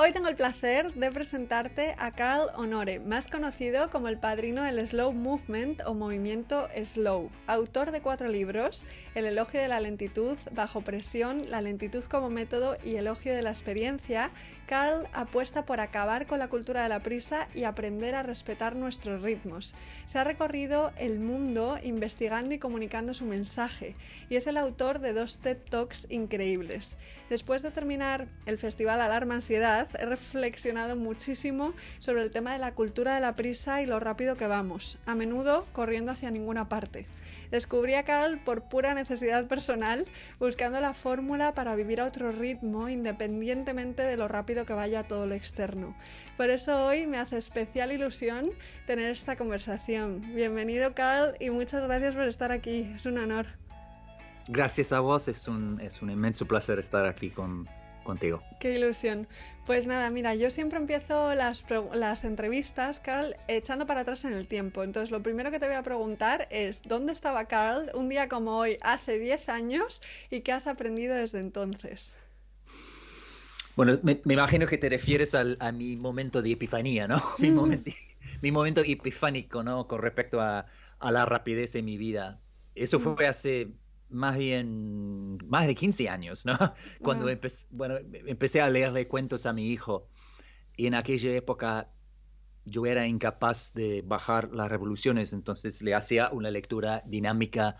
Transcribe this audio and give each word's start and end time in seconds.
Hoy 0.00 0.12
tengo 0.12 0.28
el 0.28 0.36
placer 0.36 0.94
de 0.94 1.10
presentarte 1.10 1.96
a 1.98 2.12
Carl 2.12 2.50
Honore, 2.54 3.00
más 3.00 3.26
conocido 3.26 3.90
como 3.90 4.06
el 4.06 4.16
padrino 4.16 4.62
del 4.62 4.86
Slow 4.86 5.12
Movement 5.12 5.80
o 5.86 5.92
movimiento 5.92 6.68
Slow, 6.84 7.32
autor 7.48 7.90
de 7.90 8.00
cuatro 8.00 8.28
libros, 8.28 8.86
El 9.16 9.24
elogio 9.24 9.60
de 9.60 9.66
la 9.66 9.80
lentitud, 9.80 10.38
Bajo 10.52 10.82
presión, 10.82 11.42
La 11.50 11.62
lentitud 11.62 12.04
como 12.04 12.30
método 12.30 12.76
y 12.84 12.94
Elogio 12.94 13.34
de 13.34 13.42
la 13.42 13.50
experiencia. 13.50 14.30
Carl 14.68 15.08
apuesta 15.14 15.64
por 15.64 15.80
acabar 15.80 16.28
con 16.28 16.38
la 16.38 16.48
cultura 16.48 16.84
de 16.84 16.90
la 16.90 17.00
prisa 17.00 17.48
y 17.52 17.64
aprender 17.64 18.14
a 18.14 18.22
respetar 18.22 18.76
nuestros 18.76 19.22
ritmos. 19.22 19.74
Se 20.06 20.20
ha 20.20 20.24
recorrido 20.24 20.92
el 20.96 21.18
mundo 21.18 21.76
investigando 21.82 22.54
y 22.54 22.58
comunicando 22.60 23.14
su 23.14 23.24
mensaje 23.24 23.96
y 24.28 24.36
es 24.36 24.46
el 24.46 24.58
autor 24.58 25.00
de 25.00 25.12
dos 25.12 25.38
TED 25.38 25.56
Talks 25.70 26.06
increíbles. 26.08 26.96
Después 27.30 27.62
de 27.62 27.70
terminar 27.72 28.28
el 28.46 28.58
festival 28.58 29.00
Alarma 29.00 29.34
Ansiedad, 29.34 29.87
he 29.98 30.06
reflexionado 30.06 30.96
muchísimo 30.96 31.74
sobre 31.98 32.22
el 32.22 32.30
tema 32.30 32.52
de 32.52 32.58
la 32.58 32.74
cultura 32.74 33.14
de 33.14 33.20
la 33.20 33.34
prisa 33.34 33.82
y 33.82 33.86
lo 33.86 34.00
rápido 34.00 34.36
que 34.36 34.46
vamos, 34.46 34.98
a 35.06 35.14
menudo 35.14 35.66
corriendo 35.72 36.12
hacia 36.12 36.30
ninguna 36.30 36.68
parte. 36.68 37.06
Descubrí 37.50 37.94
a 37.94 38.04
Carol 38.04 38.38
por 38.38 38.68
pura 38.68 38.94
necesidad 38.94 39.46
personal, 39.46 40.04
buscando 40.38 40.80
la 40.80 40.92
fórmula 40.92 41.54
para 41.54 41.74
vivir 41.74 42.00
a 42.00 42.04
otro 42.04 42.30
ritmo 42.30 42.88
independientemente 42.88 44.02
de 44.02 44.16
lo 44.16 44.28
rápido 44.28 44.66
que 44.66 44.74
vaya 44.74 45.04
todo 45.04 45.26
lo 45.26 45.34
externo. 45.34 45.96
Por 46.36 46.50
eso 46.50 46.86
hoy 46.86 47.06
me 47.06 47.18
hace 47.18 47.38
especial 47.38 47.90
ilusión 47.90 48.50
tener 48.86 49.10
esta 49.10 49.36
conversación. 49.36 50.20
Bienvenido 50.34 50.94
Carl 50.94 51.34
y 51.40 51.50
muchas 51.50 51.82
gracias 51.84 52.14
por 52.14 52.28
estar 52.28 52.52
aquí, 52.52 52.92
es 52.94 53.06
un 53.06 53.18
honor. 53.18 53.46
Gracias 54.48 54.92
a 54.92 55.00
vos, 55.00 55.28
es 55.28 55.48
un, 55.48 55.80
es 55.80 56.00
un 56.00 56.10
inmenso 56.10 56.46
placer 56.46 56.78
estar 56.78 57.06
aquí 57.06 57.30
con, 57.30 57.68
contigo. 58.08 58.42
Qué 58.58 58.78
ilusión. 58.78 59.28
Pues 59.66 59.86
nada, 59.86 60.08
mira, 60.08 60.34
yo 60.34 60.50
siempre 60.50 60.78
empiezo 60.78 61.34
las, 61.34 61.62
las 61.92 62.24
entrevistas, 62.24 63.00
Carl, 63.00 63.36
echando 63.48 63.86
para 63.86 64.00
atrás 64.00 64.24
en 64.24 64.32
el 64.32 64.48
tiempo. 64.48 64.82
Entonces, 64.82 65.10
lo 65.10 65.22
primero 65.22 65.50
que 65.50 65.60
te 65.60 65.66
voy 65.66 65.76
a 65.76 65.82
preguntar 65.82 66.48
es, 66.50 66.80
¿dónde 66.82 67.12
estaba 67.12 67.44
Carl 67.44 67.90
un 67.92 68.08
día 68.08 68.30
como 68.30 68.56
hoy, 68.56 68.78
hace 68.80 69.18
10 69.18 69.50
años, 69.50 70.00
y 70.30 70.40
qué 70.40 70.52
has 70.52 70.66
aprendido 70.66 71.14
desde 71.14 71.40
entonces? 71.40 72.16
Bueno, 73.76 73.98
me, 74.02 74.18
imagino 74.24 74.66
que 74.66 74.78
te 74.78 74.88
refieres 74.88 75.34
al, 75.34 75.58
a 75.60 75.70
mi 75.70 75.94
momento 75.96 76.40
de 76.40 76.52
epifanía, 76.52 77.06
¿no? 77.06 77.22
mi, 77.38 77.50
momento, 77.50 77.90
mi 78.40 78.50
momento 78.50 78.80
epifánico, 78.80 79.62
¿no? 79.62 79.86
Con 79.86 80.00
respecto 80.00 80.40
a, 80.40 80.64
a 80.98 81.12
la 81.12 81.26
rapidez 81.26 81.74
en 81.74 81.84
mi 81.84 81.98
vida. 81.98 82.40
Eso 82.74 82.98
fue 83.00 83.26
hace 83.26 83.68
más 84.10 84.36
bien 84.36 85.38
más 85.48 85.66
de 85.66 85.74
15 85.74 86.08
años, 86.08 86.46
¿no? 86.46 86.56
Cuando 87.02 87.28
empecé, 87.28 87.68
bueno, 87.70 87.96
empecé 88.12 88.60
a 88.60 88.68
leerle 88.70 89.08
cuentos 89.08 89.46
a 89.46 89.52
mi 89.52 89.70
hijo. 89.70 90.08
Y 90.76 90.86
en 90.86 90.94
aquella 90.94 91.34
época 91.34 91.88
yo 92.64 92.86
era 92.86 93.06
incapaz 93.06 93.72
de 93.74 94.02
bajar 94.02 94.50
las 94.52 94.70
revoluciones, 94.70 95.32
entonces 95.32 95.82
le 95.82 95.94
hacía 95.94 96.30
una 96.30 96.50
lectura 96.50 97.02
dinámica 97.06 97.78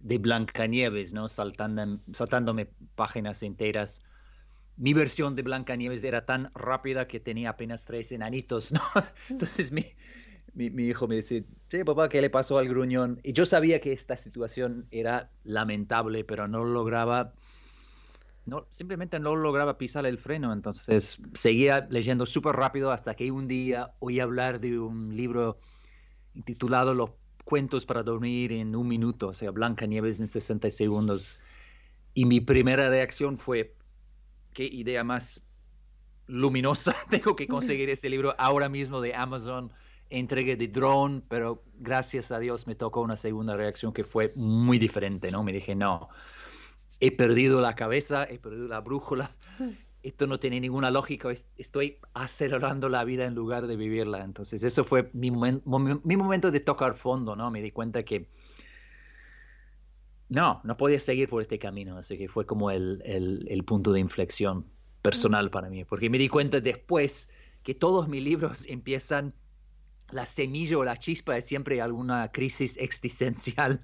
de 0.00 0.18
Blancanieves, 0.18 1.14
¿no? 1.14 1.28
Saltando, 1.28 2.00
saltándome 2.12 2.68
páginas 2.94 3.42
enteras. 3.42 4.02
Mi 4.76 4.92
versión 4.92 5.36
de 5.36 5.42
Blancanieves 5.42 6.04
era 6.04 6.26
tan 6.26 6.50
rápida 6.54 7.06
que 7.06 7.20
tenía 7.20 7.50
apenas 7.50 7.84
tres 7.84 8.12
enanitos, 8.12 8.72
¿no? 8.72 8.82
Entonces 9.30 9.72
mi, 9.72 9.86
mi, 10.54 10.84
hijo 10.84 11.08
me 11.08 11.16
dice, 11.16 11.44
che, 11.68 11.84
papá, 11.84 12.08
¿qué 12.08 12.20
le 12.20 12.30
pasó 12.30 12.58
al 12.58 12.68
gruñón? 12.68 13.18
Y 13.22 13.32
yo 13.32 13.44
sabía 13.44 13.80
que 13.80 13.92
esta 13.92 14.16
situación 14.16 14.86
era 14.90 15.30
lamentable, 15.42 16.24
pero 16.24 16.46
no 16.46 16.64
lograba, 16.64 17.34
no, 18.46 18.66
simplemente 18.70 19.18
no 19.18 19.34
lograba 19.34 19.78
pisar 19.78 20.06
el 20.06 20.18
freno. 20.18 20.52
Entonces 20.52 21.20
seguía 21.34 21.86
leyendo 21.90 22.24
súper 22.24 22.54
rápido 22.54 22.92
hasta 22.92 23.14
que 23.14 23.30
un 23.30 23.48
día 23.48 23.94
oí 23.98 24.20
hablar 24.20 24.60
de 24.60 24.78
un 24.78 25.16
libro 25.16 25.58
titulado 26.44 26.94
Los 26.94 27.10
cuentos 27.44 27.84
para 27.84 28.02
dormir 28.02 28.52
en 28.52 28.74
un 28.74 28.88
minuto, 28.88 29.28
o 29.28 29.34
sea, 29.34 29.50
Blanca 29.50 29.86
Nieves 29.86 30.20
en 30.20 30.28
60 30.28 30.70
segundos. 30.70 31.40
Y 32.14 32.26
mi 32.26 32.40
primera 32.40 32.88
reacción 32.88 33.38
fue, 33.38 33.74
qué 34.52 34.64
idea 34.64 35.02
más 35.02 35.42
luminosa, 36.26 36.94
tengo 37.10 37.34
que 37.34 37.48
conseguir 37.48 37.90
ese 37.90 38.08
libro 38.08 38.34
ahora 38.38 38.68
mismo 38.68 39.00
de 39.00 39.14
Amazon 39.14 39.72
entregué 40.18 40.56
de 40.56 40.68
drone, 40.68 41.22
pero 41.28 41.62
gracias 41.78 42.30
a 42.32 42.38
Dios 42.38 42.66
me 42.66 42.74
tocó 42.74 43.00
una 43.00 43.16
segunda 43.16 43.56
reacción 43.56 43.92
que 43.92 44.04
fue 44.04 44.32
muy 44.36 44.78
diferente, 44.78 45.30
¿no? 45.30 45.42
Me 45.42 45.52
dije, 45.52 45.74
no, 45.74 46.08
he 47.00 47.10
perdido 47.10 47.60
la 47.60 47.74
cabeza, 47.74 48.24
he 48.24 48.38
perdido 48.38 48.68
la 48.68 48.80
brújula, 48.80 49.34
esto 50.02 50.26
no 50.26 50.38
tiene 50.38 50.60
ninguna 50.60 50.90
lógica, 50.90 51.30
estoy 51.56 51.98
acelerando 52.12 52.88
la 52.88 53.04
vida 53.04 53.24
en 53.24 53.34
lugar 53.34 53.66
de 53.66 53.76
vivirla. 53.76 54.22
Entonces, 54.22 54.62
eso 54.62 54.84
fue 54.84 55.10
mi, 55.14 55.30
mi 55.30 56.16
momento 56.16 56.50
de 56.50 56.60
tocar 56.60 56.94
fondo, 56.94 57.34
¿no? 57.34 57.50
Me 57.50 57.62
di 57.62 57.70
cuenta 57.70 58.04
que 58.04 58.28
no, 60.28 60.60
no 60.64 60.76
podía 60.76 61.00
seguir 61.00 61.28
por 61.28 61.42
este 61.42 61.58
camino, 61.58 61.96
así 61.96 62.18
que 62.18 62.28
fue 62.28 62.46
como 62.46 62.70
el, 62.70 63.02
el, 63.04 63.46
el 63.48 63.64
punto 63.64 63.92
de 63.92 64.00
inflexión 64.00 64.66
personal 65.02 65.50
para 65.50 65.68
mí, 65.68 65.84
porque 65.84 66.08
me 66.08 66.18
di 66.18 66.28
cuenta 66.28 66.60
después 66.60 67.30
que 67.62 67.74
todos 67.74 68.08
mis 68.08 68.22
libros 68.22 68.64
empiezan 68.68 69.34
la 70.10 70.26
semilla 70.26 70.78
o 70.78 70.84
la 70.84 70.96
chispa 70.96 71.36
es 71.36 71.44
siempre 71.44 71.80
alguna 71.80 72.30
crisis 72.30 72.76
existencial 72.80 73.80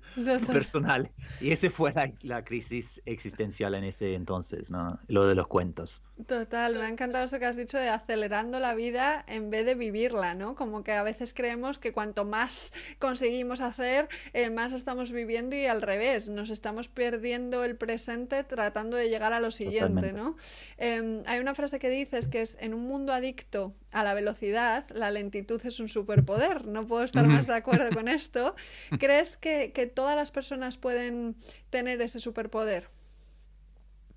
personal. 0.47 1.10
Y 1.41 1.50
esa 1.50 1.70
fue 1.70 1.92
la, 2.22 2.44
crisis 2.44 3.03
existencial 3.06 3.75
en 3.75 3.84
ese 3.84 4.14
entonces, 4.14 4.70
¿no? 4.70 4.98
Lo 5.09 5.26
de 5.26 5.34
los 5.34 5.47
cuentos. 5.47 6.04
Total, 6.26 6.75
me 6.75 6.82
ha 6.82 6.88
encantado 6.88 7.25
eso 7.25 7.38
que 7.38 7.47
has 7.47 7.56
dicho 7.56 7.78
de 7.78 7.88
acelerando 7.88 8.60
la 8.60 8.75
vida 8.75 9.25
en 9.26 9.50
vez 9.50 9.64
de 9.64 9.75
vivirla, 9.75 10.34
¿no? 10.34 10.54
Como 10.54 10.84
que 10.84 10.92
a 10.92 11.03
veces 11.03 11.32
creemos 11.34 11.78
que 11.78 11.92
cuanto 11.92 12.25
más 12.25 12.72
conseguimos 12.98 13.60
hacer, 13.60 14.09
eh, 14.32 14.50
más 14.50 14.72
estamos 14.72 15.12
viviendo 15.12 15.56
y 15.56 15.66
al 15.66 15.82
revés, 15.82 16.28
nos 16.28 16.50
estamos 16.50 16.88
perdiendo 16.88 17.64
el 17.64 17.76
presente 17.76 18.44
tratando 18.44 18.97
de 18.97 19.09
llegar 19.09 19.32
a 19.32 19.41
lo 19.41 19.50
siguiente, 19.50 20.12
¿no? 20.12 20.36
Em, 20.76 21.22
hay 21.26 21.41
una 21.41 21.54
frase 21.54 21.78
que 21.78 21.88
dices 21.88 22.28
que 22.28 22.42
es, 22.42 22.56
en 22.60 22.75
un 22.75 22.86
mundo 22.86 23.12
adicto 23.12 23.75
a 23.93 24.05
la 24.05 24.15
velocidad, 24.15 24.89
la 24.91 25.11
lentitud 25.11 25.61
es 25.65 25.81
un 25.81 25.89
superpoder. 25.89 26.67
No 26.67 26.87
puedo 26.87 27.05
estar 27.05 27.27
más 27.27 27.47
de 27.47 27.55
acuerdo 27.55 27.91
con 27.95 28.09
esto. 28.09 28.55
¿Crees 28.99 29.37
que, 29.37 29.93
todas 29.95 30.17
las 30.17 30.31
personas 30.31 30.77
pueden 30.78 31.37
tener 31.71 32.01
ese 32.01 32.21
superpoder? 32.21 32.89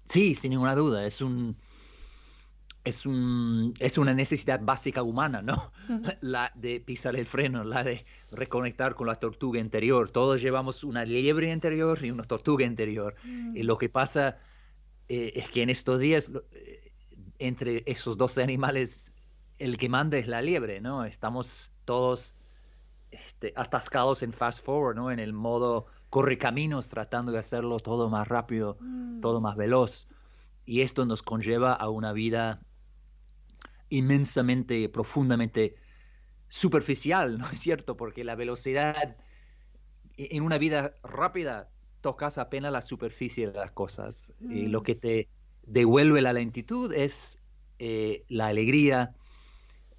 Sí, 0.06 0.36
sin 0.36 0.52
ninguna 0.52 0.76
duda. 0.76 1.06
Es 1.06 1.22
un. 1.22 1.58
Es, 2.84 3.06
un, 3.06 3.74
es 3.80 3.98
una 3.98 4.14
necesidad 4.14 4.60
básica 4.62 5.04
humana, 5.04 5.42
¿no? 5.42 5.72
La 6.22 6.52
de 6.54 6.82
pisar 6.82 7.16
el 7.16 7.26
freno, 7.26 7.64
la 7.64 7.82
de 7.82 8.04
reconectar 8.30 8.94
con 8.94 9.08
la 9.08 9.16
tortuga 9.16 9.62
interior. 9.62 10.12
Todos 10.12 10.42
llevamos 10.42 10.84
una 10.84 11.06
liebre 11.06 11.50
interior 11.50 11.98
y 12.04 12.12
una 12.12 12.24
tortuga 12.24 12.66
interior. 12.66 13.16
Y 13.24 13.64
lo 13.64 13.78
que 13.78 13.88
pasa 13.88 14.38
eh, 15.08 15.32
es 15.34 15.50
que 15.50 15.62
en 15.62 15.70
estos 15.70 15.98
días, 15.98 16.30
eh, 16.52 16.92
entre 17.40 17.84
esos 17.86 18.18
dos 18.18 18.38
animales 18.38 19.13
el 19.64 19.78
que 19.78 19.88
manda 19.88 20.18
es 20.18 20.28
la 20.28 20.42
liebre, 20.42 20.82
¿no? 20.82 21.06
Estamos 21.06 21.72
todos 21.86 22.36
este, 23.12 23.54
atascados 23.56 24.22
en 24.22 24.34
fast 24.34 24.64
forward, 24.66 24.98
¿no? 24.98 25.10
En 25.10 25.20
el 25.20 25.32
modo 25.32 25.86
corre 26.10 26.38
caminos, 26.38 26.90
tratando 26.90 27.32
de 27.32 27.40
hacerlo 27.40 27.80
todo 27.80 28.10
más 28.10 28.28
rápido, 28.28 28.78
mm. 28.82 29.22
todo 29.22 29.40
más 29.40 29.56
veloz. 29.56 30.10
Y 30.66 30.82
esto 30.82 31.06
nos 31.06 31.22
conlleva 31.24 31.72
a 31.72 31.90
una 31.90 32.12
vida 32.12 32.62
inmensamente, 33.88 34.90
profundamente 34.90 35.76
superficial, 36.50 37.38
¿no 37.38 37.50
es 37.50 37.62
cierto? 37.62 37.96
Porque 37.96 38.26
la 38.26 38.36
velocidad 38.36 39.16
e, 40.18 40.36
en 40.36 40.44
una 40.44 40.58
vida 40.58 40.96
rápida 41.04 41.70
tocas 42.02 42.38
apenas 42.38 42.74
la 42.74 42.82
superficie 42.82 43.48
de 43.48 43.54
las 43.54 43.72
cosas. 43.72 44.34
Y 44.42 44.66
lo 44.66 44.82
mm. 44.82 44.84
que 44.84 44.96
te 44.96 45.30
devuelve 45.66 46.22
la 46.22 46.34
lentitud 46.34 46.94
es 46.94 47.40
eh, 47.80 48.26
la 48.28 48.48
alegría, 48.48 49.16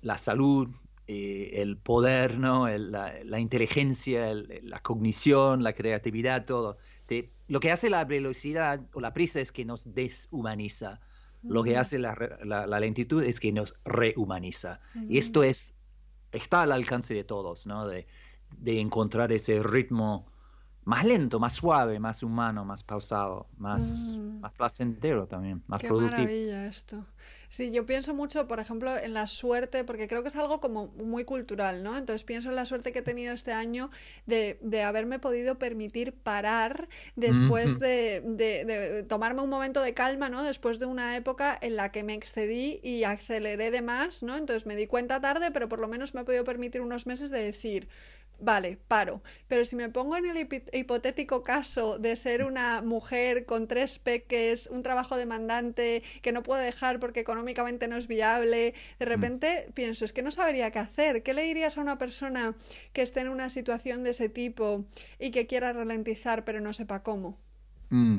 la 0.04 0.18
salud, 0.18 0.68
eh, 1.06 1.50
el 1.54 1.76
poder, 1.76 2.38
¿no? 2.38 2.68
la, 2.68 3.40
inteligencia, 3.40 4.32
la 4.34 4.80
cognición, 4.80 5.62
la 5.62 5.72
creatividad, 5.72 6.44
todo. 6.44 6.76
lo 7.48 7.60
que 7.60 7.72
hace 7.72 7.90
la 7.90 8.04
velocidad 8.04 8.80
o 8.92 9.00
la 9.00 9.12
prisa 9.12 9.40
es 9.40 9.50
que 9.50 9.64
nos 9.64 9.94
deshumaniza. 9.94 11.00
Lo 11.42 11.62
que 11.62 11.76
hace 11.76 11.98
la, 11.98 12.80
lentitud 12.80 13.22
es 13.22 13.40
que 13.40 13.52
nos 13.52 13.74
rehumaniza. 13.84 14.80
Y 15.08 15.18
esto 15.18 15.42
es, 15.42 15.74
está 16.32 16.62
al 16.62 16.72
alcance 16.72 17.12
de 17.12 17.24
todos, 17.24 17.66
¿no? 17.66 17.86
De, 17.86 18.06
de 18.58 18.80
encontrar 18.80 19.32
ese 19.32 19.62
ritmo 19.62 20.26
más 20.84 21.04
lento, 21.04 21.38
más 21.40 21.54
suave, 21.54 21.98
más 21.98 22.22
humano, 22.22 22.64
más 22.64 22.82
pausado, 22.82 23.46
más, 23.58 23.82
Mm. 24.12 24.40
más 24.40 24.52
placentero 24.52 25.26
también, 25.26 25.62
más 25.66 25.80
Qué 25.80 25.88
productivo. 25.88 26.22
maravilla 26.22 26.66
esto. 26.66 27.04
Sí, 27.56 27.70
yo 27.70 27.86
pienso 27.86 28.14
mucho, 28.14 28.48
por 28.48 28.58
ejemplo, 28.58 28.96
en 28.98 29.14
la 29.14 29.28
suerte, 29.28 29.84
porque 29.84 30.08
creo 30.08 30.22
que 30.22 30.28
es 30.28 30.34
algo 30.34 30.58
como 30.60 30.88
muy 30.88 31.24
cultural, 31.24 31.84
¿no? 31.84 31.96
Entonces 31.96 32.24
pienso 32.24 32.48
en 32.48 32.56
la 32.56 32.66
suerte 32.66 32.90
que 32.90 32.98
he 32.98 33.02
tenido 33.02 33.32
este 33.32 33.52
año 33.52 33.90
de, 34.26 34.58
de 34.60 34.82
haberme 34.82 35.20
podido 35.20 35.56
permitir 35.56 36.14
parar 36.14 36.88
después 37.14 37.78
de, 37.78 38.22
de- 38.24 38.64
de 38.64 39.02
tomarme 39.04 39.40
un 39.42 39.50
momento 39.50 39.82
de 39.82 39.94
calma, 39.94 40.28
¿no? 40.28 40.42
Después 40.42 40.80
de 40.80 40.86
una 40.86 41.16
época 41.16 41.56
en 41.60 41.76
la 41.76 41.92
que 41.92 42.02
me 42.02 42.14
excedí 42.14 42.80
y 42.82 43.04
aceleré 43.04 43.70
de 43.70 43.82
más, 43.82 44.24
¿no? 44.24 44.36
Entonces 44.36 44.66
me 44.66 44.74
di 44.74 44.88
cuenta 44.88 45.20
tarde, 45.20 45.52
pero 45.52 45.68
por 45.68 45.78
lo 45.78 45.86
menos 45.86 46.12
me 46.12 46.22
he 46.22 46.24
podido 46.24 46.42
permitir 46.42 46.80
unos 46.80 47.06
meses 47.06 47.30
de 47.30 47.40
decir, 47.44 47.88
Vale, 48.40 48.78
paro. 48.88 49.22
Pero 49.48 49.64
si 49.64 49.76
me 49.76 49.88
pongo 49.88 50.16
en 50.16 50.26
el 50.26 50.48
hipotético 50.72 51.42
caso 51.42 51.98
de 51.98 52.16
ser 52.16 52.44
una 52.44 52.82
mujer 52.82 53.46
con 53.46 53.68
tres 53.68 53.98
peques, 53.98 54.66
un 54.66 54.82
trabajo 54.82 55.16
demandante 55.16 56.02
que 56.20 56.32
no 56.32 56.42
puedo 56.42 56.60
dejar 56.60 57.00
porque 57.00 57.20
económicamente 57.20 57.88
no 57.88 57.96
es 57.96 58.06
viable, 58.06 58.74
de 58.98 59.04
repente 59.04 59.70
pienso, 59.74 60.04
es 60.04 60.12
que 60.12 60.22
no 60.22 60.30
sabría 60.30 60.70
qué 60.70 60.80
hacer. 60.80 61.22
¿Qué 61.22 61.32
le 61.32 61.42
dirías 61.44 61.78
a 61.78 61.80
una 61.80 61.96
persona 61.96 62.54
que 62.92 63.02
esté 63.02 63.20
en 63.20 63.28
una 63.28 63.48
situación 63.48 64.02
de 64.02 64.10
ese 64.10 64.28
tipo 64.28 64.84
y 65.18 65.30
que 65.30 65.46
quiera 65.46 65.72
ralentizar 65.72 66.44
pero 66.44 66.60
no 66.60 66.72
sepa 66.72 67.02
cómo? 67.02 67.38
Mm. 67.90 68.18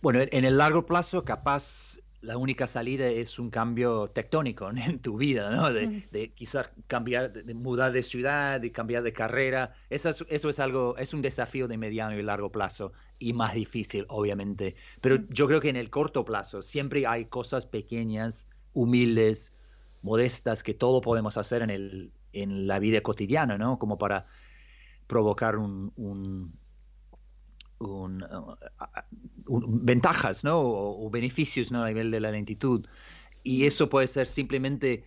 Bueno, 0.00 0.20
en 0.30 0.44
el 0.44 0.58
largo 0.58 0.86
plazo, 0.86 1.24
capaz 1.24 1.97
la 2.20 2.36
única 2.36 2.66
salida 2.66 3.06
es 3.08 3.38
un 3.38 3.50
cambio 3.50 4.08
tectónico 4.08 4.70
en 4.76 5.00
tu 5.00 5.16
vida, 5.16 5.50
¿no? 5.50 5.72
De, 5.72 5.88
Mm. 5.88 6.02
de 6.10 6.34
quizás 6.34 6.70
cambiar, 6.86 7.32
de, 7.32 7.54
mudar 7.54 7.92
de 7.92 8.02
ciudad, 8.02 8.60
de 8.60 8.72
cambiar 8.72 9.02
de 9.02 9.12
carrera. 9.12 9.74
Eso 9.90 10.08
es, 10.10 10.24
eso 10.28 10.48
es 10.48 10.58
algo, 10.60 10.96
es 10.98 11.14
un 11.14 11.22
desafío 11.22 11.68
de 11.68 11.78
mediano 11.78 12.18
y 12.18 12.22
largo 12.22 12.50
plazo 12.50 12.92
y 13.18 13.32
más 13.32 13.54
difícil, 13.54 14.04
obviamente. 14.08 14.76
Pero 15.00 15.18
Mm. 15.18 15.26
yo 15.28 15.46
creo 15.46 15.60
que 15.60 15.68
en 15.70 15.76
el 15.76 15.90
corto 15.90 16.24
plazo 16.24 16.62
siempre 16.62 17.06
hay 17.06 17.26
cosas 17.26 17.66
pequeñas, 17.66 18.48
humildes, 18.72 19.54
modestas, 20.02 20.62
que 20.62 20.74
todo 20.74 21.00
podemos 21.00 21.36
hacer 21.36 21.62
en 21.62 21.70
el, 21.70 22.12
en 22.32 22.66
la 22.66 22.78
vida 22.78 23.00
cotidiana, 23.02 23.58
¿no? 23.58 23.78
Como 23.78 23.98
para 23.98 24.26
provocar 25.06 25.56
un, 25.56 25.92
un- 25.96 26.60
un, 27.78 28.22
uh, 28.24 28.56
un- 29.46 29.84
ventajas, 29.84 30.44
¿no? 30.44 30.58
O, 30.60 31.06
o 31.06 31.10
beneficios, 31.10 31.72
¿no? 31.72 31.82
A 31.84 31.88
nivel 31.88 32.10
de 32.10 32.20
la 32.20 32.30
lentitud. 32.30 32.86
Y 33.42 33.64
eso 33.66 33.88
puede 33.88 34.06
ser 34.08 34.26
simplemente 34.26 35.04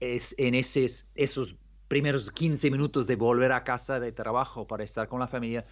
es 0.00 0.34
en 0.38 0.54
esos, 0.54 1.10
esos 1.14 1.56
primeros 1.88 2.30
15 2.30 2.70
minutos 2.70 3.06
de 3.06 3.16
volver 3.16 3.52
a 3.52 3.64
casa 3.64 4.00
de 4.00 4.12
trabajo 4.12 4.66
para 4.66 4.84
estar 4.84 5.08
con 5.08 5.20
la 5.20 5.28
familia, 5.28 5.66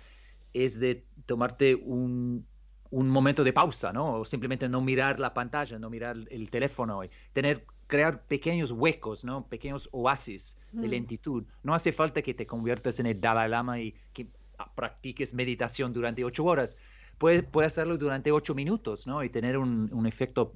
es 0.53 0.79
de 0.81 1.07
tomarte 1.27 1.75
un, 1.75 2.47
un 2.91 3.09
momento 3.09 3.45
de 3.45 3.53
pausa, 3.53 3.93
¿no? 3.93 4.21
O 4.21 4.25
simplemente 4.25 4.69
no 4.69 4.81
mirar 4.83 5.19
la 5.21 5.35
pantalla, 5.35 5.79
no 5.79 5.91
mirar 5.91 6.17
el 6.31 6.51
teléfono, 6.51 7.05
y 7.05 7.11
tener, 7.33 7.67
crear 7.87 8.27
pequeños 8.27 8.71
huecos, 8.73 9.25
¿no? 9.25 9.49
Pequeños 9.49 9.89
oasis 9.93 10.57
de 10.81 10.89
lentitud. 10.89 11.45
No 11.63 11.75
hace 11.75 11.93
falta 11.93 12.23
que 12.23 12.35
te 12.35 12.47
conviertas 12.47 13.01
en 13.01 13.07
el 13.07 13.21
Dalai 13.21 13.49
Lama 13.51 13.81
y 13.81 13.95
que 14.13 14.29
practiques 14.75 15.35
meditación 15.35 15.93
durante 15.93 16.25
ocho 16.25 16.45
horas. 16.45 16.77
Puedes 17.19 17.45
puede 17.45 17.67
hacerlo 17.67 17.99
durante 17.99 18.33
ocho 18.33 18.55
minutos, 18.55 19.07
¿no? 19.07 19.23
Y 19.23 19.31
tener 19.31 19.59
un, 19.59 19.91
un 19.93 20.07
efecto 20.07 20.55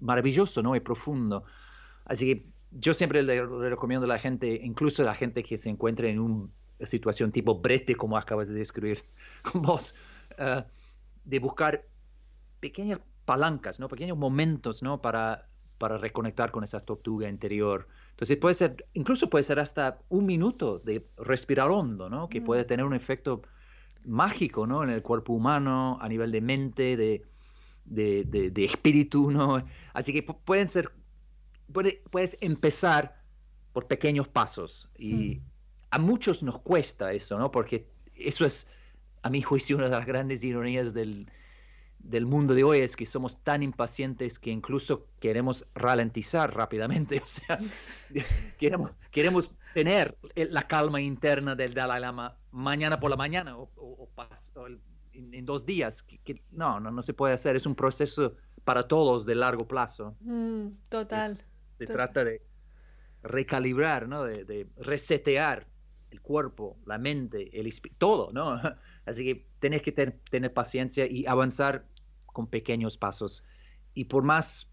maravilloso, 0.00 0.62
¿no? 0.62 0.76
Y 0.76 0.80
profundo. 0.80 1.44
Así 2.04 2.26
que 2.26 2.46
yo 2.72 2.94
siempre 2.94 3.22
le, 3.22 3.36
le 3.46 3.70
recomiendo 3.70 4.04
a 4.04 4.08
la 4.08 4.18
gente, 4.18 4.60
incluso 4.62 5.02
a 5.02 5.06
la 5.06 5.14
gente 5.14 5.42
que 5.42 5.58
se 5.58 5.68
encuentre 5.68 6.10
en 6.10 6.18
una 6.18 6.48
situación 6.80 7.32
tipo 7.32 7.60
brete, 7.60 7.94
como 7.94 8.16
acabas 8.16 8.48
de 8.48 8.54
describir 8.54 8.98
vos, 9.54 9.94
eh, 10.38 10.64
de 11.24 11.38
buscar 11.38 11.84
pequeñas 12.60 13.00
palancas, 13.24 13.78
¿no? 13.78 13.88
Pequeños 13.88 14.16
momentos, 14.16 14.82
¿no? 14.82 15.00
Para, 15.00 15.48
para 15.78 15.98
reconectar 15.98 16.50
con 16.50 16.64
esa 16.64 16.80
tortuga 16.80 17.28
interior. 17.28 17.88
Entonces 18.12 18.36
puede 18.36 18.54
ser, 18.54 18.86
incluso 18.94 19.28
puede 19.28 19.42
ser 19.42 19.58
hasta 19.58 19.98
un 20.08 20.26
minuto 20.26 20.78
de 20.78 21.06
respirar 21.18 21.70
hondo, 21.70 22.08
¿no? 22.08 22.28
Que 22.28 22.40
Mm. 22.40 22.44
puede 22.44 22.64
tener 22.64 22.84
un 22.86 22.94
efecto 22.94 23.42
mágico, 24.04 24.66
¿no? 24.66 24.82
En 24.84 24.90
el 24.90 25.02
cuerpo 25.02 25.32
humano, 25.32 25.98
a 26.00 26.08
nivel 26.08 26.30
de 26.32 26.40
mente, 26.40 26.96
de, 26.96 27.24
de, 27.84 28.24
de- 28.24 28.50
de 28.50 28.64
espíritu, 28.64 29.30
¿no? 29.30 29.64
Así 29.92 30.12
que 30.12 30.24
pu- 30.26 30.38
pueden 30.44 30.68
ser, 30.68 30.92
puede- 31.72 32.02
puedes 32.10 32.36
empezar 32.40 33.22
por 33.72 33.86
pequeños 33.88 34.28
pasos 34.28 34.90
y 34.98 35.40
a 35.90 35.98
muchos 35.98 36.42
nos 36.42 36.58
cuesta 36.60 37.12
eso, 37.12 37.38
¿no? 37.38 37.50
Porque 37.50 37.88
eso 38.14 38.44
es, 38.44 38.68
a 39.22 39.30
mi 39.30 39.40
juicio, 39.42 39.76
una 39.76 39.86
de 39.86 39.92
las 39.92 40.06
grandes 40.06 40.44
ironías 40.44 40.94
del, 40.94 41.30
del 42.02 42.26
mundo 42.26 42.54
de 42.54 42.64
hoy 42.64 42.80
es 42.80 42.96
que 42.96 43.06
somos 43.06 43.42
tan 43.42 43.62
impacientes 43.62 44.38
que 44.38 44.50
incluso 44.50 45.06
queremos 45.20 45.66
ralentizar 45.74 46.54
rápidamente, 46.54 47.20
o 47.24 47.26
sea, 47.26 47.58
queremos, 48.58 48.90
queremos 49.10 49.50
tener 49.74 50.16
la 50.34 50.66
calma 50.66 51.00
interna 51.00 51.54
del 51.54 51.74
Dalai 51.74 52.00
Lama 52.00 52.36
mañana 52.50 52.98
por 53.00 53.10
la 53.10 53.16
mañana 53.16 53.56
o, 53.58 53.70
en, 55.14 55.34
en 55.34 55.44
dos 55.44 55.64
días, 55.66 56.02
que, 56.02 56.18
que 56.18 56.42
no, 56.50 56.80
no, 56.80 56.90
no 56.90 57.02
se 57.02 57.14
puede 57.14 57.34
hacer, 57.34 57.56
es 57.56 57.66
un 57.66 57.74
proceso 57.74 58.34
para 58.64 58.82
todos 58.82 59.24
de 59.26 59.34
largo 59.34 59.66
plazo, 59.66 60.16
Mm, 60.20 60.68
total. 60.88 61.36
se 61.78 61.86
Total. 61.86 61.96
trata 61.96 62.24
de 62.24 62.42
recalibrar, 63.22 64.08
¿no? 64.08 64.24
De, 64.24 64.44
de 64.44 64.68
resetear 64.76 65.66
el 66.10 66.20
cuerpo, 66.20 66.76
la 66.86 66.98
mente, 66.98 67.58
el 67.58 67.72
todo, 67.98 68.32
¿no? 68.32 68.60
Así 69.06 69.24
que 69.24 69.46
tenés 69.58 69.82
que 69.82 69.92
ten- 69.92 70.20
tener 70.30 70.52
paciencia 70.52 71.06
y 71.06 71.26
avanzar 71.26 71.86
con 72.32 72.46
pequeños 72.46 72.98
pasos. 72.98 73.44
Y 73.94 74.04
por 74.04 74.24
más 74.24 74.68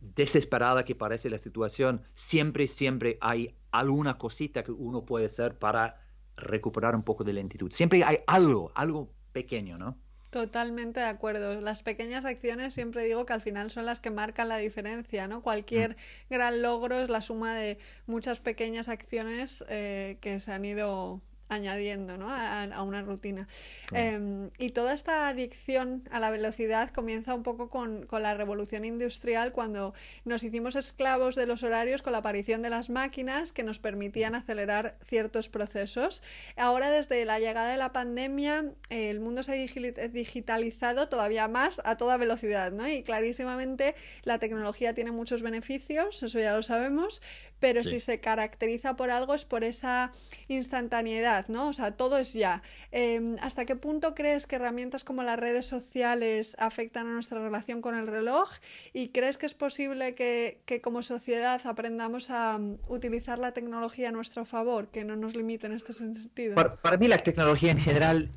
desesperada 0.00 0.84
que 0.84 0.94
parece 0.94 1.30
la 1.30 1.38
situación, 1.38 2.02
siempre, 2.14 2.66
siempre 2.66 3.18
hay 3.20 3.54
alguna 3.70 4.18
cosita 4.18 4.62
que 4.62 4.72
uno 4.72 5.04
puede 5.04 5.26
hacer 5.26 5.58
para 5.58 6.00
recuperar 6.36 6.94
un 6.94 7.02
poco 7.02 7.24
de 7.24 7.32
lentitud. 7.32 7.70
Siempre 7.70 8.04
hay 8.04 8.18
algo, 8.26 8.70
algo 8.74 9.12
pequeño, 9.32 9.78
¿no? 9.78 9.96
Totalmente 10.30 11.00
de 11.00 11.06
acuerdo. 11.06 11.60
Las 11.60 11.82
pequeñas 11.82 12.26
acciones 12.26 12.74
siempre 12.74 13.04
digo 13.04 13.24
que 13.24 13.32
al 13.32 13.40
final 13.40 13.70
son 13.70 13.86
las 13.86 13.98
que 13.98 14.10
marcan 14.10 14.48
la 14.48 14.58
diferencia, 14.58 15.26
¿no? 15.26 15.42
Cualquier 15.42 15.96
gran 16.28 16.60
logro 16.60 17.00
es 17.00 17.08
la 17.08 17.22
suma 17.22 17.54
de 17.54 17.78
muchas 18.06 18.38
pequeñas 18.38 18.88
acciones 18.88 19.64
eh, 19.68 20.18
que 20.20 20.38
se 20.38 20.52
han 20.52 20.66
ido 20.66 21.22
añadiendo, 21.48 22.16
¿no? 22.16 22.30
a, 22.30 22.64
a 22.64 22.82
una 22.82 23.02
rutina. 23.02 23.48
Claro. 23.86 24.06
Em, 24.08 24.50
y 24.58 24.70
toda 24.70 24.92
esta 24.94 25.28
adicción 25.28 26.02
a 26.10 26.20
la 26.20 26.30
velocidad 26.30 26.90
comienza 26.90 27.34
un 27.34 27.42
poco 27.42 27.68
con, 27.68 28.06
con 28.06 28.22
la 28.22 28.34
revolución 28.34 28.84
industrial, 28.84 29.52
cuando 29.52 29.94
nos 30.24 30.42
hicimos 30.42 30.76
esclavos 30.76 31.34
de 31.34 31.46
los 31.46 31.62
horarios 31.62 32.02
con 32.02 32.12
la 32.12 32.18
aparición 32.18 32.62
de 32.62 32.70
las 32.70 32.90
máquinas 32.90 33.52
que 33.52 33.62
nos 33.62 33.78
permitían 33.78 34.34
acelerar 34.34 34.96
ciertos 35.06 35.48
procesos. 35.48 36.22
Ahora, 36.56 36.90
desde 36.90 37.24
la 37.24 37.38
llegada 37.38 37.70
de 37.70 37.76
la 37.78 37.92
pandemia, 37.92 38.64
eh, 38.90 39.10
el 39.10 39.20
mundo 39.20 39.42
se 39.42 39.52
ha 39.52 39.56
digi- 39.56 40.10
digitalizado 40.10 41.08
todavía 41.08 41.48
más 41.48 41.80
a 41.84 41.96
toda 41.96 42.16
velocidad, 42.16 42.72
¿no? 42.72 42.86
Y 42.88 43.02
clarísimamente 43.02 43.94
la 44.22 44.38
tecnología 44.38 44.94
tiene 44.94 45.12
muchos 45.12 45.42
beneficios, 45.42 46.22
eso 46.22 46.38
ya 46.38 46.54
lo 46.54 46.62
sabemos, 46.62 47.22
pero 47.60 47.82
Sí. 47.82 47.90
si 47.90 48.00
se 48.00 48.20
caracteriza 48.20 48.96
por 48.96 49.10
algo 49.10 49.34
es 49.34 49.44
por 49.44 49.64
esa 49.64 50.10
instantaneidad, 50.48 51.48
¿no? 51.48 51.68
O 51.68 51.72
sea, 51.72 51.92
todo 51.92 52.18
es 52.18 52.32
ya. 52.32 52.62
Eh, 52.92 53.36
¿Hasta 53.40 53.64
qué 53.64 53.76
punto 53.76 54.14
crees 54.14 54.46
que 54.46 54.56
herramientas 54.56 55.04
como 55.04 55.22
las 55.22 55.38
redes 55.38 55.66
sociales 55.66 56.56
afectan 56.58 57.06
a 57.06 57.12
nuestra 57.12 57.40
relación 57.40 57.80
con 57.80 57.94
el 57.94 58.06
reloj? 58.06 58.50
¿Y 58.92 59.08
crees 59.08 59.38
que 59.38 59.46
es 59.46 59.54
posible 59.54 60.14
que, 60.14 60.60
que 60.66 60.80
como 60.80 61.02
sociedad 61.02 61.60
aprendamos 61.64 62.30
a 62.30 62.58
mm, 62.58 62.78
utilizar 62.88 63.38
la 63.38 63.52
tecnología 63.52 64.08
a 64.08 64.12
nuestro 64.12 64.44
favor, 64.44 64.88
que 64.88 65.04
no 65.04 65.16
nos 65.16 65.36
limite 65.36 65.66
en 65.66 65.72
este 65.72 65.92
sentido? 65.92 66.54
Para, 66.54 66.76
para 66.76 66.96
mí 66.96 67.08
la 67.08 67.18
tecnología 67.18 67.72
en 67.72 67.78
general 67.78 68.30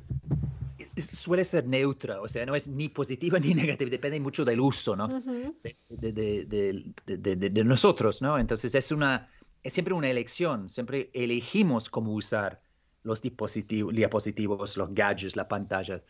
suele 1.12 1.44
ser 1.44 1.66
neutra, 1.66 2.20
o 2.20 2.28
sea, 2.28 2.44
no 2.46 2.54
es 2.54 2.68
ni 2.68 2.88
positiva 2.88 3.38
ni 3.40 3.54
negativa, 3.54 3.90
depende 3.90 4.20
mucho 4.20 4.44
del 4.44 4.60
uso, 4.60 4.94
¿no? 4.96 5.08
De- 5.88 6.12
de- 6.12 6.44
de- 6.46 6.92
de- 7.06 7.36
de- 7.36 7.50
de 7.50 7.64
nosotros, 7.64 8.20
¿no? 8.22 8.38
Entonces 8.38 8.74
es 8.74 8.90
una, 8.92 9.30
es 9.62 9.72
siempre 9.72 9.94
una 9.94 10.10
elección, 10.10 10.68
siempre 10.68 11.10
elegimos 11.14 11.88
cómo 11.88 12.12
usar 12.12 12.60
los 13.04 13.20
dispositivos, 13.20 13.94
diapositivos, 13.94 14.76
los 14.76 14.94
gadgets, 14.94 15.34
las 15.36 15.46
pantallas. 15.46 16.06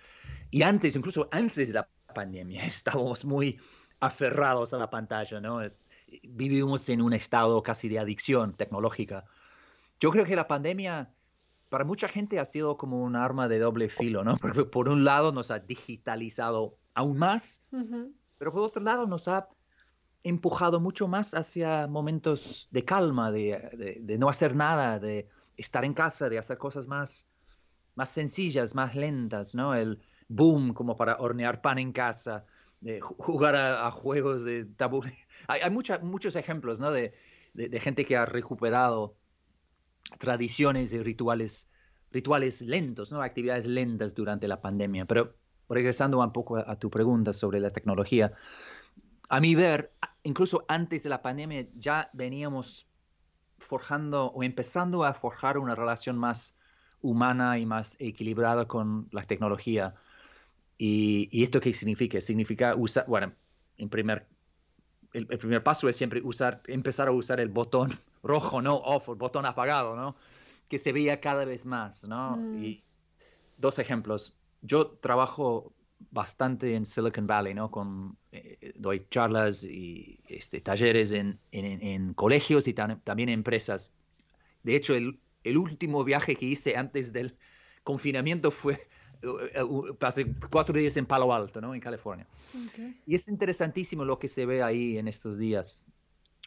Y 0.50 0.62
antes, 0.62 0.94
incluso 0.96 1.28
antes 1.30 1.68
de 1.68 1.74
la 1.74 1.88
pandemia, 2.14 2.64
estábamos 2.66 3.24
muy 3.24 3.58
aferrados 4.00 4.74
a 4.74 4.78
la 4.78 4.90
pantalla, 4.90 5.40
¿no? 5.40 5.62
Es- 5.62 5.78
vivimos 6.24 6.88
en 6.90 7.00
un 7.00 7.12
estado 7.14 7.62
casi 7.62 7.88
de 7.88 7.98
adicción 7.98 8.54
tecnológica. 8.54 9.24
Yo 10.00 10.10
creo 10.10 10.24
que 10.24 10.36
la 10.36 10.46
pandemia 10.48 11.14
para 11.72 11.84
mucha 11.84 12.06
gente 12.06 12.38
ha 12.38 12.44
sido 12.44 12.76
como 12.76 13.02
un 13.02 13.16
arma 13.16 13.48
de 13.48 13.58
doble 13.58 13.88
filo, 13.88 14.22
¿no? 14.22 14.34
Porque 14.42 14.64
por 14.66 14.90
un 14.90 15.04
lado 15.04 15.32
nos 15.32 15.50
ha 15.50 15.58
digitalizado 15.58 16.76
aún 16.92 17.16
más, 17.16 17.64
pero 18.36 18.52
por 18.52 18.60
otro 18.64 18.82
lado 18.82 19.06
nos 19.06 19.26
ha 19.26 19.48
empujado 20.22 20.80
mucho 20.80 21.08
más 21.08 21.32
hacia 21.32 21.86
momentos 21.86 22.68
de 22.72 22.84
calma, 22.84 23.32
de, 23.32 23.70
de- 23.72 23.98
de 24.02 24.18
no 24.18 24.28
hacer 24.28 24.54
nada, 24.54 24.98
de, 24.98 25.30
estar 25.56 25.86
en 25.86 25.94
casa, 25.94 26.28
de 26.28 26.38
hacer 26.38 26.58
cosas 26.58 26.86
más, 26.88 27.26
más 27.94 28.10
sencillas, 28.10 28.74
más 28.74 28.94
lentas, 28.94 29.54
¿no? 29.54 29.74
El 29.74 29.98
boom 30.28 30.74
como 30.74 30.94
para 30.94 31.16
hornear 31.20 31.62
pan 31.62 31.78
en 31.78 31.92
casa, 31.92 32.44
de 32.80 33.00
jugar 33.00 33.56
a, 33.56 33.90
juegos 33.90 34.44
de 34.44 34.66
tabú. 34.66 35.02
Hay, 35.48 35.62
hay 35.62 35.70
muchos 35.70 36.36
ejemplos, 36.36 36.80
¿no? 36.80 36.90
De, 36.90 37.14
de, 37.54 37.80
gente 37.80 38.04
que 38.04 38.14
ha 38.14 38.26
recuperado 38.26 39.16
tradiciones 40.18 40.92
y 40.92 41.02
rituales, 41.02 41.68
rituales 42.10 42.60
lentos, 42.62 43.12
¿no? 43.12 43.22
Actividades 43.22 43.66
lentas 43.66 44.14
durante 44.14 44.48
la 44.48 44.60
pandemia. 44.60 45.04
Pero 45.06 45.34
regresando 45.68 46.20
un 46.20 46.32
poco 46.32 46.58
a, 46.58 46.76
tu 46.76 46.90
pregunta 46.90 47.32
sobre 47.32 47.60
la 47.60 47.70
tecnología, 47.70 48.32
a 49.28 49.40
mi 49.40 49.54
ver, 49.54 49.92
incluso 50.22 50.64
antes 50.68 51.02
de 51.02 51.10
la 51.10 51.22
pandemia 51.22 51.66
ya 51.74 52.10
veníamos 52.12 52.86
forjando 53.58 54.26
o 54.26 54.42
empezando 54.42 55.04
a 55.04 55.14
forjar 55.14 55.58
una 55.58 55.74
relación 55.74 56.18
más 56.18 56.54
humana 57.00 57.58
y 57.58 57.66
más 57.66 57.96
equilibrada 57.98 58.66
con 58.66 59.08
la 59.10 59.22
tecnología. 59.22 59.94
¿Y, 60.78 61.42
esto 61.42 61.60
qué 61.60 61.72
significa? 61.72 62.20
Significa 62.20 62.74
usar, 62.74 63.06
bueno, 63.06 63.32
en 63.78 63.88
primer, 63.88 64.26
el, 65.12 65.26
primer 65.26 65.62
paso 65.62 65.88
es 65.88 65.96
siempre 65.96 66.20
usar, 66.22 66.62
empezar 66.66 67.08
a 67.08 67.12
usar 67.12 67.40
el 67.40 67.48
botón 67.48 67.90
rojo, 68.22 68.62
no 68.62 68.76
off, 68.76 69.08
el 69.08 69.16
botón 69.16 69.46
apagado, 69.46 69.96
¿no? 69.96 70.16
Que 70.68 70.78
se 70.78 70.92
veía 70.92 71.20
cada 71.20 71.44
vez 71.44 71.64
más, 71.64 72.04
¿no? 72.04 72.36
Mm. 72.36 72.62
Y 72.62 72.84
dos 73.58 73.78
ejemplos 73.78 74.36
yo 74.62 74.86
trabajo 74.86 75.72
bastante 76.10 76.74
en 76.74 76.86
Silicon 76.86 77.26
Valley, 77.26 77.54
¿no? 77.54 77.70
Con, 77.70 78.16
eh, 78.32 78.72
doy 78.76 79.06
charlas 79.10 79.64
y 79.64 80.20
este, 80.28 80.60
talleres 80.60 81.12
en, 81.12 81.38
en, 81.52 82.14
colegios 82.14 82.66
y 82.66 82.74
también 82.74 83.28
en 83.28 83.34
empresas. 83.34 83.92
De 84.62 84.74
hecho, 84.74 84.94
el, 84.94 85.20
el, 85.44 85.58
último 85.58 86.02
viaje 86.04 86.34
que 86.34 86.46
hice 86.46 86.76
antes 86.76 87.12
del 87.12 87.36
confinamiento 87.84 88.50
fue, 88.50 88.80
uh, 89.22 89.94
pasé 89.94 90.34
cuatro 90.50 90.76
días 90.76 90.96
en 90.96 91.06
Palo 91.06 91.32
Alto, 91.32 91.60
¿no? 91.60 91.74
En 91.74 91.80
California. 91.80 92.26
Y 93.06 93.14
es 93.14 93.28
interesantísimo 93.28 94.04
lo 94.04 94.18
que 94.18 94.28
se 94.28 94.46
ve 94.46 94.62
ahí 94.62 94.98
en 94.98 95.08
estos 95.08 95.38
días. 95.38 95.80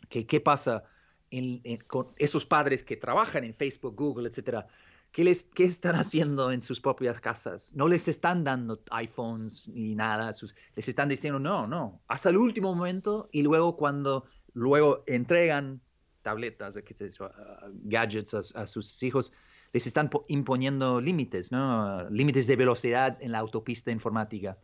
Que, 0.10 0.25
¿Qué 0.25 0.39
pasa 0.39 0.84
con 1.88 2.08
esos 2.17 2.46
padres 2.46 2.84
que 2.84 2.98
trabajan 2.98 3.44
en 3.44 3.53
Facebook, 3.53 3.96
Google, 3.96 4.29
etcétera? 4.29 4.67
¿Qué, 5.12 5.24
les, 5.24 5.44
¿Qué 5.44 5.63
están 5.63 5.96
haciendo 5.96 6.51
en 6.51 6.62
sus 6.62 6.82
propias 6.82 7.22
casas? 7.22 7.74
No 7.74 7.88
les 7.88 8.10
están 8.10 8.44
dando 8.44 8.82
iPhones 8.91 9.70
ni 9.70 9.96
nada, 9.96 10.32
les 10.75 10.88
están 10.89 11.08
diciendo 11.08 11.39
no, 11.39 11.67
no, 11.67 12.01
hasta 12.08 12.29
el 12.29 12.38
último 12.38 12.75
momento 12.75 13.29
y 13.32 13.41
luego 13.41 13.77
cuando 13.77 14.25
luego 14.53 15.03
entregan 15.08 15.82
tabletas, 16.22 16.77
gadgets 17.84 18.34
a, 18.34 18.67
sus 18.67 19.03
hijos, 19.03 19.32
les 19.72 19.86
están 19.86 20.10
imponiendo 20.27 21.00
límites, 21.00 21.51
¿no? 21.51 22.10
Límites 22.10 22.48
de 22.48 22.55
velocidad 22.55 23.17
en 23.22 23.32
la 23.32 23.39
autopista 23.39 23.91
informática. 23.91 24.58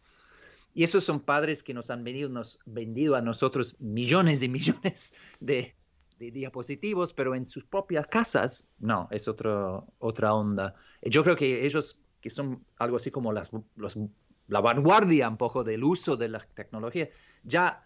Y 0.73 0.83
esos 0.83 1.03
son 1.03 1.19
padres 1.19 1.63
que 1.63 1.73
nos 1.73 1.89
han 1.91 2.03
vendido, 2.03 2.29
nos 2.29 2.59
vendido 2.65 3.15
a 3.15 3.21
nosotros 3.21 3.75
millones 3.79 4.41
y 4.41 4.49
millones 4.49 5.13
de, 5.39 5.75
de 6.21 6.31
diapositivos, 6.31 7.13
pero 7.13 7.33
en 7.33 7.45
sus 7.45 7.65
propias 7.65 8.05
casas, 8.05 8.69
no, 8.77 9.07
es 9.09 9.27
otro, 9.27 9.87
otra 9.97 10.35
onda. 10.35 10.75
Yo 11.01 11.23
creo 11.23 11.35
que 11.35 11.65
ellos, 11.65 11.99
que 12.21 12.29
son 12.29 12.63
algo 12.77 12.97
así 12.97 13.09
como 13.09 13.33
las, 13.33 13.49
la 14.47 14.61
vanguardia 14.61 15.27
un 15.27 15.37
poco 15.37 15.63
del 15.63 15.83
uso 15.83 16.15
de 16.15 16.29
la 16.29 16.39
tecnología, 16.53 17.09
ya 17.43 17.83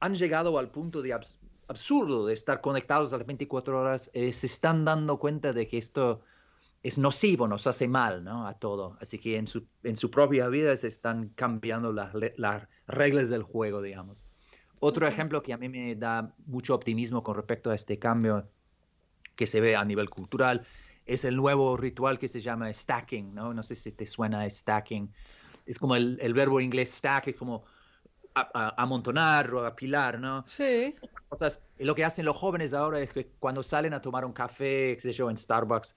han 0.00 0.14
llegado 0.14 0.58
al 0.58 0.70
punto 0.70 1.00
de 1.00 1.18
absurdo 1.66 2.26
de 2.26 2.34
estar 2.34 2.60
conectados 2.60 3.12
a 3.14 3.16
las 3.16 3.26
24 3.26 3.80
horas, 3.80 4.10
eh, 4.12 4.32
se 4.32 4.46
están 4.46 4.84
dando 4.84 5.18
cuenta 5.18 5.54
de 5.54 5.66
que 5.66 5.78
esto 5.78 6.20
es 6.82 6.98
nocivo, 6.98 7.48
nos 7.48 7.66
hace 7.66 7.88
mal 7.88 8.22
¿no? 8.22 8.46
a 8.46 8.52
todo. 8.58 8.98
Así 9.00 9.18
que 9.18 9.38
en 9.38 9.46
su, 9.46 9.66
en 9.82 9.96
su 9.96 10.10
propia 10.10 10.48
vida 10.48 10.76
se 10.76 10.88
están 10.88 11.30
cambiando 11.30 11.90
las, 11.90 12.12
las 12.36 12.68
reglas 12.86 13.30
del 13.30 13.44
juego, 13.44 13.80
digamos. 13.80 14.26
Otro 14.84 15.06
ejemplo 15.06 15.44
que 15.44 15.52
a 15.52 15.56
mí 15.56 15.68
me 15.68 15.94
da 15.94 16.34
mucho 16.46 16.74
optimismo 16.74 17.22
con 17.22 17.36
respecto 17.36 17.70
a 17.70 17.76
este 17.76 18.00
cambio 18.00 18.48
que 19.36 19.46
se 19.46 19.60
ve 19.60 19.76
a 19.76 19.84
nivel 19.84 20.10
cultural 20.10 20.66
es 21.06 21.24
el 21.24 21.36
nuevo 21.36 21.76
ritual 21.76 22.18
que 22.18 22.26
se 22.26 22.40
llama 22.40 22.74
stacking, 22.74 23.32
¿no? 23.32 23.54
No 23.54 23.62
sé 23.62 23.76
si 23.76 23.92
te 23.92 24.06
suena 24.06 24.48
stacking. 24.50 25.08
Es 25.66 25.78
como 25.78 25.94
el, 25.94 26.18
el 26.20 26.34
verbo 26.34 26.60
inglés 26.60 26.92
stack, 26.96 27.28
es 27.28 27.36
como 27.36 27.62
amontonar 28.34 29.54
o 29.54 29.64
apilar, 29.64 30.18
¿no? 30.18 30.42
Sí. 30.48 30.96
O 31.28 31.36
sea, 31.36 31.46
lo 31.78 31.94
que 31.94 32.04
hacen 32.04 32.24
los 32.24 32.36
jóvenes 32.36 32.74
ahora 32.74 32.98
es 32.98 33.12
que 33.12 33.28
cuando 33.38 33.62
salen 33.62 33.94
a 33.94 34.02
tomar 34.02 34.24
un 34.24 34.32
café, 34.32 34.96
qué 34.96 35.00
sé 35.00 35.12
yo, 35.12 35.30
en 35.30 35.36
Starbucks, 35.36 35.94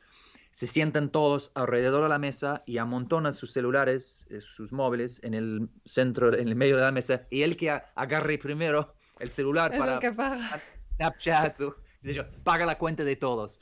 se 0.55 0.67
sientan 0.67 1.09
todos 1.09 1.51
alrededor 1.53 2.03
de 2.03 2.07
la 2.07 2.17
mesa 2.17 2.63
y 2.65 2.77
amontonan 2.77 3.33
sus 3.33 3.51
celulares, 3.51 4.25
eh, 4.29 4.39
sus 4.39 4.71
móviles 4.71 5.21
en 5.21 5.33
el 5.33 5.69
centro, 5.83 6.33
en 6.33 6.47
el 6.47 6.55
medio 6.55 6.77
de 6.77 6.83
la 6.83 6.93
mesa, 6.93 7.27
y 7.29 7.41
el 7.41 7.57
que 7.57 7.71
agarre 7.71 8.37
primero 8.37 8.95
el 9.19 9.29
celular 9.29 9.77
para 9.77 9.99
que 9.99 10.13
paga. 10.13 10.63
Snapchat, 10.91 11.59
paga 12.45 12.65
la 12.65 12.77
cuenta 12.77 13.03
de 13.03 13.17
todos. 13.17 13.59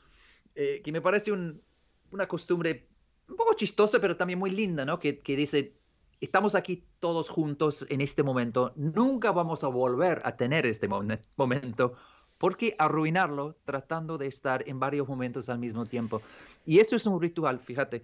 Eh, 0.53 0.83
que 0.83 0.91
me 0.91 1.01
parece 1.01 1.31
una 1.31 2.27
costumbre 2.27 2.87
un 3.27 3.37
poco 3.37 3.55
chistosa, 3.55 3.99
pero 3.99 4.15
también 4.15 4.37
muy 4.37 4.51
linda, 4.51 4.85
¿no? 4.85 4.99
Que, 4.99 5.17
que 5.17 5.35
dice, 5.35 5.75
estamos 6.21 6.53
aquí 6.53 6.85
todos 6.99 7.27
juntos 7.27 7.87
en 7.89 8.01
este 8.01 8.21
momento, 8.21 8.71
nunca 8.75 9.31
vamos 9.31 9.63
a 9.63 9.67
volver 9.67 10.21
a 10.25 10.35
tener 10.35 10.67
este 10.67 10.87
momento 10.87 11.95
¿Por 12.37 12.57
qué 12.57 12.75
arruinarlo 12.77 13.57
tratando 13.65 14.17
de 14.17 14.27
estar 14.27 14.67
en 14.67 14.79
varios 14.79 15.07
momentos 15.07 15.49
al 15.49 15.59
mismo 15.59 15.85
tiempo? 15.85 16.21
Y 16.65 16.79
eso 16.79 16.95
es 16.95 17.05
un 17.05 17.21
ritual, 17.21 17.59
fíjate. 17.59 18.03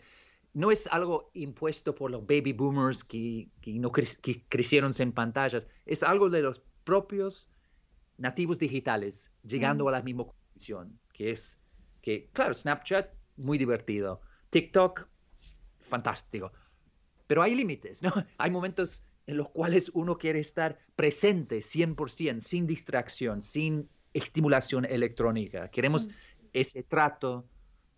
No 0.54 0.72
es 0.72 0.88
algo 0.88 1.30
impuesto 1.34 1.94
por 1.94 2.10
los 2.10 2.26
baby 2.26 2.54
boomers 2.54 3.04
que, 3.04 3.50
no 3.66 3.92
crecieron 3.92 4.92
en 4.98 5.12
pantallas. 5.12 5.68
Es 5.86 6.04
algo 6.04 6.30
de 6.30 6.42
los 6.42 6.62
propios 6.84 7.50
nativos 8.18 8.60
digitales 8.60 9.32
llegando 9.44 9.86
mm. 9.86 9.88
a 9.88 9.92
la 9.92 10.02
misma 10.02 10.26
conclusión, 10.26 11.00
que 11.14 11.32
es 11.32 11.60
que, 12.02 12.30
claro, 12.32 12.54
Snapchat, 12.54 13.14
muy 13.38 13.58
divertido. 13.58 14.22
TikTok, 14.50 15.08
fantástico. 15.78 16.52
Pero 17.28 17.44
hay 17.44 17.56
límites, 17.56 18.02
¿no? 18.02 18.12
Hay 18.38 18.50
momentos 18.50 19.04
en 19.28 19.38
los 19.38 19.50
cuales 19.50 19.92
uno 19.94 20.18
quiere 20.18 20.40
estar 20.40 20.80
presente 20.96 21.60
100%, 21.60 22.40
sin 22.40 22.66
distracción, 22.66 23.44
sin 23.44 23.88
estimulación 24.14 24.86
electrónica. 24.86 25.70
Queremos 25.70 26.08
mm. 26.08 26.12
ese 26.54 26.84
trato, 26.84 27.46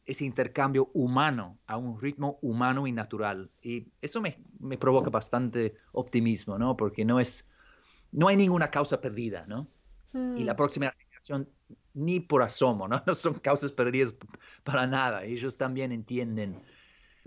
ese 0.06 0.26
intercambio 0.26 0.90
humano 0.94 1.58
a 1.68 1.78
un 1.78 2.00
ritmo 2.00 2.40
humano 2.42 2.88
y 2.88 2.92
natural. 2.92 3.50
Y 3.62 3.88
eso 4.02 4.22
me, 4.22 4.38
me, 4.60 4.78
provoca 4.78 5.10
bastante 5.10 5.76
optimismo, 5.92 6.58
¿no? 6.58 6.76
Porque 6.76 7.06
no 7.06 7.20
es, 7.20 7.48
no 8.12 8.28
hay 8.28 8.36
ninguna 8.36 8.70
causa 8.70 9.00
perdida, 9.00 9.46
¿no? 9.48 9.68
Y 10.14 10.44
la 10.44 10.54
mm. 10.54 10.58
próxima 10.58 10.92
generación 10.92 11.48
ni 11.94 12.20
por 12.20 12.44
asomo, 12.44 12.88
¿no? 12.88 13.02
No 13.06 13.16
son 13.16 13.36
causas 13.36 13.72
perdidas 13.72 14.14
para 14.64 14.88
nada. 14.88 15.24
Ellos 15.24 15.58
también 15.58 15.92
entienden, 15.92 16.60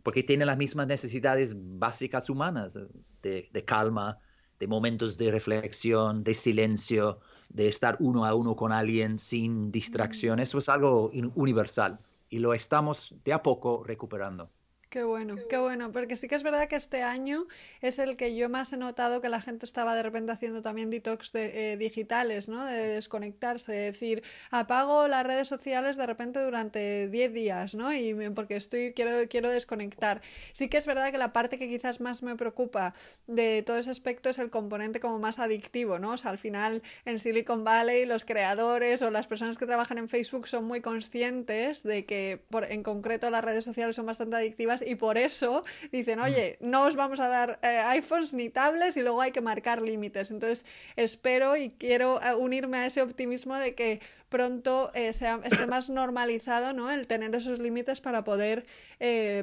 porque 0.02 0.22
tienen 0.22 0.46
las 0.46 0.58
mismas 0.58 0.86
necesidades 0.86 1.54
básicas 1.56 2.28
humanas 2.28 2.78
de, 3.22 3.48
de 3.50 3.64
calma, 3.64 4.18
de 4.58 4.66
momentos 4.66 5.16
de 5.18 5.30
reflexión, 5.30 6.22
de 6.24 6.34
silencio, 6.34 7.20
de 7.48 7.68
estar 7.68 7.96
uno 8.00 8.24
a 8.24 8.34
uno 8.34 8.56
con 8.56 8.72
alguien 8.72 9.18
sin 9.18 9.70
distracción. 9.70 10.38
Eso 10.38 10.58
es 10.58 10.68
algo 10.68 11.10
universal 11.34 11.98
y 12.30 12.38
lo 12.38 12.54
estamos 12.54 13.14
de 13.24 13.32
a 13.32 13.42
poco 13.42 13.84
recuperando. 13.84 14.50
Qué 14.94 15.02
bueno, 15.02 15.34
qué 15.50 15.56
bueno, 15.56 15.90
porque 15.90 16.14
sí 16.14 16.28
que 16.28 16.36
es 16.36 16.44
verdad 16.44 16.68
que 16.68 16.76
este 16.76 17.02
año 17.02 17.48
es 17.80 17.98
el 17.98 18.16
que 18.16 18.36
yo 18.36 18.48
más 18.48 18.72
he 18.72 18.76
notado 18.76 19.20
que 19.20 19.28
la 19.28 19.40
gente 19.40 19.66
estaba 19.66 19.92
de 19.96 20.04
repente 20.04 20.30
haciendo 20.30 20.62
también 20.62 20.88
detox 20.88 21.32
de, 21.32 21.72
eh, 21.72 21.76
digitales, 21.76 22.46
¿no? 22.48 22.64
De 22.64 22.90
desconectarse, 22.90 23.72
de 23.72 23.78
decir, 23.86 24.22
apago 24.52 25.08
las 25.08 25.26
redes 25.26 25.48
sociales 25.48 25.96
de 25.96 26.06
repente 26.06 26.38
durante 26.38 27.08
10 27.08 27.32
días, 27.32 27.74
¿no? 27.74 27.92
Y 27.92 28.14
porque 28.36 28.54
estoy, 28.54 28.92
quiero, 28.92 29.28
quiero 29.28 29.50
desconectar. 29.50 30.22
Sí 30.52 30.68
que 30.68 30.76
es 30.76 30.86
verdad 30.86 31.10
que 31.10 31.18
la 31.18 31.32
parte 31.32 31.58
que 31.58 31.68
quizás 31.68 32.00
más 32.00 32.22
me 32.22 32.36
preocupa 32.36 32.94
de 33.26 33.64
todo 33.66 33.78
ese 33.78 33.90
aspecto 33.90 34.28
es 34.28 34.38
el 34.38 34.50
componente 34.50 35.00
como 35.00 35.18
más 35.18 35.40
adictivo, 35.40 35.98
¿no? 35.98 36.12
O 36.12 36.16
sea, 36.16 36.30
al 36.30 36.38
final 36.38 36.84
en 37.04 37.18
Silicon 37.18 37.64
Valley 37.64 38.06
los 38.06 38.24
creadores 38.24 39.02
o 39.02 39.10
las 39.10 39.26
personas 39.26 39.58
que 39.58 39.66
trabajan 39.66 39.98
en 39.98 40.08
Facebook 40.08 40.46
son 40.46 40.66
muy 40.66 40.80
conscientes 40.80 41.82
de 41.82 42.06
que 42.06 42.44
por, 42.48 42.70
en 42.70 42.84
concreto 42.84 43.28
las 43.28 43.44
redes 43.44 43.64
sociales 43.64 43.96
son 43.96 44.06
bastante 44.06 44.36
adictivas 44.36 44.83
y 44.86 44.94
por 44.94 45.18
eso 45.18 45.64
dicen, 45.92 46.20
oye, 46.20 46.58
mm. 46.60 46.70
no 46.70 46.86
os 46.86 46.96
vamos 46.96 47.20
a 47.20 47.28
dar 47.28 47.58
eh, 47.62 47.82
iPhones 47.88 48.34
ni 48.34 48.50
tablets 48.50 48.96
y 48.96 49.02
luego 49.02 49.20
hay 49.20 49.32
que 49.32 49.40
marcar 49.40 49.82
límites. 49.82 50.30
Entonces 50.30 50.66
espero 50.96 51.56
y 51.56 51.70
quiero 51.70 52.20
eh, 52.22 52.34
unirme 52.34 52.78
a 52.78 52.86
ese 52.86 53.02
optimismo 53.02 53.56
de 53.56 53.74
que 53.74 54.00
pronto 54.28 54.90
eh, 54.94 55.12
sea, 55.12 55.40
esté 55.44 55.66
más 55.66 55.90
normalizado 55.90 56.72
¿no? 56.72 56.90
el 56.90 57.06
tener 57.06 57.34
esos 57.34 57.58
límites 57.58 58.00
para 58.00 58.24
poder 58.24 58.66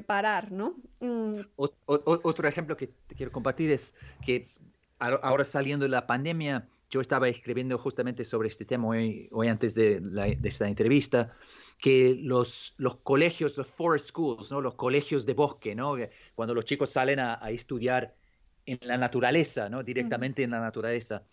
parar. 0.06 0.52
¿no? 0.52 0.76
Mm. 1.00 1.42
otro 1.56 2.48
ejemplo 2.48 2.76
que 2.76 2.88
te 3.08 3.16
quiero 3.16 3.32
compartir 3.32 3.72
es 3.72 3.94
que 4.26 4.48
ahora 5.00 5.44
saliendo 5.44 5.86
de 5.86 5.90
la 5.90 6.08
pandemia, 6.08 6.68
yo 6.90 7.00
estaba 7.00 7.30
escribiendo 7.30 7.78
justamente 7.78 8.26
sobre 8.26 8.50
este 8.50 8.66
tema 8.66 8.88
hoy, 8.88 9.30
hoy 9.32 9.48
antes 9.48 9.76
de, 9.76 10.00
de 10.00 10.50
esta 10.50 10.68
entrevista 10.68 11.32
que 11.82 12.16
los, 12.22 12.76
los 12.78 12.98
colegios, 12.98 13.58
los 13.58 13.68
forest 13.68 14.10
schools, 14.10 14.52
¿no? 14.52 14.62
los 14.62 14.76
colegios 14.76 15.26
de 15.26 15.34
bosque, 15.34 15.74
¿no? 15.74 15.96
cuando 16.36 16.54
los 16.54 16.64
chicos 16.64 16.92
salen 16.92 17.20
a, 17.20 17.40
estudiar 17.50 18.14
en 18.68 18.78
la 18.84 18.98
naturaleza, 18.98 19.68
¿no? 19.68 19.82
directamente 19.82 20.44
en 20.44 20.52
la 20.52 20.60
naturaleza, 20.60 21.24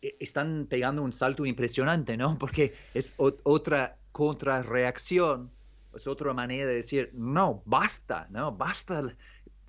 e, 0.00 0.16
están 0.20 0.66
pegando 0.70 1.02
un 1.02 1.12
salto 1.12 1.44
impresionante, 1.44 2.16
¿no? 2.16 2.38
porque 2.40 2.74
es 2.94 3.12
otra 3.18 3.98
contrarreacción, 4.12 5.50
es 5.94 6.06
otra 6.06 6.32
manera 6.32 6.68
de 6.68 6.76
decir, 6.76 7.10
no, 7.12 7.62
basta, 7.66 8.28
¿no? 8.30 8.52
basta 8.52 9.02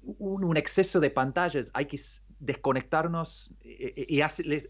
un, 0.04 0.44
un 0.44 0.58
exceso 0.58 1.00
de 1.00 1.10
pantallas, 1.10 1.72
hay 1.74 1.86
que 1.86 1.98
desconectarnos 2.40 3.54
y, 3.64 4.22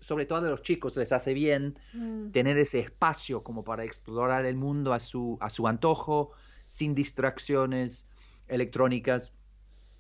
sobre 0.02 0.26
todo 0.26 0.40
a 0.40 0.50
los 0.50 0.64
chicos 0.64 0.98
les 0.98 1.12
hace 1.12 1.34
bien 1.34 1.78
mm. 1.94 2.32
tener 2.32 2.58
ese 2.58 2.80
espacio 2.80 3.42
como 3.42 3.64
para 3.64 3.84
explorar 3.84 4.46
el 4.46 4.56
mundo 4.56 4.94
a 4.94 5.00
su, 5.00 5.38
a 5.40 5.50
su 5.50 5.68
antojo, 5.68 6.32
sin 6.68 6.96
distracciones 6.96 8.08
electrónicas. 8.48 9.36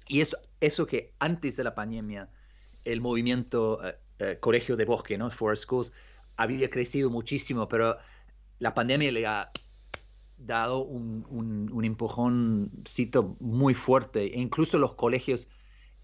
Y 0.08 0.22
eso, 0.22 0.38
eso 0.60 0.88
que 0.88 1.14
antes 1.20 1.58
de 1.58 1.64
la 1.64 1.76
pandemia 1.76 2.30
el 2.86 3.02
movimiento 3.02 3.86
eh, 3.86 3.96
eh, 4.20 4.38
Colegio 4.40 4.76
de 4.76 4.86
Bosque, 4.86 5.18
¿no? 5.18 5.30
Forest 5.30 5.64
Schools, 5.64 5.92
había 6.38 6.70
crecido 6.70 7.10
muchísimo, 7.10 7.68
pero 7.68 7.98
la 8.58 8.74
pandemia 8.74 9.12
le 9.12 9.28
ha 9.28 9.52
dado 10.38 10.84
un, 10.84 11.26
un, 11.30 11.70
un 11.72 11.86
empujoncito 11.86 13.36
muy 13.40 13.74
fuerte. 13.74 14.24
E 14.24 14.40
incluso 14.40 14.78
los 14.80 14.94
colegios 14.94 15.50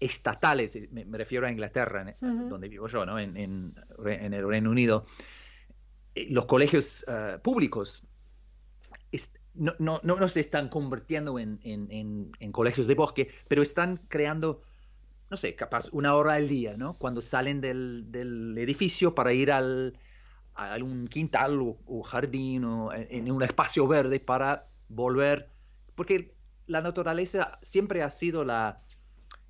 estatales, 0.00 0.78
me, 0.90 1.04
refiero 1.16 1.46
a 1.46 1.50
Inglaterra, 1.50 2.14
donde 2.20 2.68
vivo 2.68 2.86
yo, 2.88 3.06
¿no? 3.06 3.18
en, 3.18 3.36
el 3.36 4.46
Reino 4.46 4.70
Unido, 4.70 5.06
eh, 6.14 6.28
los 6.30 6.46
colegios 6.46 7.04
eh, 7.08 7.38
públicos 7.42 8.02
no, 9.56 9.74
no, 9.78 10.00
no, 10.02 10.28
se 10.28 10.40
están 10.40 10.68
convirtiendo 10.68 11.38
en, 11.38 11.58
en, 11.62 12.52
colegios 12.52 12.86
de 12.86 12.94
bosque, 12.94 13.28
pero 13.48 13.62
están 13.62 14.00
creando, 14.08 14.62
no 15.30 15.36
sé, 15.36 15.54
capaz 15.54 15.88
una 15.92 16.14
hora 16.14 16.34
al 16.34 16.48
día, 16.48 16.76
¿no? 16.76 16.94
Cuando 16.98 17.22
salen 17.22 17.60
del, 17.60 18.04
del 18.10 18.56
edificio 18.58 19.14
para 19.14 19.32
ir 19.32 19.50
al, 19.50 19.98
a 20.54 20.72
algún 20.74 21.08
quintal 21.08 21.58
o, 21.60 22.02
jardín 22.02 22.64
o 22.64 22.92
en 22.92 23.30
un 23.30 23.42
espacio 23.42 23.86
verde 23.86 24.20
para 24.20 24.64
volver, 24.88 25.48
porque 25.94 26.34
la 26.66 26.82
naturaleza 26.82 27.58
siempre 27.62 28.02
ha 28.02 28.10
sido 28.10 28.44
la, 28.44 28.82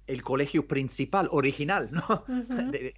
el 0.06 0.22
colegio 0.22 0.68
principal, 0.68 1.28
original, 1.32 1.90
¿no? 1.90 2.24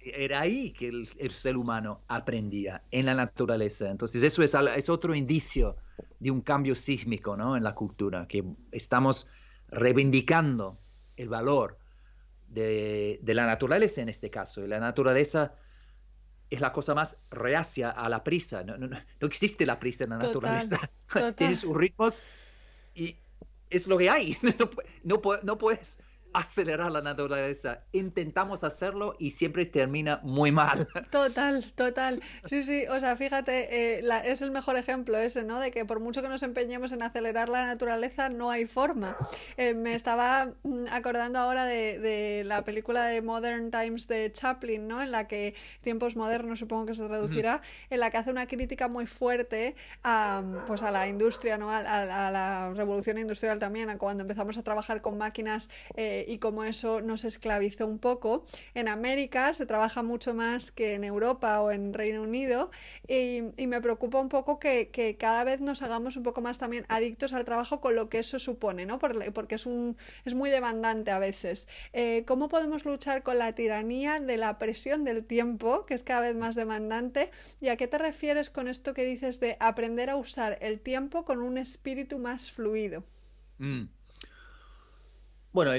Era 0.03 0.41
ahí 0.41 0.71
que 0.71 0.87
el, 0.87 1.31
ser 1.31 1.57
humano 1.57 2.01
aprendía, 2.07 2.83
en 2.91 3.05
la 3.07 3.15
naturaleza. 3.15 3.89
Entonces 3.89 4.21
eso 4.21 4.43
es, 4.43 4.53
es, 4.53 4.89
otro 4.89 5.15
indicio 5.15 5.75
de 6.19 6.29
un 6.29 6.41
cambio 6.41 6.75
sísmico, 6.75 7.35
¿no? 7.35 7.57
En 7.57 7.63
la 7.63 7.73
cultura, 7.73 8.27
que 8.27 8.43
estamos 8.71 9.29
reivindicando 9.69 10.77
el 11.17 11.29
valor 11.29 11.77
de, 12.47 13.19
la 13.25 13.47
naturaleza 13.47 14.01
en 14.01 14.09
este 14.09 14.29
caso. 14.29 14.63
Y 14.63 14.67
la 14.67 14.79
naturaleza 14.79 15.53
es 16.49 16.61
la 16.61 16.71
cosa 16.71 16.93
más 16.93 17.17
reacia 17.31 17.89
a 17.89 18.07
la 18.09 18.23
prisa. 18.23 18.63
No, 18.63 18.77
no, 18.77 18.97
existe 19.21 19.65
la 19.65 19.79
prisa 19.79 20.03
en 20.03 20.11
la 20.11 20.17
naturaleza. 20.17 20.91
Tienes 21.35 21.61
sus 21.61 21.75
ritmos 21.75 22.21
y 22.93 23.15
es 23.71 23.87
lo 23.87 23.97
que 23.97 24.09
hay. 24.11 24.37
No, 25.01 25.21
no 25.43 25.57
puedes 25.57 25.97
acelerar 26.33 26.91
la 26.91 27.01
naturaleza. 27.01 27.81
Intentamos 27.91 28.63
hacerlo 28.63 29.15
y 29.19 29.31
siempre 29.31 29.65
termina 29.65 30.19
muy 30.23 30.51
mal. 30.51 30.87
Total, 31.11 31.63
total. 31.75 32.21
Sí, 32.45 32.63
sí, 32.63 32.85
o 32.87 32.99
sea, 32.99 33.15
fíjate, 33.15 33.99
eh, 33.99 34.03
es 34.25 34.41
el 34.41 34.51
mejor 34.51 34.77
ejemplo 34.77 35.17
ese, 35.17 35.43
¿no? 35.43 35.59
De 35.59 35.71
que 35.71 35.85
por 35.85 35.99
mucho 35.99 36.21
que 36.21 36.29
nos 36.29 36.43
empeñemos 36.43 36.91
en 36.91 37.01
acelerar 37.01 37.49
la 37.49 37.65
naturaleza, 37.65 38.29
no 38.29 38.51
hay 38.51 38.65
forma. 38.65 39.17
Eh, 39.57 39.73
me 39.73 39.93
estaba 39.93 40.53
mm, 40.63 40.85
acordando 40.91 41.39
ahora 41.39 41.65
de, 41.65 42.43
la 42.45 42.63
película 42.63 43.05
de 43.05 43.21
Modern 43.21 43.71
Times 43.71 44.07
de 44.07 44.31
Chaplin, 44.31 44.87
¿no? 44.87 45.01
En 45.01 45.11
la 45.11 45.27
que, 45.27 45.55
tiempos 45.81 46.15
modernos 46.15 46.59
supongo 46.59 46.85
que 46.85 46.95
se 46.95 47.07
traducirá, 47.07 47.61
en 47.89 47.99
la 47.99 48.11
que 48.11 48.17
hace 48.17 48.31
una 48.31 48.47
crítica 48.47 48.87
muy 48.87 49.07
fuerte 49.07 49.75
a, 50.03 50.43
pues 50.67 50.83
a 50.83 50.91
la 50.91 51.07
industria, 51.07 51.57
¿no? 51.57 51.71
A, 51.71 51.81
la 51.81 52.73
revolución 52.75 53.17
industrial 53.17 53.59
también, 53.59 53.89
a 53.89 53.97
cuando 53.97 54.21
empezamos 54.21 54.57
a 54.57 54.63
trabajar 54.63 55.01
con 55.01 55.17
máquinas. 55.17 55.69
Eh, 55.95 56.18
y 56.27 56.37
cómo 56.37 56.63
eso 56.63 57.01
nos 57.01 57.25
esclavizó 57.25 57.85
un 57.85 57.99
poco. 57.99 58.43
En 58.73 58.87
América 58.87 59.53
se 59.53 59.65
trabaja 59.65 60.03
mucho 60.03 60.33
más 60.33 60.71
que 60.71 60.95
en 60.95 61.03
Europa 61.03 61.61
o 61.61 61.71
en 61.71 61.93
Reino 61.93 62.21
Unido 62.21 62.71
y, 63.07 63.41
me 63.69 63.81
preocupa 63.81 64.19
un 64.19 64.29
poco 64.29 64.59
que, 64.59 65.15
cada 65.19 65.43
vez 65.43 65.61
nos 65.61 65.81
hagamos 65.83 66.17
un 66.17 66.23
poco 66.23 66.41
más 66.41 66.57
también 66.57 66.85
adictos 66.89 67.33
al 67.33 67.45
trabajo 67.45 67.81
con 67.81 67.95
lo 67.95 68.09
que 68.09 68.19
eso 68.19 68.39
supone, 68.39 68.85
¿no? 68.85 68.97
porque 68.97 69.55
es, 69.55 69.65
un, 69.65 69.95
es 70.25 70.33
muy 70.33 70.49
demandante 70.49 71.11
a 71.11 71.19
veces. 71.19 71.67
Eh, 71.93 72.23
¿Cómo 72.25 72.49
podemos 72.49 72.85
luchar 72.85 73.21
con 73.21 73.37
la 73.37 73.53
tiranía 73.53 74.19
de 74.19 74.37
la 74.37 74.57
presión 74.57 75.03
del 75.03 75.23
tiempo, 75.23 75.85
que 75.85 75.93
es 75.93 76.03
cada 76.03 76.21
vez 76.21 76.35
más 76.35 76.55
demandante? 76.55 77.29
¿Y 77.61 77.69
a 77.69 77.77
qué 77.77 77.87
te 77.87 77.97
refieres 77.97 78.49
con 78.49 78.67
esto 78.67 78.93
que 78.93 79.05
dices 79.05 79.39
de 79.39 79.57
aprender 79.59 80.09
a 80.09 80.15
usar 80.15 80.57
el 80.61 80.79
tiempo 80.79 81.25
con 81.25 81.41
un 81.41 81.57
espíritu 81.57 82.17
más 82.17 82.51
fluido? 82.51 83.03
Mm. 83.59 83.98
Bueno, 85.51 85.71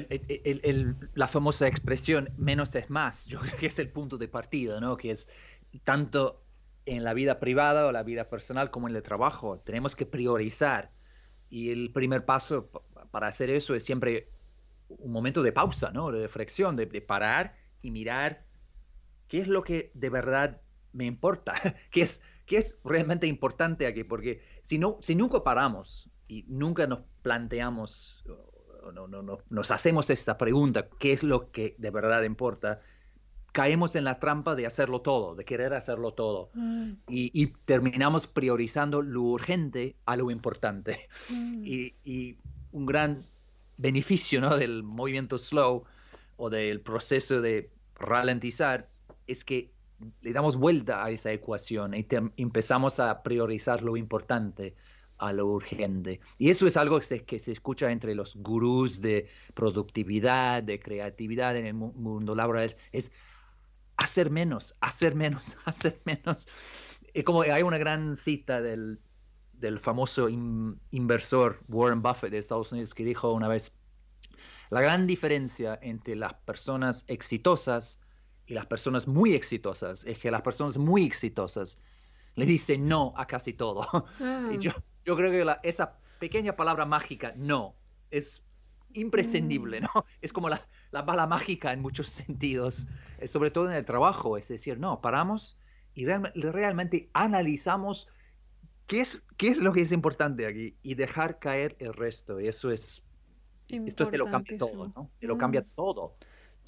la 1.14 1.28
famosa 1.28 1.68
expresión 1.68 2.30
menos 2.37 2.74
es 2.74 2.90
más, 2.90 3.26
yo 3.26 3.38
creo 3.38 3.56
que 3.56 3.66
es 3.66 3.78
el 3.78 3.90
punto 3.90 4.18
de 4.18 4.26
partida, 4.26 4.80
¿no? 4.80 4.96
Que 4.96 5.12
es 5.12 5.30
tanto 5.85 6.42
en 6.87 7.04
la 7.04 7.14
vida 7.14 7.38
privada 7.38 7.87
o 7.87 7.92
la 7.92 8.02
vida 8.02 8.28
personal 8.28 8.70
como 8.70 8.88
en 8.88 8.96
el 8.96 9.02
trabajo, 9.02 9.61
tenemos 9.61 9.94
que 9.94 10.06
priorizar. 10.06 10.90
Y 11.48 11.70
el 11.70 11.92
primer 11.92 12.24
paso 12.24 12.70
para 13.11 13.28
hacer 13.28 13.50
eso 13.50 13.74
es 13.74 13.85
siempre 13.85 14.30
un 14.88 15.12
momento 15.12 15.42
de 15.42 15.52
pausa, 15.52 15.90
¿no? 15.92 16.11
De 16.11 16.22
reflexión, 16.22 16.76
de, 16.76 16.87
parar 17.00 17.56
y 17.83 17.90
mirar 17.90 18.44
qué 19.28 19.38
es 19.40 19.48
lo 19.48 19.62
que 19.62 19.92
de 19.94 20.11
verdad 20.11 20.61
me 20.92 21.04
importa, 21.04 21.54
qué 21.90 22.02
es, 22.02 22.22
qué 22.46 22.59
es 22.59 22.76
realmente 22.85 23.26
importante 23.26 23.87
aquí, 23.87 24.04
porque 24.04 24.42
si, 24.62 24.78
no, 24.78 24.96
si 25.00 25.14
nunca 25.14 25.44
paramos 25.44 26.11
y 26.26 26.44
nunca 26.48 26.87
nos 26.87 27.00
planteamos 27.22 28.24
no, 28.92 29.06
no, 29.06 29.22
no, 29.22 29.38
nos 29.48 29.70
hacemos 29.70 30.10
esta 30.10 30.36
pregunta, 30.36 30.88
¿qué 30.98 31.12
es 31.12 31.22
lo 31.22 31.50
que 31.50 31.74
de 31.78 31.90
verdad 31.90 32.22
importa? 32.22 32.80
Caemos 33.52 33.96
en 33.96 34.04
la 34.04 34.20
trampa 34.20 34.54
de 34.54 34.66
hacerlo 34.66 35.00
todo, 35.00 35.34
de 35.34 35.44
querer 35.44 35.74
hacerlo 35.74 36.12
todo. 36.12 36.50
Mm. 36.54 36.92
Y, 37.08 37.46
terminamos 37.64 38.26
priorizando 38.26 39.02
lo 39.02 39.22
urgente 39.22 39.96
a 40.06 40.16
lo 40.16 40.30
importante. 40.30 41.08
Mm. 41.28 41.62
Y, 41.64 42.38
un 42.72 42.86
gran 42.86 43.18
beneficio 43.78 44.40
¿no? 44.40 44.56
del 44.56 44.84
movimiento 44.84 45.38
slow 45.38 45.84
o 46.36 46.50
del 46.50 46.80
proceso 46.80 47.40
de 47.40 47.68
ralentizar 47.96 48.88
es 49.26 49.44
que 49.44 49.72
le 50.22 50.32
damos 50.32 50.56
vuelta 50.56 51.04
a 51.04 51.10
esa 51.10 51.32
ecuación 51.32 51.94
y 51.94 52.06
empezamos 52.36 53.00
a 53.00 53.22
priorizar 53.24 53.82
lo 53.82 53.96
importante 53.96 54.76
a 55.20 55.33
lo 55.33 55.46
urgente. 55.46 56.20
Y 56.38 56.50
eso 56.50 56.66
es 56.66 56.76
algo 56.76 56.98
que 56.98 57.06
se, 57.06 57.24
que 57.24 57.38
se 57.38 57.52
escucha 57.52 57.90
entre 57.90 58.14
los 58.14 58.37
gurús 58.37 59.00
de 59.00 59.28
productividad, 59.54 60.62
de 60.62 60.80
creatividad 60.80 61.56
en 61.56 61.66
el 61.66 61.74
mundo 61.74 62.35
laboral, 62.35 62.74
es, 62.92 63.12
hacer 63.96 64.30
menos, 64.30 64.74
hacer 64.80 65.14
menos, 65.14 65.56
hacer 65.64 66.00
menos. 66.04 66.48
Y 67.12 67.22
como 67.22 67.42
hay 67.42 67.62
una 67.62 67.78
gran 67.78 68.16
cita 68.16 68.61
del, 68.61 69.00
del 69.59 69.78
famoso 69.78 70.28
inversor 70.28 71.61
Warren 71.68 72.02
Buffett 72.02 72.30
de 72.30 72.38
Estados 72.38 72.72
Unidos 72.72 72.94
que 72.94 73.04
dijo 73.04 73.33
una 73.33 73.48
vez, 73.48 73.76
la 74.70 74.80
gran 74.80 75.06
diferencia 75.06 75.78
entre 75.83 76.16
las 76.16 76.35
personas 76.35 77.04
exitosas 77.09 78.00
y 78.46 78.54
las 78.54 78.66
personas 78.66 79.06
muy 79.06 79.35
exitosas 79.35 80.04
es 80.04 80.18
que 80.18 80.30
las 80.30 80.42
personas 80.42 80.78
muy 80.78 81.04
exitosas 81.04 81.78
le 82.37 82.46
dicen 82.46 82.88
no 82.88 83.12
a 83.16 83.26
casi 83.26 83.52
todo. 83.52 84.06
Y 84.52 84.59
yo, 84.59 84.72
yo 85.11 85.16
creo 85.16 85.33
que 85.33 85.68
esa 85.68 85.99
pequeña 86.20 86.55
palabra 86.55 86.87
mágica, 86.87 87.35
no, 87.37 87.75
es 88.12 88.44
imprescindible, 88.94 89.81
mm. 89.81 89.83
¿no? 89.83 90.05
Es 90.20 90.33
como 90.33 90.49
la, 90.49 90.64
bala 90.92 91.27
mágica 91.27 91.73
en 91.73 91.83
muchos 91.83 92.09
sentidos, 92.20 92.87
eh, 93.18 93.27
sobre 93.27 93.51
todo 93.51 93.68
en 93.68 93.77
el 93.77 93.85
trabajo, 93.85 94.38
es 94.38 94.46
decir, 94.46 94.79
no, 94.79 95.01
paramos 95.01 95.59
y 95.94 96.07
realmente 96.07 97.11
analizamos 97.12 98.07
qué 98.87 99.01
es, 99.01 99.20
qué 99.37 99.49
es 99.49 99.59
lo 99.59 99.73
que 99.73 99.81
es 99.81 99.90
importante 99.90 100.46
aquí 100.46 100.77
y 100.85 100.94
dejar 100.94 101.40
caer 101.40 101.75
el 101.81 101.92
resto, 101.92 102.40
y 102.40 102.46
eso 102.46 102.70
es, 102.70 103.03
esto 103.68 104.07
te 104.07 104.16
lo 104.16 104.27
cambia 104.27 104.59
todo, 104.59 104.92
¿no? 104.94 105.11
Te 105.18 105.27
lo 105.27 105.37
cambia 105.37 105.62
mm. 105.62 105.75
todo. 105.75 106.14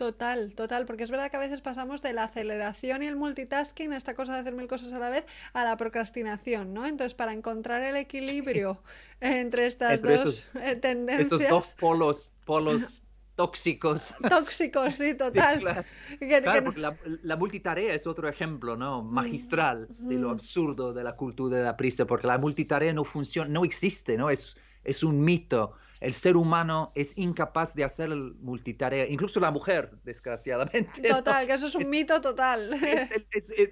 Total, 0.03 0.53
total, 0.57 0.85
porque 0.85 1.05
es 1.05 1.13
verdad 1.13 1.31
que 1.31 1.37
a 1.37 1.39
veces 1.39 1.61
pasamos 1.61 2.03
de 2.03 2.13
la 2.13 2.25
aceleración 2.25 3.05
y 3.05 3.07
el 3.07 3.15
multitasking, 3.15 3.93
esta 3.93 4.15
cosa 4.15 4.35
de 4.35 4.41
hacer 4.41 4.53
mil 4.53 4.67
cosas 4.67 4.93
a 4.93 4.99
la 4.99 5.11
vez, 5.11 5.25
a 5.53 5.63
la 5.63 5.77
procrastinación, 5.77 6.75
¿no? 6.75 6.87
Entonces, 6.87 7.15
para 7.15 7.33
encontrar 7.33 7.85
el 7.85 7.95
equilibrio 7.95 8.83
entre 9.21 9.67
estas 9.67 10.03
dos 10.03 10.49
eh, 10.61 10.75
tendencias... 10.75 11.41
Esos 11.41 11.49
dos 11.49 11.77
polos, 11.79 12.33
polos 12.45 13.05
tóxicos. 13.37 14.13
Tóxicos, 14.29 14.97
sí, 14.97 15.15
total. 15.15 15.85
claro, 16.19 16.65
porque 16.65 16.81
la, 16.81 17.37
multitarea 17.37 17.95
es 17.95 18.05
otro 18.05 18.29
ejemplo, 18.29 18.77
¿no? 18.77 19.05
Mm, 19.05 19.07
Magistral 19.09 19.87
de 20.01 20.17
lo 20.17 20.31
absurdo 20.31 20.93
de 20.93 21.05
la 21.05 21.15
cultura 21.15 21.59
de 21.59 21.63
la 21.63 21.77
prisa, 21.77 22.07
porque 22.09 22.27
la 22.27 22.39
multitarea 22.39 22.93
no 22.93 23.05
funciona, 23.05 23.49
no 23.49 23.65
existe, 23.65 24.17
¿no? 24.17 24.31
Es, 24.31 24.57
es 24.83 25.05
un 25.05 25.21
mito. 25.21 25.77
El 26.03 26.15
ser 26.15 26.37
humano 26.37 26.91
es 26.95 27.17
incapaz 27.17 27.75
de 27.75 27.85
hacer 27.85 28.11
multitarea, 28.11 29.07
incluso 29.09 29.39
la 29.39 29.51
mujer, 29.51 29.93
desgraciadamente. 30.05 31.09
Total, 31.09 31.47
que 31.47 31.53
eso 31.53 31.69
es 31.69 31.75
un 31.75 31.89
mito 31.89 32.21
total. 32.21 32.75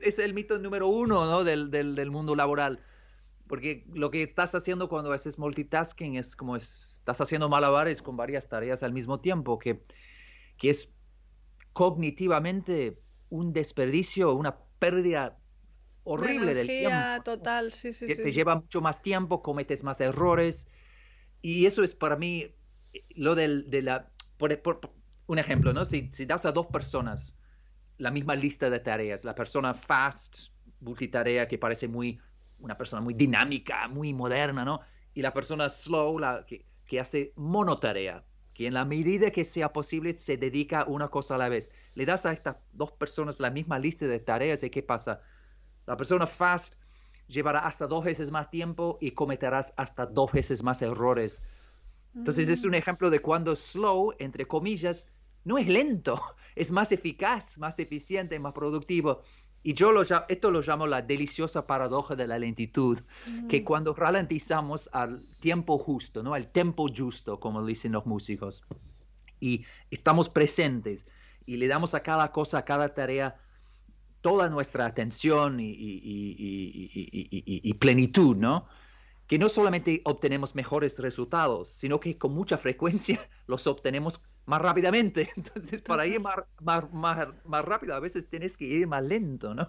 Es 0.01 0.19
el, 0.19 0.33
mito 0.33 0.59
número 0.59 0.89
uno 0.89 1.27
¿no? 1.27 1.45
del, 1.45 1.71
del, 1.71 1.95
del 1.95 2.11
mundo 2.11 2.35
laboral 2.37 2.81
porque 3.51 3.85
lo 3.93 4.13
que 4.13 4.23
estás 4.23 4.55
haciendo 4.55 4.89
cuando 4.89 5.13
haces 5.13 5.37
multitasking 5.37 6.15
es 6.15 6.37
como 6.37 6.55
estás 6.55 7.21
haciendo 7.21 7.49
malabares 7.49 8.01
con 8.01 8.17
varias 8.17 8.49
tareas 8.49 8.85
al 8.85 8.93
mismo 8.93 9.19
tiempo, 9.19 9.59
que, 9.59 9.83
que 10.57 10.71
es 10.71 10.95
cognitivamente 11.73 13.01
un 13.29 13.53
desperdicio, 13.53 14.33
una 14.35 14.57
pérdida 14.79 15.37
horrible 16.05 16.55
del 16.55 16.69
tiempo. 16.69 17.25
total, 17.25 17.73
sí, 17.73 17.93
sí, 17.93 18.07
que 18.07 18.15
sí. 18.15 18.23
Te 18.23 18.31
lleva 18.31 18.55
mucho 18.55 18.81
más 18.81 19.03
tiempo, 19.03 19.43
cometes 19.43 19.83
más 19.83 20.01
errores. 20.01 20.69
Y 21.43 21.67
eso 21.67 21.83
es 21.83 21.95
para 21.95 22.17
mí 22.17 22.55
lo 23.15 23.35
del, 23.35 23.71
de 23.71 23.83
la... 23.83 24.11
Por, 24.37 24.53
un 25.27 25.39
ejemplo, 25.39 25.73
¿no? 25.73 25.85
Si, 25.85 26.11
das 26.27 26.45
a 26.45 26.53
dos 26.53 26.67
personas 26.67 27.37
la 27.99 28.11
misma 28.11 28.35
lista 28.35 28.69
de 28.69 28.81
tareas, 28.81 29.25
la 29.25 29.35
persona 29.35 29.75
fast, 29.75 30.49
multitarea, 30.81 31.47
que 31.47 31.59
parece 31.59 31.87
muy 31.87 32.19
una 32.59 32.77
persona 32.77 33.01
muy 33.01 33.15
dinámica, 33.15 33.87
muy 33.89 34.13
moderna, 34.13 34.65
¿no? 34.65 34.81
Y 35.15 35.23
la 35.23 35.33
persona 35.33 35.69
slow, 35.69 36.19
la 36.19 36.45
que, 36.47 36.67
que 36.87 36.99
hace 36.99 37.33
monotarea, 37.37 38.25
que 38.55 38.67
en 38.67 38.75
la 38.75 38.85
medida 38.85 39.31
que 39.31 39.45
sea 39.45 39.73
posible 39.73 40.17
se 40.17 40.37
dedica 40.37 40.81
a 40.81 40.85
una 40.87 41.09
cosa 41.09 41.37
a 41.37 41.39
la 41.39 41.49
vez. 41.49 41.71
Le 41.95 42.05
das 42.07 42.27
a 42.27 42.33
estas 42.33 42.57
dos 42.73 42.91
personas 42.93 43.39
la 43.39 43.51
misma 43.51 43.79
lista 43.79 44.07
de 44.07 44.19
tareas 44.19 44.63
y 44.63 44.71
¿qué 44.71 44.83
pasa? 44.83 45.21
La 45.87 45.97
persona 45.97 46.27
fast 46.27 46.75
llevará 47.31 47.61
hasta 47.61 47.87
dos 47.87 48.05
veces 48.05 48.31
más 48.31 48.51
tiempo 48.51 48.99
y 49.01 49.13
cometerás 49.13 49.73
hasta 49.77 50.07
dos 50.07 50.33
veces 50.33 50.63
más 50.63 50.83
errores. 50.83 51.43
Entonces 52.15 52.49
es 52.49 52.65
un 52.65 52.73
mm. 52.73 52.75
ejemplo 52.75 53.11
de 53.11 53.21
cuando 53.21 53.55
slow, 53.55 54.15
entre 54.19 54.47
comillas, 54.47 55.09
no 55.45 55.59
es 55.59 55.69
lento, 55.69 56.21
es 56.57 56.71
más 56.71 56.93
eficaz, 56.93 57.59
más 57.59 57.79
eficiente, 57.79 58.39
más 58.39 58.53
productivo. 58.53 59.23
Y 59.63 59.75
yo 59.75 59.93
lo, 59.93 60.03
esto 60.03 60.51
lo 60.51 60.63
llamo 60.63 60.87
la 60.87 61.03
deliciosa 61.03 61.67
paradoja 61.67 62.17
de 62.17 62.27
la 62.27 62.39
lentitud, 62.39 62.99
que 63.47 63.63
cuando 63.63 63.93
ralentizamos 63.93 64.89
al 64.95 65.23
tiempo 65.39 65.77
justo, 65.77 66.23
¿no? 66.23 66.33
al 66.33 66.51
tempo 66.51 66.89
justo, 66.89 67.39
como 67.39 67.65
dicen 67.67 67.93
los 67.93 68.07
músicos, 68.07 68.65
y 69.39 69.67
estamos 69.91 70.31
presentes 70.31 71.07
y 71.45 71.59
le 71.59 71.69
damos 71.69 71.95
a 71.95 72.03
cada 72.03 72.33
cosa, 72.33 72.59
a 72.59 72.65
cada 72.65 72.95
tarea, 72.95 73.37
toda 74.21 74.49
nuestra 74.49 74.87
atención 74.87 75.61
y, 75.61 75.75
y 75.77 77.75
plenitud, 77.75 78.37
¿no? 78.37 78.67
Que 79.27 79.39
no 79.39 79.49
solamente 79.49 80.01
obtenemos 80.05 80.55
mejores 80.55 80.99
resultados, 80.99 81.69
sino 81.69 82.01
que 82.01 82.19
con 82.19 82.35
mucha 82.35 82.59
frecuencia 82.59 83.21
los 83.47 83.67
obtenemos 83.67 84.21
más 84.47 84.61
rápidamente. 84.61 85.31
Entonces, 85.37 85.83
para 85.83 86.07
ir 86.07 86.21
más, 86.21 86.37
más, 86.61 86.93
más, 86.93 87.29
más 87.45 87.65
rápido, 87.65 87.95
a 87.95 88.01
veces 88.01 88.29
tienes 88.29 88.57
que 88.57 88.65
ir 88.65 88.87
más 88.87 89.03
lento, 89.03 89.55
¿no? 89.55 89.69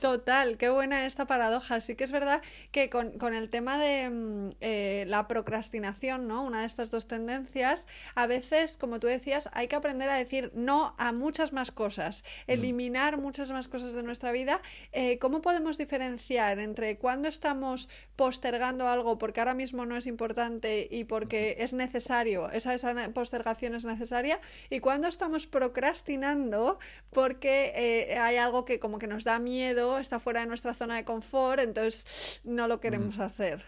Total, 0.00 0.58
qué 0.58 0.68
buena 0.68 1.06
esta 1.06 1.26
paradoja. 1.26 1.80
Sí 1.80 1.94
que 1.96 2.04
es 2.04 2.12
verdad 2.12 2.42
que 2.72 2.90
con, 2.90 3.34
el 3.34 3.48
tema 3.48 3.78
de 3.78 4.10
mm, 4.10 4.50
eh, 4.60 5.04
la 5.08 5.26
procrastinación, 5.28 6.28
¿no? 6.28 6.44
Una 6.44 6.60
de 6.60 6.66
estas 6.66 6.90
dos 6.90 7.06
tendencias, 7.06 7.86
a 8.14 8.26
veces, 8.26 8.76
como 8.76 9.00
tú 9.00 9.06
decías, 9.06 9.48
hay 9.52 9.68
que 9.68 9.76
aprender 9.76 10.08
a 10.10 10.16
decir 10.16 10.50
no 10.54 10.94
a 10.98 11.12
muchas 11.12 11.52
más 11.52 11.70
cosas, 11.70 12.22
mm. 12.46 12.50
eliminar 12.50 13.18
muchas 13.18 13.50
más 13.50 13.68
cosas 13.68 13.92
de 13.92 14.02
nuestra 14.02 14.32
vida. 14.32 14.60
Eh, 14.92 15.18
¿Cómo 15.18 15.40
podemos 15.40 15.78
diferenciar 15.78 16.58
entre 16.58 16.98
cuando 16.98 17.28
estamos 17.28 17.88
postergando 18.16 18.88
algo 18.88 19.18
porque 19.18 19.40
ahora 19.40 19.54
mismo 19.54 19.86
no 19.86 19.96
es 19.96 20.06
importante 20.06 20.86
y 20.90 21.04
porque 21.04 21.56
es 21.60 21.72
necesario, 21.72 22.50
esa, 22.50 22.74
esa 22.74 22.94
postergación 23.12 23.74
es 23.74 23.84
necesaria, 23.84 24.40
y 24.70 24.80
cuando 24.80 25.08
estamos 25.08 25.46
procrastinando 25.46 26.78
porque 27.10 27.72
eh, 27.74 28.18
hay 28.18 28.36
algo 28.36 28.64
que 28.64 28.78
como 28.78 28.98
que 28.98 29.06
nos 29.06 29.24
da 29.24 29.38
miedo 29.38 29.93
está 29.98 30.18
fuera 30.18 30.40
de 30.40 30.46
nuestra 30.46 30.74
zona 30.74 30.96
de 30.96 31.04
confort, 31.04 31.60
entonces 31.60 32.40
no 32.44 32.68
lo 32.68 32.80
queremos 32.80 33.18
hacer. 33.18 33.62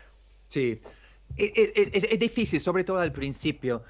Sí, 0.49 0.81
e, 1.37 1.45
e, 1.45 1.73
e, 1.83 2.13
es, 2.15 2.19
difícil, 2.19 2.61
sobre 2.61 2.85
todo 2.85 2.99
al 2.99 3.13
principio. 3.13 3.83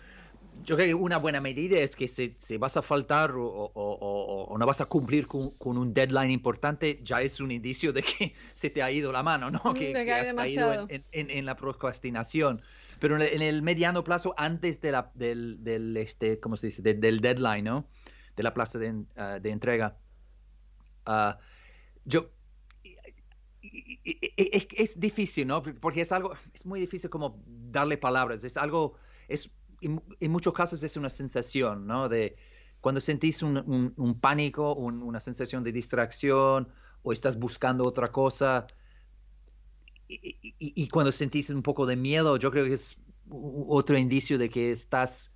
Yo 0.64 0.74
creo 0.76 0.88
que 0.88 0.94
una 0.94 1.18
buena 1.18 1.40
medida 1.40 1.78
es 1.78 1.94
que 1.94 2.08
si, 2.08 2.56
vas 2.56 2.76
a 2.78 2.82
faltar 2.82 3.32
o, 3.36 4.56
no 4.58 4.66
vas 4.66 4.80
a 4.80 4.86
cumplir 4.86 5.26
con, 5.26 5.52
un 5.60 5.92
deadline 5.92 6.30
importante, 6.30 6.98
ya 7.02 7.20
es 7.20 7.40
un 7.40 7.50
indicio 7.50 7.92
de 7.92 8.02
que 8.02 8.34
se 8.54 8.70
te 8.70 8.82
ha 8.82 8.90
ido 8.90 9.12
la 9.12 9.22
mano, 9.22 9.50
¿no? 9.50 9.60
Mm, 9.64 9.74
que, 9.74 10.12
has 10.12 10.32
caído 10.32 10.88
en, 10.88 11.46
la 11.46 11.56
procrastinación. 11.56 12.62
Pero 12.98 13.20
en 13.20 13.42
el, 13.42 13.60
mediano 13.60 14.02
plazo, 14.02 14.34
antes 14.38 14.80
de 14.80 14.92
la, 14.92 15.10
del, 15.14 15.96
este, 15.98 16.40
¿cómo 16.40 16.56
se 16.56 16.68
dice? 16.68 16.82
del 16.82 17.20
deadline, 17.20 17.64
¿no? 17.64 17.86
De 18.34 18.42
la 18.42 18.54
plaza 18.54 18.78
de, 18.78 19.04
ah, 19.16 19.38
entrega. 19.44 19.98
Uh, 21.06 21.34
yo 22.06 22.30
es, 24.36 24.66
es, 24.76 25.00
difícil, 25.00 25.46
¿no? 25.48 25.62
Porque 25.62 26.00
es 26.00 26.12
algo, 26.12 26.32
es 26.54 26.64
muy 26.64 26.80
difícil 26.80 27.10
como 27.10 27.42
darle 27.46 27.98
palabras, 27.98 28.44
es 28.44 28.56
algo, 28.56 28.94
es, 29.28 29.50
en, 29.80 30.30
muchos 30.30 30.54
casos 30.54 30.82
es 30.82 30.96
una 30.96 31.10
sensación, 31.10 31.86
¿no? 31.86 32.08
De 32.08 32.36
cuando 32.80 33.00
sentís 33.00 33.42
un, 33.42 33.92
un, 33.96 34.20
pánico, 34.20 34.74
una 34.74 35.18
sensación 35.18 35.64
de 35.64 35.72
distracción 35.72 36.68
o 37.02 37.12
estás 37.12 37.36
buscando 37.38 37.84
otra 37.84 38.08
cosa 38.08 38.66
y, 40.08 40.36
y, 40.58 40.88
cuando 40.88 41.10
sentís 41.10 41.50
un 41.50 41.62
poco 41.62 41.84
de 41.84 41.96
miedo, 41.96 42.36
yo 42.36 42.52
creo 42.52 42.64
que 42.64 42.74
es 42.74 43.00
otro 43.28 43.98
indicio 43.98 44.38
de 44.38 44.48
que 44.48 44.70
estás 44.70 45.32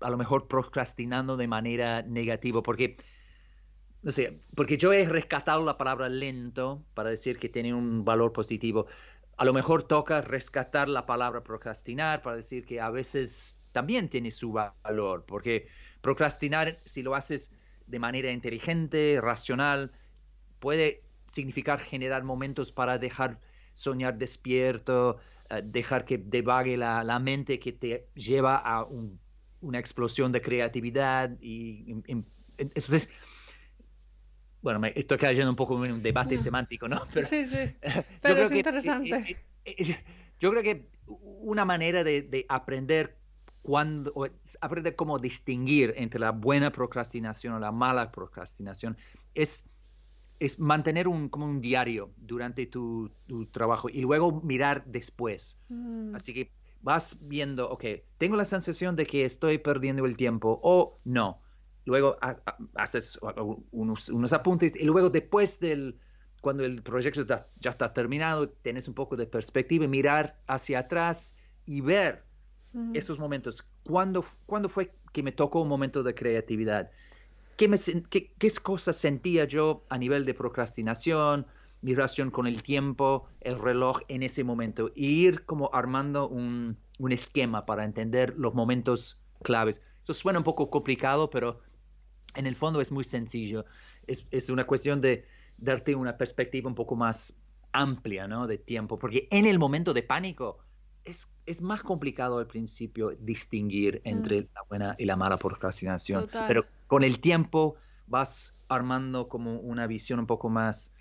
a 0.00 0.10
lo 0.10 0.16
mejor 0.16 0.46
procrastinando 0.46 1.36
de 1.36 1.48
manera 1.48 2.02
negativa, 2.02 2.62
porque 2.62 2.96
no 4.02 4.10
sé, 4.10 4.38
porque 4.54 4.76
yo 4.78 4.92
he 4.92 5.04
rescatado 5.06 5.64
la 5.64 5.76
palabra 5.76 6.08
lento 6.08 6.82
para 6.94 7.10
decir 7.10 7.38
que 7.38 7.48
tiene 7.48 7.74
un 7.74 8.04
valor 8.04 8.32
positivo. 8.32 8.86
A 9.36 9.44
lo 9.44 9.52
mejor 9.52 9.82
toca 9.82 10.20
rescatar 10.20 10.88
la 10.88 11.06
palabra 11.06 11.42
procrastinar 11.42 12.22
para 12.22 12.36
decir 12.36 12.64
que 12.64 12.80
a 12.80 12.90
veces 12.90 13.58
también 13.72 14.08
tiene 14.08 14.30
su 14.30 14.52
valor, 14.52 15.24
porque 15.26 15.68
procrastinar, 16.00 16.76
si 16.84 17.02
lo 17.02 17.14
haces 17.14 17.50
de 17.86 17.98
manera 17.98 18.30
inteligente, 18.30 19.18
racional, 19.20 19.92
puede 20.60 21.02
significar 21.26 21.80
generar 21.80 22.24
momentos 22.24 22.72
para 22.72 22.98
dejar 22.98 23.38
soñar 23.74 24.18
despierto, 24.18 25.18
eh, 25.50 25.62
dejar 25.64 26.04
que 26.04 26.18
devague 26.18 26.76
la, 26.76 27.04
la, 27.04 27.18
mente 27.18 27.58
que 27.58 27.72
te 27.72 28.08
lleva 28.14 28.56
a 28.56 28.86
una 29.60 29.78
explosión 29.78 30.32
de 30.32 30.40
creatividad 30.40 31.30
y, 31.40 31.94
entonces 32.58 33.10
bueno, 34.62 34.78
me 34.78 34.92
estoy 34.94 35.18
cayendo 35.18 35.50
un 35.50 35.56
poco 35.56 35.84
en 35.84 35.92
un 35.92 36.02
debate 36.02 36.36
semántico, 36.38 36.88
¿no? 36.88 37.00
sí, 37.28 37.46
sí, 37.46 37.74
pero 38.22 38.42
es 38.42 38.52
interesante. 38.52 39.36
yo 40.38 40.50
creo 40.50 40.62
que 40.62 40.88
una 41.06 41.64
manera 41.64 42.04
de, 42.04 42.46
aprender 42.48 43.16
cuando, 43.62 44.12
aprender 44.60 44.96
cómo 44.96 45.18
distinguir 45.18 45.94
entre 45.96 46.20
la 46.20 46.30
buena 46.32 46.70
procrastinación 46.70 47.54
o 47.54 47.58
la 47.58 47.72
mala 47.72 48.10
procrastinación 48.10 48.96
es, 49.34 49.64
es 50.38 50.58
mantener 50.58 51.08
un, 51.08 51.28
como 51.28 51.46
un 51.46 51.60
diario 51.60 52.10
durante 52.16 52.66
tu, 52.66 53.10
trabajo 53.52 53.88
y 53.88 54.00
luego 54.00 54.40
mirar 54.42 54.84
después. 54.86 55.60
Mm. 55.68 56.14
Así 56.14 56.32
que 56.32 56.52
vas 56.82 57.18
viendo, 57.28 57.70
ok, 57.70 57.84
tengo 58.18 58.36
la 58.36 58.44
sensación 58.44 58.96
de 58.96 59.06
que 59.06 59.24
estoy 59.24 59.58
perdiendo 59.58 60.06
el 60.06 60.16
tiempo 60.16 60.58
o 60.62 60.98
no 61.04 61.40
luego 61.90 62.16
haces 62.74 63.18
unos, 63.70 64.32
apuntes 64.32 64.76
y 64.76 64.84
luego 64.84 65.10
después 65.10 65.60
del, 65.60 65.98
cuando 66.40 66.64
el 66.64 66.82
proyecto 66.82 67.22
ya 67.60 67.70
está 67.70 67.92
terminado, 67.92 68.48
tienes 68.48 68.88
un 68.88 68.94
poco 68.94 69.16
de 69.16 69.26
perspectiva, 69.26 69.86
mirar 69.86 70.40
hacia 70.46 70.80
atrás 70.80 71.34
y 71.66 71.80
ver 71.80 72.24
esos 72.94 73.18
momentos. 73.18 73.66
¿Cuándo, 73.84 74.24
¿Cuándo, 74.46 74.68
fue 74.68 74.92
que 75.12 75.22
me 75.22 75.32
tocó 75.32 75.60
un 75.60 75.68
momento 75.68 76.02
de 76.02 76.14
creatividad? 76.14 76.90
¿Qué, 77.56 77.68
me, 77.68 77.76
qué, 78.08 78.32
qué 78.38 78.50
cosas 78.62 78.96
sentía 78.96 79.44
yo 79.44 79.84
a 79.88 79.98
nivel 79.98 80.24
de 80.24 80.34
procrastinación, 80.34 81.46
mi 81.82 81.94
relación 81.94 82.30
con 82.30 82.46
el 82.46 82.62
tiempo, 82.62 83.26
el 83.40 83.60
reloj 83.60 84.00
en 84.08 84.22
ese 84.22 84.44
momento? 84.44 84.92
Y 84.94 85.26
ir 85.26 85.44
como 85.44 85.70
armando 85.72 86.28
un, 86.28 86.78
un 87.00 87.12
esquema 87.12 87.62
para 87.62 87.84
entender 87.84 88.34
los 88.36 88.54
momentos 88.54 89.18
claves. 89.42 89.82
Eso 90.02 90.14
suena 90.14 90.38
un 90.38 90.44
poco 90.44 90.70
complicado, 90.70 91.30
pero 91.30 91.60
en 92.34 92.46
el 92.46 92.54
fondo 92.54 92.80
es 92.80 92.92
muy 92.92 93.04
sencillo. 93.04 93.64
Es, 94.06 94.50
una 94.50 94.66
cuestión 94.66 95.00
de 95.00 95.26
darte 95.58 95.94
una 95.94 96.16
perspectiva 96.16 96.68
un 96.68 96.74
poco 96.74 96.96
más 96.96 97.34
amplia, 97.72 98.26
¿no? 98.26 98.46
De 98.46 98.58
tiempo, 98.58 98.98
porque 98.98 99.28
en 99.30 99.46
el 99.46 99.58
momento 99.58 99.94
de 99.94 100.02
pánico 100.02 100.58
es, 101.04 101.30
es, 101.46 101.62
más 101.62 101.82
complicado 101.82 102.38
al 102.38 102.46
principio 102.46 103.10
distinguir 103.20 104.00
entre 104.04 104.42
mm. 104.42 104.46
la 104.54 104.62
buena 104.68 104.96
y 104.98 105.04
la 105.04 105.16
mala 105.16 105.36
procrastinación, 105.36 106.28
pero 106.48 106.64
con 106.86 107.04
el 107.04 107.20
tiempo 107.20 107.76
vas 108.06 108.60
armando 108.68 109.28
como 109.28 109.58
una 109.60 109.86
visión 109.86 110.18
un 110.18 110.26
poco 110.26 110.48
más 110.48 110.92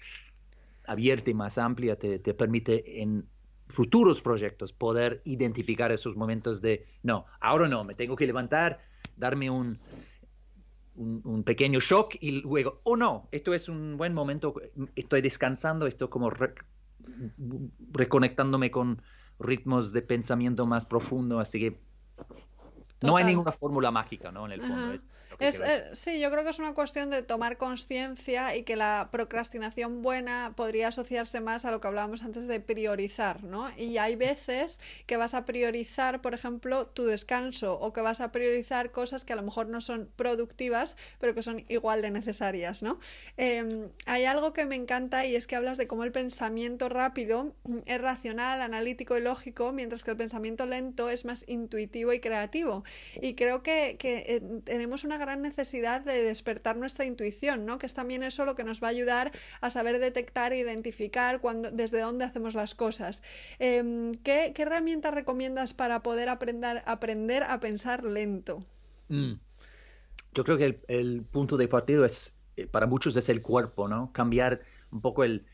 abierta 0.86 1.32
y 1.32 1.34
más 1.34 1.58
amplia, 1.58 1.98
te, 1.98 2.20
te 2.20 2.34
permite 2.34 3.02
en 3.02 3.28
futuros 3.68 4.22
proyectos 4.22 4.74
poder 4.74 5.22
identificar 5.26 5.92
esos 5.92 6.16
momentos 6.16 6.62
de, 6.62 6.86
no, 7.04 7.26
ahora 7.40 7.68
no, 7.68 7.84
me 7.84 7.94
tengo 7.94 8.16
que 8.16 8.26
levantar, 8.26 8.80
darme 9.16 9.50
un, 9.50 9.80
un, 10.96 11.44
pequeño 11.44 11.80
shock 11.80 12.16
y 12.20 12.42
luego, 12.42 12.82
oh 12.84 12.98
no, 12.98 13.28
esto 13.32 13.54
es 13.54 13.70
un 13.70 13.98
buen 13.98 14.14
momento, 14.14 14.54
estoy 14.96 15.22
descansando, 15.22 15.88
estoy 15.88 16.10
como 16.10 16.30
reconectándome 17.92 18.72
con 18.72 19.02
ritmos 19.40 19.94
de 19.94 20.02
pensamiento 20.02 20.66
más 20.66 20.86
profundo, 20.86 21.40
así 21.40 21.60
que 21.60 21.80
no 23.02 23.16
hay 23.16 23.24
ninguna 23.24 23.52
fórmula 23.52 23.92
mágica, 23.92 24.32
¿no? 24.32 24.46
En 24.46 24.52
el 24.54 24.62
fondo. 24.62 24.94
Es, 25.40 25.60
eh, 25.60 25.90
sí, 25.94 26.20
yo 26.20 26.30
creo 26.32 26.44
que 26.44 26.50
es 26.50 26.60
una 26.60 26.74
cuestión 26.74 27.10
de 27.10 27.22
tomar 27.22 27.58
conciencia 27.58 28.56
y 28.56 28.64
que 28.64 28.76
la 28.76 29.08
procrastinación 29.12 30.02
buena 30.02 30.54
podría 30.56 30.90
asociarse 30.90 31.40
más 31.40 31.64
a 31.64 31.72
lo 31.72 31.80
que 31.80 31.88
hablábamos 31.88 32.24
antes 32.24 32.46
de 32.48 32.60
priorizar, 32.60 33.44
¿no? 33.44 33.70
Y 33.78 33.98
hay 33.98 34.18
veces 34.18 34.80
que 35.06 35.16
vas 35.16 35.34
a 35.34 35.46
priorizar, 35.46 36.22
por 36.22 36.34
ejemplo, 36.34 36.88
tu 36.88 37.06
descanso 37.06 37.80
o 37.80 37.94
que 37.94 38.02
vas 38.02 38.20
a 38.20 38.32
priorizar 38.34 38.92
cosas 38.92 39.24
que 39.24 39.32
a 39.32 39.38
lo 39.38 39.44
mejor 39.44 39.68
no 39.68 39.80
son 39.80 40.10
productivas, 40.18 40.98
pero 41.20 41.34
que 41.34 41.42
son 41.42 41.64
igual 41.70 42.02
de 42.02 42.12
necesarias, 42.12 42.84
¿no? 42.84 43.00
Em, 43.38 43.90
hay 44.06 44.26
algo 44.26 44.52
que 44.52 44.66
me 44.66 44.76
encanta 44.76 45.26
y 45.26 45.36
es 45.36 45.48
que 45.48 45.56
hablas 45.56 45.78
de 45.78 45.88
cómo 45.88 46.04
el 46.04 46.12
pensamiento 46.12 46.90
rápido 46.90 47.54
es 47.86 48.02
racional, 48.02 48.62
analítico 48.62 49.18
y 49.18 49.22
lógico, 49.22 49.72
mientras 49.72 50.04
que 50.04 50.12
el 50.12 50.18
pensamiento 50.18 50.66
lento 50.66 51.10
es 51.10 51.24
más 51.24 51.46
intuitivo 51.48 52.12
y 52.12 52.20
creativo. 52.20 52.84
Y 53.22 53.36
creo 53.36 53.64
que, 53.64 53.98
eh, 54.02 54.42
tenemos 54.64 55.04
una 55.04 55.18
gran 55.18 55.42
necesidad 55.42 56.02
de 56.02 56.24
despertar 56.24 56.78
nuestra 56.78 57.06
intuición, 57.06 57.66
¿no? 57.66 57.78
Que 57.78 57.86
es 57.86 57.94
también 57.94 58.24
eso 58.24 58.46
lo 58.46 58.56
que 58.56 58.64
nos 58.64 58.82
va 58.82 58.88
a 58.88 58.92
ayudar 58.92 59.32
a 59.62 59.70
saber 59.70 60.00
detectar 60.00 60.54
e 60.54 60.60
identificar 60.60 61.42
cuando, 61.42 61.72
desde 61.72 62.00
dónde 62.00 62.26
hacemos 62.26 62.56
las 62.56 62.76
cosas. 62.76 63.22
Em, 63.60 64.14
¿qué, 64.16 64.54
herramientas 64.58 65.14
recomiendas 65.14 65.74
para 65.74 66.04
poder 66.04 66.30
aprender, 66.30 66.84
aprender 66.86 67.44
a 67.44 67.60
pensar 67.60 68.04
lento? 68.04 68.64
Mm. 69.08 69.34
Yo 70.34 70.44
creo 70.44 70.58
que 70.58 70.80
el, 70.88 71.24
punto 71.24 71.58
de 71.58 71.68
partido 71.68 72.06
es, 72.06 72.38
eh, 72.56 72.68
para 72.68 72.86
muchos 72.86 73.16
es 73.16 73.30
el 73.30 73.42
cuerpo, 73.42 73.88
¿no? 73.88 74.12
Cambiar 74.14 74.62
un 74.92 75.02
poco 75.02 75.24
el, 75.24 75.46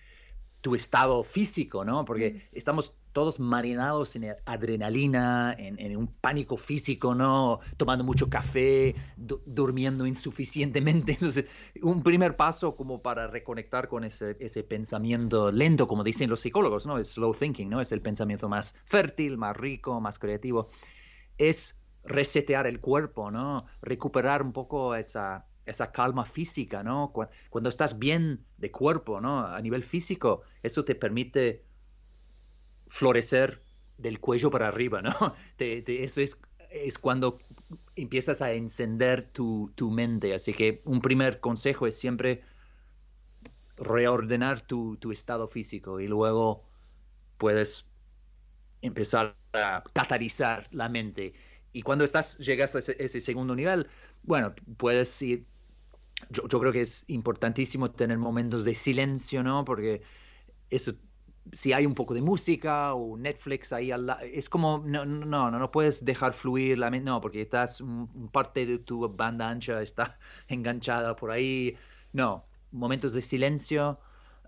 tu 0.61 0.75
estado 0.75 1.23
físico, 1.23 1.85
¿no? 1.85 2.05
Porque 2.05 2.31
mm. 2.31 2.57
estamos 2.57 2.93
todos 3.15 3.39
marinados 3.39 4.17
en 4.17 4.35
adrenalina, 4.43 5.55
en, 5.57 5.95
un 5.95 6.07
pánico 6.07 6.57
físico, 6.57 7.15
¿no? 7.15 7.61
Tomando 7.77 8.03
mucho 8.03 8.29
café, 8.29 8.93
durmiendo 9.15 10.05
insuficientemente. 10.05 11.13
Entonces, 11.19 11.45
un 11.81 12.03
primer 12.03 12.35
paso 12.35 12.75
como 12.75 13.01
para 13.01 13.27
reconectar 13.27 13.87
con 13.87 14.03
ese, 14.03 14.35
pensamiento 14.67 15.49
lento, 15.49 15.87
como 15.87 16.03
dicen 16.03 16.29
los 16.29 16.41
psicólogos, 16.41 16.85
¿no? 16.85 16.97
Es 16.97 17.13
slow 17.13 17.33
thinking, 17.33 17.69
¿no? 17.69 17.79
Es 17.79 17.93
el 17.93 18.01
pensamiento 18.01 18.49
más 18.49 18.75
fértil, 18.83 19.37
más 19.37 19.55
rico, 19.55 20.01
más 20.01 20.19
creativo. 20.19 20.69
Es 21.37 21.81
resetear 22.03 22.67
el 22.67 22.81
cuerpo, 22.81 23.31
¿no? 23.31 23.65
Recuperar 23.81 24.41
un 24.41 24.51
poco 24.51 24.93
esa, 24.93 25.45
esa 25.65 25.93
calma 25.93 26.25
física, 26.25 26.83
¿no? 26.83 27.13
Cuando, 27.49 27.69
estás 27.69 27.97
bien 27.97 28.45
de 28.57 28.71
cuerpo, 28.71 29.21
¿no? 29.21 29.39
A 29.47 29.61
nivel 29.61 29.83
físico, 29.83 30.41
eso 30.63 30.83
te 30.83 30.95
permite 30.95 31.63
florecer 32.87 33.61
del 33.97 34.19
cuello 34.19 34.49
para 34.49 34.67
arriba, 34.67 35.01
¿no? 35.01 35.35
eso 35.57 36.21
es, 36.21 36.37
es 36.69 36.97
cuando 36.97 37.39
empiezas 37.95 38.41
a 38.41 38.51
encender 38.53 39.29
tu, 39.31 39.71
mente. 39.91 40.33
Así 40.33 40.53
que 40.53 40.81
un 40.85 41.01
primer 41.01 41.39
consejo 41.39 41.87
es 41.87 41.97
siempre 41.97 42.43
reordenar 43.77 44.61
tu, 44.61 44.97
estado 45.11 45.47
físico 45.47 45.99
y 45.99 46.07
luego 46.07 46.63
puedes 47.37 47.89
empezar 48.81 49.35
a 49.53 49.83
catalizar 49.93 50.67
la 50.71 50.89
mente. 50.89 51.33
Y 51.73 51.81
cuando 51.81 52.05
estás, 52.05 52.37
llegas 52.37 52.75
a 52.75 52.79
ese, 52.79 53.21
segundo 53.21 53.55
nivel, 53.55 53.87
bueno, 54.23 54.53
puedes 54.77 55.21
ir. 55.21 55.45
Yo, 56.29 56.47
yo, 56.47 56.59
creo 56.61 56.71
que 56.71 56.81
es 56.81 57.03
importantísimo 57.07 57.91
tener 57.91 58.17
momentos 58.17 58.63
de 58.63 58.73
silencio, 58.73 59.43
¿no? 59.43 59.65
Porque 59.65 60.01
eso 60.69 60.93
si 61.51 61.73
hay 61.73 61.85
un 61.85 61.93
poco 61.93 62.13
de 62.13 62.21
música 62.21 62.93
o 62.93 63.17
Netflix 63.17 63.71
ahí 63.71 63.91
al 63.91 64.07
lado, 64.07 64.21
es 64.21 64.49
como, 64.49 64.83
no, 64.85 65.05
no, 65.05 65.51
no, 65.51 65.59
no 65.59 65.71
puedes 65.71 66.03
dejar 66.03 66.33
fluir 66.33 66.77
la 66.77 66.89
mente, 66.89 67.05
no, 67.05 67.21
porque 67.21 67.41
estás, 67.41 67.83
parte 68.31 68.65
de 68.65 68.79
tu 68.79 69.07
banda 69.09 69.49
ancha 69.49 69.81
está 69.81 70.17
enganchada 70.47 71.15
por 71.15 71.31
ahí, 71.31 71.77
no, 72.13 72.45
momentos 72.71 73.13
de 73.13 73.21
silencio, 73.21 73.99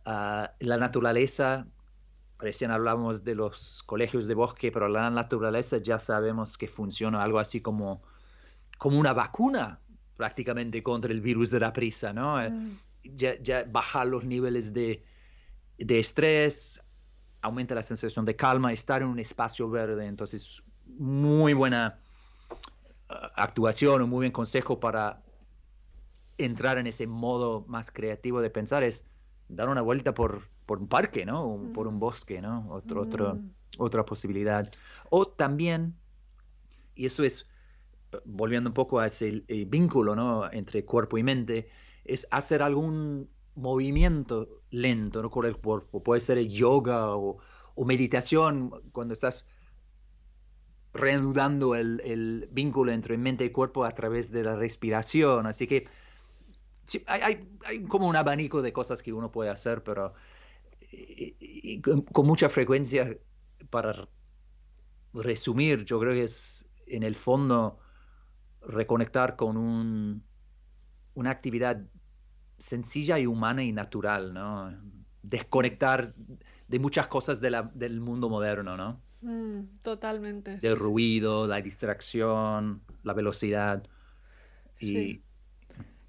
ah, 0.05 0.51
la 0.59 0.77
naturaleza, 0.77 1.67
recién 2.39 2.71
hablamos 2.71 3.23
de 3.23 3.35
los 3.35 3.83
colegios 3.83 4.27
de 4.27 4.33
bosque, 4.33 4.71
pero 4.71 4.87
la 4.87 5.09
naturaleza 5.09 5.77
ya 5.77 5.99
sabemos 5.99 6.57
que 6.57 6.67
funciona 6.67 7.23
algo 7.23 7.39
así 7.39 7.61
como, 7.61 8.01
como 8.77 8.99
una 8.99 9.13
vacuna 9.13 9.79
prácticamente 10.15 10.81
contra 10.83 11.11
el 11.11 11.21
virus 11.21 11.51
de 11.51 11.59
la 11.59 11.73
prisa, 11.73 12.11
¿no? 12.11 12.37
Mm. 12.37 12.77
Ya, 13.03 13.39
ya 13.39 13.63
bajar 13.63 14.07
los 14.07 14.25
niveles 14.25 14.73
de, 14.73 15.03
de 15.77 15.99
estrés, 15.99 16.83
aumenta 17.47 17.75
la 17.75 17.81
sensación 17.81 18.25
de 18.25 18.35
calma, 18.35 18.71
estar 18.71 19.01
en 19.01 19.07
un 19.07 19.19
espacio 19.19 19.69
verde. 19.69 20.05
Entonces, 20.05 20.63
muy 20.85 21.53
buena 21.53 21.99
uh, 23.09 23.13
actuación, 23.35 24.01
un 24.01 24.09
muy 24.09 24.17
buen 24.17 24.31
consejo 24.31 24.79
para 24.79 25.21
entrar 26.37 26.77
en 26.77 26.87
ese 26.87 27.07
modo 27.07 27.65
más 27.67 27.89
creativo 27.91 28.41
de 28.41 28.49
pensar 28.49 28.83
es 28.83 29.05
dar 29.49 29.69
una 29.69 29.81
vuelta 29.81 30.13
por, 30.13 30.49
por 30.65 30.79
un 30.79 30.87
parque, 30.87 31.25
¿no? 31.25 31.71
Por 31.73 31.87
un 31.87 31.99
bosque, 31.99 32.41
¿no? 32.41 32.67
Otro, 32.69 33.01
otro, 33.01 33.35
mm. 33.35 33.51
otra 33.79 34.05
posibilidad. 34.05 34.71
O 35.09 35.27
también, 35.27 35.95
y 36.95 37.05
eso 37.07 37.23
es, 37.23 37.47
uh, 38.13 38.17
volviendo 38.25 38.69
un 38.69 38.73
poco 38.73 38.99
a 38.99 39.07
ese 39.07 39.43
eh, 39.47 39.65
vínculo, 39.65 40.15
¿no? 40.15 40.51
Entre 40.51 40.85
cuerpo 40.85 41.17
y 41.17 41.23
mente, 41.23 41.69
es 42.03 42.27
hacer 42.31 42.61
algún 42.61 43.29
movimiento 43.57 44.61
lento 44.69 45.21
¿no? 45.21 45.29
con 45.29 45.45
el 45.45 45.57
cuerpo. 45.57 46.01
Puede 46.01 46.21
ser 46.21 46.39
yoga 46.47 47.15
o, 47.15 47.39
meditación 47.85 48.71
cuando 48.91 49.13
estás 49.13 49.45
reanudando 50.93 51.75
el, 51.75 52.47
vínculo 52.51 52.91
entre 52.91 53.17
mente 53.17 53.45
y 53.45 53.51
cuerpo 53.51 53.85
a 53.85 53.91
través 53.91 54.31
de 54.31 54.43
la 54.43 54.55
respiración. 54.55 55.45
Así 55.45 55.67
que 55.67 55.87
hay, 57.05 57.47
como 57.87 58.07
un 58.07 58.15
abanico 58.15 58.61
de 58.61 58.73
cosas 58.73 59.03
que 59.03 59.13
uno 59.13 59.31
puede 59.31 59.49
hacer, 59.49 59.83
pero 59.83 60.13
con, 62.13 62.25
mucha 62.25 62.49
frecuencia, 62.49 63.17
para 63.69 64.07
resumir, 65.13 65.85
yo 65.85 65.99
creo 65.99 66.13
que 66.13 66.23
es 66.23 66.67
en 66.87 67.03
el 67.03 67.15
fondo 67.15 67.79
reconectar 68.61 69.35
con 69.35 69.57
un, 69.57 70.23
una 71.13 71.31
actividad 71.31 71.81
sencilla 72.57 73.19
y 73.19 73.27
humana 73.27 73.63
y 73.63 73.71
natural, 73.71 74.33
¿no? 74.33 74.73
Desconectar 75.23 76.13
de 76.67 76.79
muchas 76.79 77.07
cosas 77.07 77.41
del 77.41 77.99
mundo 77.99 78.29
moderno, 78.29 78.77
¿no? 78.77 79.01
Mm, 79.21 79.79
totalmente. 79.81 80.57
Del 80.57 80.77
ruido, 80.77 81.47
la 81.47 81.61
distracción, 81.61 82.81
la 83.03 83.13
velocidad. 83.13 83.83
Y, 84.79 85.21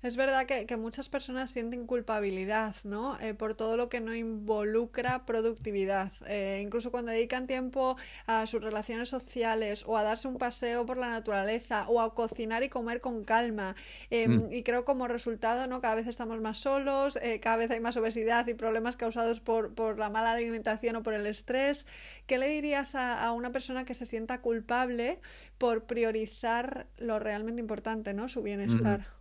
es 0.00 0.16
verdad 0.16 0.46
que, 0.46 0.76
muchas 0.76 1.08
personas 1.08 1.50
sienten 1.50 1.84
culpabilidad, 1.84 2.76
¿no? 2.84 3.18
Eh, 3.20 3.34
por 3.34 3.54
todo 3.54 3.76
lo 3.76 3.88
que 3.88 3.98
no 4.00 4.14
involucra 4.14 5.26
productividad. 5.26 6.12
Eh, 6.28 6.60
incluso 6.62 6.92
cuando 6.92 7.10
dedican 7.10 7.48
tiempo 7.48 7.96
a 8.26 8.46
sus 8.46 8.62
relaciones 8.62 9.08
sociales 9.08 9.84
o 9.88 9.96
a 9.96 10.04
darse 10.04 10.28
un 10.28 10.38
paseo 10.38 10.86
por 10.86 10.98
la 10.98 11.10
naturaleza 11.10 11.88
o 11.88 12.00
a 12.00 12.14
cocinar 12.14 12.62
y 12.62 12.68
comer 12.68 13.00
con 13.00 13.24
calma. 13.24 13.74
Em, 14.10 14.46
mm. 14.46 14.52
Y 14.52 14.62
creo 14.62 14.84
como 14.84 15.08
resultado, 15.08 15.66
¿no? 15.66 15.80
Cada 15.80 15.96
vez 15.96 16.06
estamos 16.06 16.40
más 16.40 16.58
solos, 16.58 17.18
eh, 17.20 17.40
cada 17.40 17.56
vez 17.56 17.70
hay 17.72 17.80
más 17.80 17.96
obesidad 17.96 18.46
y 18.46 18.54
problemas 18.54 18.96
causados 18.96 19.40
por, 19.40 19.74
por, 19.74 19.98
la 19.98 20.10
mala 20.10 20.30
alimentación 20.32 20.94
o 20.94 21.02
por 21.02 21.14
el 21.14 21.26
estrés. 21.26 21.86
¿Qué 22.28 22.38
le 22.38 22.46
dirías 22.46 22.94
a, 22.94 23.32
una 23.32 23.50
persona 23.50 23.84
que 23.84 23.94
se 23.94 24.06
sienta 24.06 24.42
culpable 24.42 25.18
por 25.58 25.84
priorizar 25.84 26.86
lo 26.98 27.18
realmente 27.18 27.60
importante, 27.60 28.14
¿no? 28.14 28.28
Su 28.28 28.42
bienestar. 28.42 29.18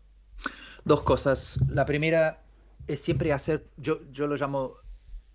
Dos 0.88 1.02
cosas. 1.02 1.60
La 1.68 1.86
primera 1.86 2.42
es 2.88 3.02
siempre 3.02 3.34
hacer, 3.34 3.68
yo, 3.76 4.00
yo 4.10 4.26
lo 4.26 4.38
llamo 4.38 4.78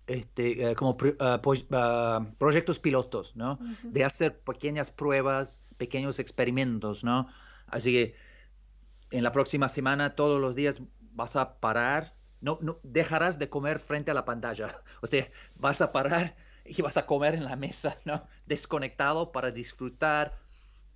este, 0.07 0.71
eh, 0.71 0.75
como 0.75 0.97
ah, 1.19 1.39
ah, 1.71 2.25
proyectos 2.39 2.79
pilotos, 2.79 3.35
¿no? 3.35 3.59
De 3.83 4.03
hacer 4.03 4.39
pequeñas 4.39 4.89
pruebas, 4.89 5.61
pequeños 5.77 6.17
experimentos, 6.17 7.03
¿no? 7.03 7.27
Así 7.67 7.91
que 7.91 8.15
en 9.11 9.23
la 9.23 9.31
próxima 9.31 9.69
semana, 9.69 10.15
todos 10.15 10.41
los 10.41 10.55
días 10.55 10.81
vas 11.11 11.35
a 11.35 11.59
parar, 11.59 12.15
no, 12.41 12.57
no 12.61 12.79
dejarás 12.81 13.37
de 13.37 13.47
comer 13.47 13.77
frente 13.77 14.09
a 14.09 14.15
la 14.15 14.25
pantalla. 14.25 14.81
O 15.03 15.07
sea, 15.07 15.27
vas 15.57 15.81
a 15.81 15.91
parar 15.91 16.35
y 16.65 16.81
vas 16.81 16.97
a 16.97 17.05
comer 17.05 17.35
en 17.35 17.45
la 17.45 17.55
mesa, 17.55 17.99
¿no? 18.05 18.27
Desconectado 18.47 19.31
para 19.31 19.51
disfrutar, 19.51 20.33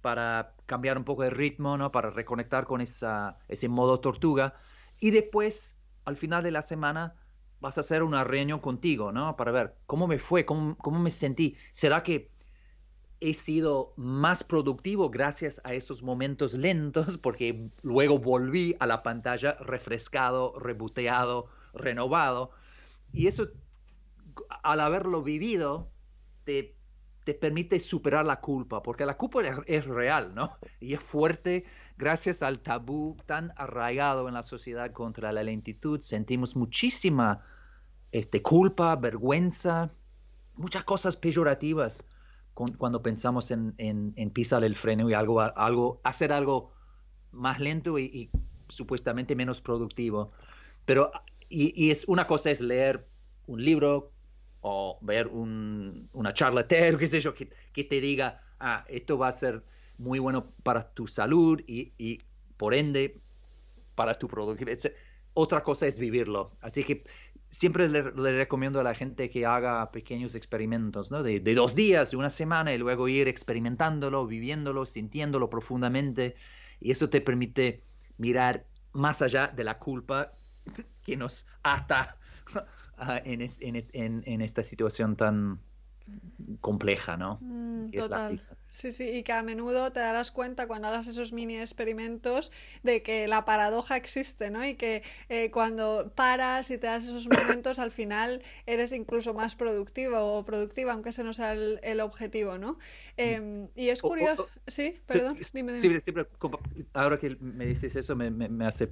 para 0.08 0.54
cambiar 0.68 0.98
un 0.98 1.04
poco 1.04 1.26
el 1.26 1.32
ritmo, 1.32 1.78
¿no? 1.78 1.92
Para 1.92 2.10
reconectar 2.10 2.64
con 2.64 2.80
esa, 2.80 3.40
ese 3.50 3.68
modo 3.68 4.00
tortuga. 4.00 4.54
Y 5.02 5.12
después, 5.12 5.78
al 6.06 6.16
final 6.16 6.44
de 6.44 6.52
la 6.52 6.62
semana, 6.62 7.16
vas 7.60 7.78
a 7.78 7.82
hacer 7.82 8.04
una 8.04 8.24
reunión 8.24 8.62
contigo, 8.62 9.12
¿no? 9.12 9.36
Para 9.36 9.52
ver 9.52 9.76
cómo 9.86 10.08
me 10.08 10.18
fue, 10.18 10.46
cómo, 10.46 10.78
cómo 10.78 10.98
me 10.98 11.12
sentí. 11.12 11.58
¿Será 11.74 12.04
que 12.04 12.32
he 13.20 13.34
sido 13.34 13.92
más 13.98 14.46
productivo 14.46 15.10
gracias 15.10 15.60
a 15.66 15.74
esos 15.74 16.02
momentos 16.02 16.54
lentos? 16.54 17.18
Porque 17.22 17.68
luego 17.84 18.18
volví 18.18 18.78
a 18.80 18.88
la 18.88 19.04
pantalla 19.04 19.58
refrescado, 19.60 20.58
reboteado, 20.58 21.50
renovado. 21.74 22.52
Y 23.12 23.28
eso, 23.28 23.50
al 24.64 24.80
haberlo 24.80 25.22
vivido, 25.22 25.92
te, 26.46 26.77
te 27.28 27.34
permite 27.34 27.78
superar 27.78 28.26
la 28.26 28.40
culpa, 28.40 28.82
porque 28.82 29.06
la 29.06 29.18
culpa 29.18 29.42
es, 29.66 29.86
real, 29.86 30.34
¿no? 30.34 30.58
Y 30.80 30.94
es 30.94 31.02
fuerte 31.02 31.66
gracias 31.98 32.42
al 32.42 32.60
tabú 32.60 33.18
tan 33.26 33.52
arraigado 33.58 34.30
en 34.30 34.34
la 34.34 34.44
sociedad 34.44 34.94
contra 34.94 35.34
la 35.34 35.44
lentitud. 35.44 36.00
Sentimos 36.00 36.56
muchísima 36.56 37.44
este, 38.14 38.42
culpa, 38.42 38.96
vergüenza, 38.96 39.92
muchas 40.56 40.86
cosas 40.86 41.18
peyorativas 41.18 42.06
cuando 42.54 43.04
pensamos 43.04 43.52
en, 43.52 43.76
en, 43.78 44.30
pisar 44.32 44.64
el 44.64 44.74
freno 44.74 45.10
y 45.10 45.14
algo, 45.14 45.42
algo, 45.42 46.00
hacer 46.06 46.32
algo 46.32 46.72
más 47.34 47.60
lento 47.60 48.00
y, 48.00 48.32
supuestamente 48.70 49.36
menos 49.36 49.60
productivo. 49.60 50.32
Pero, 50.86 51.12
y, 51.50 51.92
es 51.92 52.08
una 52.08 52.26
cosa 52.26 52.52
es 52.52 52.62
leer 52.62 53.04
un 53.48 53.62
libro 53.62 54.14
o 54.62 54.98
ver 55.02 55.28
una 55.28 56.34
charla 56.34 56.68
TED, 56.68 56.98
qué 56.98 57.08
sé 57.08 57.20
yo, 57.20 57.34
que, 57.34 57.84
te 57.84 58.02
diga, 58.02 58.42
ah, 58.60 58.86
esto 58.88 59.18
va 59.18 59.28
a 59.28 59.32
ser 59.32 59.64
muy 59.98 60.20
bueno 60.20 60.52
para 60.64 60.90
tu 60.90 61.08
salud 61.08 61.62
y, 61.68 62.22
por 62.58 62.74
ende 62.74 63.22
para 63.96 64.16
tu 64.16 64.28
productividad. 64.28 64.92
Otra 65.34 65.64
cosa 65.64 65.86
es 65.86 66.00
vivirlo. 66.00 66.52
Así 66.62 66.84
que 66.84 67.04
siempre 67.50 67.88
le, 67.90 68.02
recomiendo 68.02 68.80
a 68.80 68.84
la 68.84 68.96
gente 68.96 69.30
que 69.30 69.46
haga 69.46 69.92
pequeños 69.92 70.36
experimentos, 70.36 71.12
¿no? 71.12 71.22
De, 71.22 71.40
dos 71.40 71.76
días, 71.76 72.12
de 72.12 72.18
una 72.18 72.30
semana, 72.30 72.74
y 72.74 72.78
luego 72.78 73.08
ir 73.08 73.28
experimentándolo, 73.28 74.26
viviéndolo, 74.26 74.86
sintiéndolo 74.86 75.50
profundamente. 75.50 76.36
Y 76.80 76.92
eso 76.92 77.10
te 77.10 77.22
permite 77.22 77.84
mirar 78.18 78.66
más 78.94 79.22
allá 79.22 79.48
de 79.48 79.64
la 79.64 79.78
culpa 79.78 80.34
que 81.04 81.16
nos 81.16 81.48
ata 81.64 82.18
en, 82.98 84.24
en 84.26 84.42
esta 84.42 84.64
situación 84.64 85.16
tan, 85.16 85.60
compleja, 86.62 87.18
¿no? 87.18 87.40
Mm, 87.42 87.92
total. 87.92 88.40
Sí, 88.70 88.92
sí, 88.92 89.10
y 89.10 89.24
que 89.24 89.34
a 89.34 89.44
menudo 89.44 89.92
te 89.92 90.00
darás 90.00 90.32
cuenta 90.32 90.68
cuando 90.68 90.88
hagas 90.88 91.08
esos 91.08 91.34
mini 91.34 91.58
experimentos 91.58 92.52
de 92.84 93.02
que 93.02 93.28
la 93.28 93.44
paradoja 93.44 93.98
existe, 93.98 94.50
¿no? 94.50 94.66
Y 94.66 94.76
que 94.76 95.04
eh, 95.30 95.52
cuando 95.52 96.12
paras 96.16 96.72
y 96.72 96.78
te 96.78 96.88
das 96.88 97.04
esos 97.04 97.28
momentos, 97.28 97.80
al 97.80 97.92
final 97.92 98.42
eres 98.66 98.92
incluso 98.94 99.34
más 99.34 99.56
productivo 99.56 100.38
o 100.38 100.46
productiva, 100.46 100.94
aunque 100.94 101.10
ese 101.10 101.24
no 101.24 101.34
sea 101.34 101.54
el, 101.54 102.00
objetivo, 102.00 102.58
¿no? 102.58 102.78
Em, 103.18 103.68
y 103.76 103.90
es 103.90 104.02
curioso. 104.02 104.48
sí, 104.68 105.00
perdón, 105.06 105.38
dime, 105.54 105.78
Sí, 105.78 106.00
siempre, 106.00 106.28
ahora 106.94 107.18
que 107.18 107.36
me 107.40 107.66
dices 107.66 107.96
eso, 107.96 108.16
me, 108.16 108.30
me 108.30 108.66
hace 108.66 108.86
eh, 108.86 108.90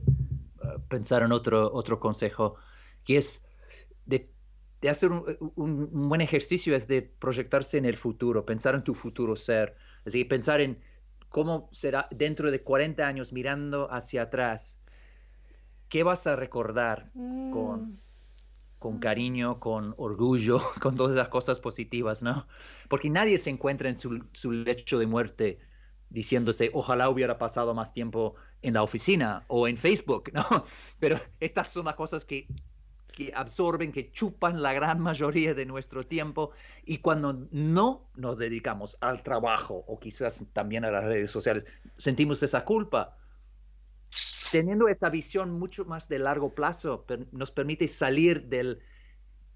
pensar 0.90 1.24
en 1.24 1.32
otro, 1.32 1.72
otro 1.74 2.00
consejo, 2.00 2.56
que 3.04 3.18
es 3.18 3.44
de 4.06 4.36
de 4.86 4.92
hacer 4.92 5.12
un, 5.12 6.10
buen 6.10 6.22
ejercicio 6.22 6.76
es 6.76 6.88
de 6.88 7.02
proyectarse 7.02 7.80
en 7.80 7.86
el 7.86 7.96
futuro, 7.96 8.46
pensar 8.46 8.76
en 8.76 8.84
tu 8.84 8.94
futuro 8.94 9.36
ser, 9.36 9.76
así 10.06 10.20
que 10.20 10.30
pensar 10.30 10.62
en 10.62 10.78
cómo 11.30 11.70
será 11.72 12.08
dentro 12.12 12.52
de 12.52 12.62
40 12.62 13.06
años 13.06 13.34
mirando 13.34 13.92
hacia 13.92 14.22
atrás, 14.22 14.80
qué 15.90 16.04
vas 16.04 16.28
a 16.28 16.36
recordar 16.36 17.10
con, 17.14 17.90
mm. 17.90 17.98
con 18.78 19.00
cariño, 19.00 19.60
con 19.60 19.96
orgullo, 19.98 20.60
con 20.82 20.96
todas 20.96 21.16
las 21.16 21.30
cosas 21.30 21.60
positivas, 21.60 22.22
¿no? 22.22 22.46
Porque 22.88 23.10
nadie 23.10 23.40
se 23.40 23.50
encuentra 23.50 23.90
en 23.90 23.98
su, 23.98 24.24
su 24.34 24.52
lecho 24.52 25.00
de 25.00 25.08
muerte 25.08 25.60
diciéndose, 26.12 26.70
ojalá 26.74 27.10
hubiera 27.10 27.40
pasado 27.40 27.74
más 27.74 27.92
tiempo 27.92 28.36
en 28.62 28.76
la 28.76 28.84
oficina 28.84 29.46
o 29.48 29.68
en 29.68 29.78
Facebook, 29.78 30.32
¿no? 30.34 30.66
Pero 31.00 31.20
estas 31.40 31.72
son 31.72 31.86
las 31.86 31.96
cosas 31.96 32.24
que 32.24 32.48
que 33.16 33.32
absorben, 33.34 33.92
que 33.92 34.12
chupan 34.12 34.62
la 34.62 34.74
gran 34.74 35.00
mayoría 35.00 35.54
de 35.54 35.66
nuestro 35.66 36.04
tiempo 36.04 36.52
y 36.84 36.98
cuando 36.98 37.48
no 37.52 38.10
nos 38.16 38.38
dedicamos 38.38 38.98
al 39.00 39.24
trabajo 39.24 39.86
o 39.88 40.00
quizás 40.00 40.46
también 40.52 40.84
a 40.84 40.92
las 40.92 41.06
redes 41.06 41.32
sociales, 41.32 41.66
sentimos 41.96 42.44
esa 42.44 42.66
culpa. 42.66 43.18
Teniendo 44.52 44.88
esa 44.90 45.10
visión 45.10 45.58
mucho 45.58 45.86
más 45.86 46.08
de 46.10 46.20
largo 46.20 46.54
plazo, 46.54 47.06
nos 47.32 47.52
permite 47.52 47.88
salir 47.88 48.44
del, 48.44 48.80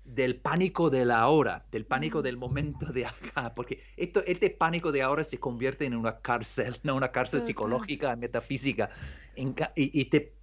del 0.06 0.38
pánico 0.38 0.90
de 0.90 1.04
la 1.06 1.28
hora, 1.28 1.66
del 1.70 1.86
pánico 1.86 2.22
del 2.22 2.38
momento 2.38 2.86
de 2.94 3.06
acá, 3.06 3.54
porque 3.54 3.84
esto, 3.98 4.24
este 4.26 4.50
pánico 4.50 4.92
de 4.92 5.02
ahora 5.02 5.24
se 5.26 5.38
convierte 5.38 5.86
en 5.86 5.96
una 5.96 6.22
cárcel, 6.22 6.78
no 6.84 6.96
una 6.96 7.12
cárcel 7.12 7.42
psicológica, 7.42 8.16
metafísica, 8.16 8.90
y, 9.36 9.54
y 9.76 10.06
te 10.06 10.39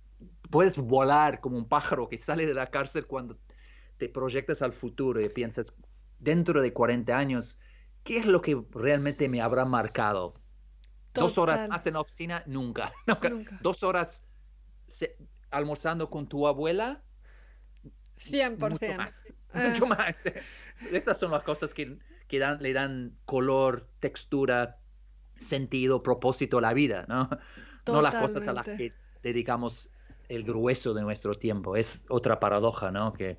puedes 0.50 0.78
volar 0.78 1.40
como 1.40 1.56
un 1.56 1.68
pájaro 1.68 2.08
que 2.08 2.16
sale 2.16 2.46
de 2.46 2.54
la 2.54 2.70
cárcel 2.70 3.06
cuando 3.06 3.38
te 3.98 4.08
proyectas 4.08 4.62
al 4.62 4.72
futuro 4.72 5.20
y 5.20 5.28
piensas, 5.28 5.74
dentro 6.18 6.62
de 6.62 6.72
40 6.72 7.16
años, 7.16 7.58
¿qué 8.04 8.18
es 8.18 8.26
lo 8.26 8.42
que 8.42 8.62
realmente 8.70 9.28
me 9.28 9.40
habrá 9.40 9.64
marcado? 9.64 10.34
Dos 11.14 11.38
horas 11.38 11.68
más 11.68 11.86
en 11.86 11.94
la 11.94 12.00
oficina, 12.00 12.42
nunca. 12.46 12.92
Dos 13.62 13.82
horas 13.82 14.22
almorzando 15.50 16.10
con 16.10 16.28
tu 16.28 16.46
abuela. 16.46 17.02
100%. 18.18 19.12
Mucho 19.54 19.86
más. 19.86 19.98
Ah. 19.98 20.14
Esas 20.92 21.18
son 21.18 21.30
las 21.30 21.42
cosas 21.42 21.72
que, 21.72 21.98
dan, 22.38 22.62
le 22.62 22.72
dan 22.74 23.16
color, 23.24 23.88
textura, 24.00 24.78
sentido, 25.36 26.02
propósito 26.02 26.58
a 26.58 26.60
la 26.60 26.74
vida, 26.74 27.06
¿no? 27.08 27.30
No 27.86 28.02
las 28.02 28.16
cosas 28.16 28.46
a 28.48 28.52
las 28.52 28.66
que 28.66 28.90
dedicamos 29.22 29.90
el 30.28 30.44
grueso 30.44 30.94
de 30.94 31.02
nuestro 31.02 31.34
tiempo. 31.34 31.76
Es 31.76 32.04
otra 32.08 32.40
paradoja, 32.40 32.90
¿no? 32.90 33.12
Que, 33.12 33.38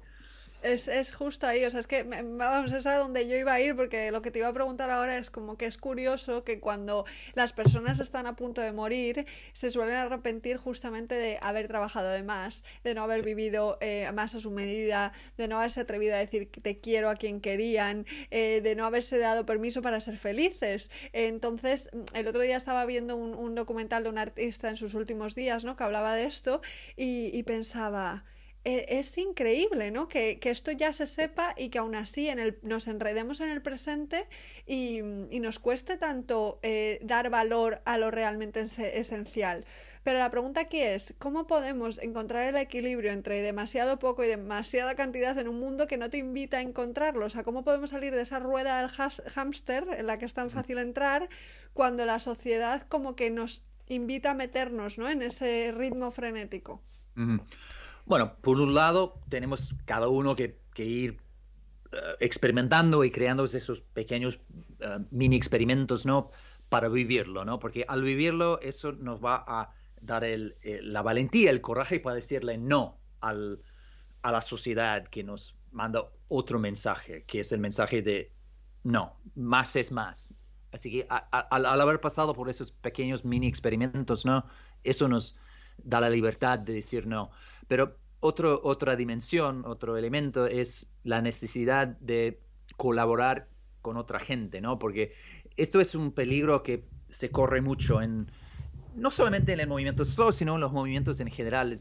es, 0.61 0.87
es, 0.87 1.13
justo 1.13 1.47
ahí, 1.47 1.63
o 1.65 1.69
sea, 1.69 1.79
es 1.79 1.87
que 1.87 2.03
vamos, 2.03 2.71
es 2.71 2.85
a 2.85 2.97
donde 2.97 3.27
yo 3.27 3.35
iba 3.35 3.53
a 3.53 3.61
ir, 3.61 3.75
porque 3.75 4.11
lo 4.11 4.21
que 4.21 4.31
te 4.31 4.39
iba 4.39 4.47
a 4.47 4.53
preguntar 4.53 4.89
ahora 4.89 5.17
es 5.17 5.29
como 5.29 5.57
que 5.57 5.65
es 5.65 5.77
curioso 5.77 6.43
que 6.43 6.59
cuando 6.59 7.05
las 7.33 7.53
personas 7.53 7.99
están 7.99 8.25
a 8.27 8.35
punto 8.35 8.61
de 8.61 8.71
morir, 8.71 9.25
se 9.53 9.69
suelen 9.71 9.95
arrepentir 9.95 10.57
justamente 10.57 11.15
de 11.15 11.37
haber 11.41 11.67
trabajado 11.67 12.09
de 12.09 12.23
más, 12.23 12.63
de 12.83 12.93
no 12.95 13.03
haber 13.03 13.23
vivido 13.23 13.77
eh, 13.81 14.09
más 14.13 14.35
a 14.35 14.39
su 14.39 14.51
medida, 14.51 15.13
de 15.37 15.47
no 15.47 15.57
haberse 15.57 15.81
atrevido 15.81 16.15
a 16.15 16.17
decir 16.17 16.49
que 16.49 16.61
te 16.61 16.79
quiero 16.79 17.09
a 17.09 17.15
quien 17.15 17.39
querían, 17.41 18.05
eh, 18.31 18.61
de 18.63 18.75
no 18.75 18.85
haberse 18.85 19.17
dado 19.19 19.45
permiso 19.45 19.81
para 19.81 19.99
ser 19.99 20.17
felices. 20.17 20.89
entonces, 21.13 21.89
el 22.13 22.27
otro 22.27 22.41
día 22.41 22.57
estaba 22.57 22.85
viendo 22.85 23.15
un, 23.15 23.33
un, 23.35 23.55
documental 23.55 24.03
de 24.03 24.09
un 24.09 24.17
artista 24.17 24.69
en 24.69 24.77
sus 24.77 24.93
últimos 24.93 25.35
días, 25.35 25.63
¿no? 25.63 25.75
Que 25.75 25.83
hablaba 25.83 26.15
de 26.15 26.25
esto 26.25 26.61
y, 26.95 27.31
y 27.33 27.43
pensaba 27.43 28.23
es 28.67 29.17
increíble, 29.17 29.91
¿no? 29.91 30.07
Que, 30.07 30.39
esto 30.43 30.71
ya 30.71 30.91
se 30.93 31.07
sepa 31.07 31.53
y 31.57 31.69
que 31.69 31.79
aún 31.79 31.95
así 31.95 32.27
en 32.27 32.39
el, 32.39 32.57
nos 32.63 32.87
enredemos 32.87 33.39
en 33.39 33.49
el 33.49 33.61
presente 33.61 34.27
y, 34.65 35.01
nos 35.01 35.59
cueste 35.59 35.97
tanto 35.97 36.59
eh, 36.63 36.99
dar 37.01 37.29
valor 37.29 37.81
a 37.85 37.97
lo 37.97 38.11
realmente 38.11 38.61
esencial. 38.61 39.65
Pero 40.03 40.19
la 40.19 40.31
pregunta 40.31 40.61
aquí 40.61 40.79
es, 40.79 41.13
¿cómo 41.17 41.47
podemos 41.47 41.97
encontrar 41.99 42.47
el 42.47 42.55
equilibrio 42.55 43.11
entre 43.11 43.41
demasiado 43.41 43.99
poco 43.99 44.23
y 44.23 44.27
demasiada 44.27 44.95
cantidad 44.95 45.37
en 45.37 45.47
un 45.47 45.59
mundo 45.59 45.85
que 45.87 45.97
no 45.97 46.09
te 46.09 46.17
invita 46.17 46.57
a 46.57 46.61
encontrarlo? 46.61 47.25
O 47.25 47.29
sea, 47.29 47.43
¿cómo 47.43 47.63
podemos 47.63 47.89
salir 47.89 48.15
de 48.15 48.21
esa 48.21 48.39
rueda 48.39 48.81
del 48.81 48.89
hámster 48.89 49.85
en 49.97 50.07
la 50.07 50.17
que 50.17 50.25
es 50.25 50.33
tan 50.33 50.49
fácil 50.49 50.77
entrar 50.77 51.29
cuando 51.73 52.05
la 52.05 52.19
sociedad 52.19 52.85
como 52.87 53.15
que 53.15 53.29
nos 53.29 53.63
invita 53.87 54.31
a 54.31 54.33
meternos 54.33 54.97
¿no? 54.97 55.09
en 55.09 55.21
ese 55.21 55.73
ritmo 55.75 56.11
frenético? 56.11 56.81
Bueno, 58.07 58.37
por 58.39 58.61
un 58.61 58.73
lado, 58.73 59.19
tenemos 59.27 59.75
cada 59.83 60.07
uno 60.07 60.33
que, 60.33 60.57
ir 60.77 61.19
eh, 61.91 61.97
experimentando 62.21 63.03
y 63.03 63.11
creando 63.11 63.43
esos 63.43 63.81
pequeños 63.81 64.39
eh, 64.79 64.99
mini 65.11 65.35
experimentos, 65.35 66.05
¿no? 66.05 66.27
Para 66.69 66.87
vivirlo, 66.87 67.43
¿no? 67.43 67.59
Porque 67.59 67.83
al 67.85 68.03
vivirlo, 68.03 68.61
eso 68.61 68.93
nos 68.93 69.23
va 69.23 69.43
a 69.45 69.73
dar 70.01 70.23
la 70.63 71.01
valentía, 71.01 71.49
el 71.49 71.59
coraje 71.59 71.99
para 71.99 72.15
decirle 72.15 72.57
no 72.57 72.97
al, 73.19 73.59
a 74.21 74.31
la 74.31 74.41
sociedad 74.41 75.05
que 75.07 75.23
nos 75.23 75.57
manda 75.71 76.05
otro 76.29 76.59
mensaje, 76.59 77.25
que 77.25 77.41
es 77.41 77.51
el 77.51 77.59
mensaje 77.59 78.01
de 78.01 78.31
no, 78.83 79.17
más 79.35 79.75
es 79.75 79.91
más. 79.91 80.33
Así 80.71 80.91
que 80.91 81.07
al, 81.09 81.65
al 81.65 81.81
haber 81.81 81.99
pasado 81.99 82.33
por 82.33 82.49
esos 82.49 82.71
pequeños 82.71 83.25
mini 83.25 83.47
experimentos, 83.47 84.25
¿no? 84.25 84.45
Eso 84.83 85.09
nos 85.09 85.35
da 85.83 85.99
la 85.99 86.09
libertad 86.09 86.59
de 86.59 86.73
decir 86.73 87.05
no. 87.05 87.31
Pero 87.67 87.97
otro, 88.19 88.61
otra 88.63 88.95
dimensión, 88.95 89.63
otro 89.65 89.97
elemento 89.97 90.47
es 90.47 90.91
la 91.03 91.21
necesidad 91.21 91.87
de 91.87 92.39
colaborar 92.75 93.47
con 93.81 93.97
otra 93.97 94.19
gente, 94.19 94.61
¿no? 94.61 94.79
Porque 94.79 95.13
esto 95.55 95.79
es 95.79 95.95
un 95.95 96.11
peligro 96.11 96.63
que 96.63 96.85
se 97.09 97.29
corre 97.29 97.61
mucho 97.61 98.01
en, 98.01 98.29
no 98.95 99.11
solamente 99.11 99.53
en 99.53 99.59
el 99.59 99.67
movimiento 99.67 100.03
slow, 100.03 100.31
sino 100.31 100.55
en 100.55 100.61
los 100.61 100.71
movimientos 100.71 101.19
en 101.19 101.29
general. 101.29 101.77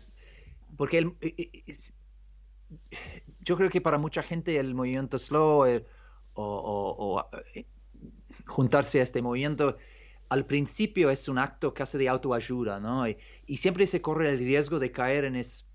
Porque 0.77 0.99
e, 1.21 1.35
e, 1.39 1.63
yo 3.41 3.57
creo 3.57 3.71
que 3.71 3.81
para 3.81 3.99
mucha 3.99 4.23
gente 4.23 4.59
el 4.59 4.75
movimiento 4.75 5.19
slow 5.19 5.65
o, 6.35 7.25
eh, 7.55 7.65
juntarse 8.47 9.01
a 9.01 9.03
este 9.03 9.23
movimiento 9.23 9.77
al 10.29 10.45
principio 10.47 11.11
es 11.11 11.29
un 11.29 11.39
acto 11.39 11.73
casi 11.73 11.99
de 11.99 12.09
autoayuda, 12.09 12.81
¿no? 12.81 13.09
Y, 13.09 13.57
siempre 13.57 13.87
se 13.87 14.03
corre 14.03 14.31
el 14.31 14.39
riesgo 14.39 14.79
de 14.79 14.91
caer 14.91 15.25
en, 15.25 15.37
es, 15.37 15.67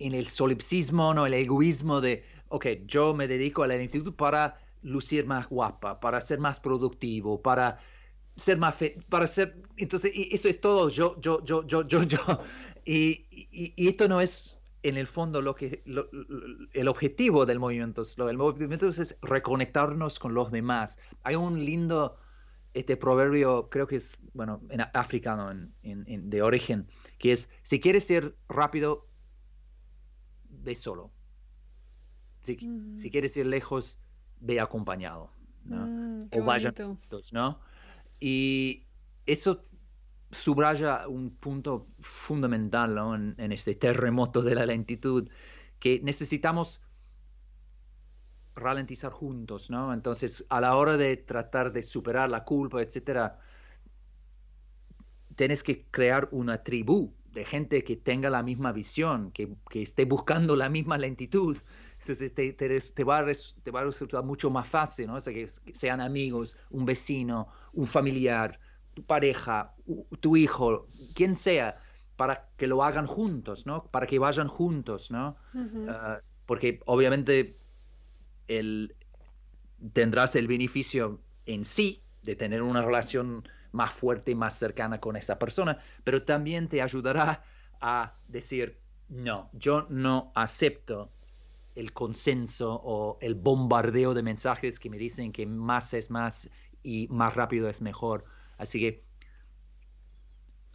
en 0.00 0.14
el 0.14 0.26
solipsismo, 0.26 1.14
¿no? 1.14 1.26
El 1.26 1.34
egoísmo 1.34 2.00
de, 2.00 2.24
ok, 2.48 2.66
yo 2.86 3.14
me 3.14 3.28
dedico 3.28 3.62
a 3.62 3.66
la 3.66 3.76
instituto 3.76 4.16
para 4.16 4.58
lucir 4.82 5.26
más 5.26 5.48
guapa, 5.48 6.00
para 6.00 6.20
ser 6.20 6.38
más 6.40 6.58
productivo, 6.58 7.40
para 7.40 7.78
ser 8.36 8.58
más 8.58 8.78
para 9.08 9.26
ser 9.26 9.56
entonces 9.76 10.12
eso 10.14 10.48
es 10.48 10.60
todo 10.60 10.88
yo 10.88 11.20
yo 11.20 11.44
yo 11.44 11.66
yo 11.66 11.86
yo 11.86 12.02
yo 12.04 12.18
y, 12.84 13.26
y, 13.30 13.88
esto 13.88 14.08
no 14.08 14.20
es 14.20 14.58
en 14.82 14.96
el 14.96 15.06
fondo 15.06 15.42
lo 15.42 15.54
que 15.54 15.82
el 16.72 16.88
objetivo 16.88 17.44
del 17.44 17.58
movimiento 17.58 18.04
slow 18.04 18.28
el 18.28 18.38
movimiento 18.38 18.88
es 18.88 19.16
reconectarnos 19.20 20.18
con 20.18 20.32
los 20.32 20.50
demás 20.50 20.98
hay 21.22 21.34
un 21.34 21.62
lindo 21.64 22.16
este 22.72 22.96
proverbio 22.96 23.68
creo 23.68 23.86
que 23.86 23.96
es 23.96 24.16
bueno 24.32 24.62
en 24.70 24.80
africano 24.94 25.50
en, 25.82 26.30
de 26.30 26.42
origen 26.42 26.86
que 27.18 27.32
es 27.32 27.50
si 27.62 27.78
quieres 27.78 28.06
ser 28.06 28.34
rápido 28.48 29.09
ve 30.62 30.74
solo. 30.74 31.10
Si, 32.40 32.58
si 32.94 33.10
quieres 33.10 33.36
ir 33.36 33.46
lejos 33.46 33.98
ve 34.40 34.60
acompañado 34.60 35.30
¿no? 35.64 35.86
Mm, 35.86 36.28
o 36.32 36.42
vayan 36.42 36.74
juntos 36.74 37.34
no 37.34 37.60
y 38.18 38.86
eso 39.26 39.66
subraya 40.30 41.08
un 41.08 41.30
punto 41.30 41.88
fundamental 41.98 42.96
en, 43.36 43.52
este 43.52 43.74
terremoto 43.74 44.42
de 44.42 44.54
la 44.54 44.66
lentitud, 44.66 45.28
que 45.78 46.00
necesitamos 46.02 46.82
ralentizar 48.54 49.10
juntos, 49.10 49.70
¿no? 49.70 49.92
Entonces, 49.92 50.46
a 50.50 50.60
la 50.60 50.76
hora 50.76 50.96
de 50.96 51.16
tratar 51.16 51.72
de 51.72 51.82
superar 51.82 52.30
la 52.30 52.44
culpa, 52.44 52.82
etcétera, 52.82 53.40
tienes 55.34 55.62
que 55.62 55.86
crear 55.90 56.28
una 56.30 56.62
tribu 56.62 57.14
de 57.32 57.44
gente 57.44 57.84
que 57.84 57.96
tenga 57.96 58.30
la 58.30 58.42
misma 58.42 58.72
visión, 58.72 59.30
que, 59.30 59.56
esté 59.72 60.04
buscando 60.04 60.56
la 60.56 60.68
misma 60.68 60.98
lentitud. 60.98 61.56
Entonces 62.00 62.34
te, 62.34 62.52
te, 62.52 63.04
va 63.04 63.18
a 63.18 63.26
te, 63.62 63.70
va 63.70 63.80
a 63.80 63.84
resultar 63.84 64.24
mucho 64.24 64.50
más 64.50 64.66
fácil, 64.66 65.06
¿no? 65.06 65.14
O 65.14 65.20
sea, 65.20 65.32
que, 65.32 65.46
sean 65.46 66.00
amigos, 66.00 66.56
un 66.70 66.84
vecino, 66.84 67.48
un 67.74 67.86
familiar, 67.86 68.58
tu 68.94 69.04
pareja, 69.04 69.74
tu 70.20 70.36
hijo, 70.36 70.86
quien 71.14 71.34
sea, 71.34 71.76
para 72.16 72.48
que 72.56 72.66
lo 72.66 72.82
hagan 72.82 73.06
juntos, 73.06 73.66
¿no? 73.66 73.84
Para 73.84 74.06
que 74.06 74.18
vayan 74.18 74.48
juntos, 74.48 75.10
¿no? 75.10 75.36
Ah, 75.88 76.20
porque 76.46 76.80
obviamente 76.86 77.54
el, 78.48 78.96
tendrás 79.92 80.36
el 80.36 80.48
beneficio 80.48 81.20
en 81.46 81.64
sí 81.64 82.02
de 82.22 82.36
tener 82.36 82.62
una 82.62 82.82
relación 82.82 83.44
más 83.72 83.92
fuerte 83.92 84.34
más 84.34 84.58
cercana 84.58 85.00
con 85.00 85.16
esa 85.16 85.38
persona, 85.38 85.78
pero 86.04 86.22
también 86.22 86.68
te 86.68 86.82
ayudará 86.82 87.44
a 87.80 88.12
decir, 88.28 88.78
no, 89.08 89.50
yo 89.52 89.86
no 89.88 90.32
acepto 90.34 91.10
el 91.74 91.92
consenso 91.92 92.80
o 92.84 93.18
el 93.20 93.34
bombardeo 93.34 94.14
de 94.14 94.22
mensajes 94.22 94.78
que 94.78 94.90
me 94.90 94.98
dicen 94.98 95.32
que 95.32 95.46
más 95.46 95.94
es 95.94 96.10
más 96.10 96.50
y 96.82 97.08
más 97.08 97.34
rápido 97.34 97.68
es 97.68 97.80
mejor. 97.80 98.24
Así 98.58 98.80
que 98.80 99.04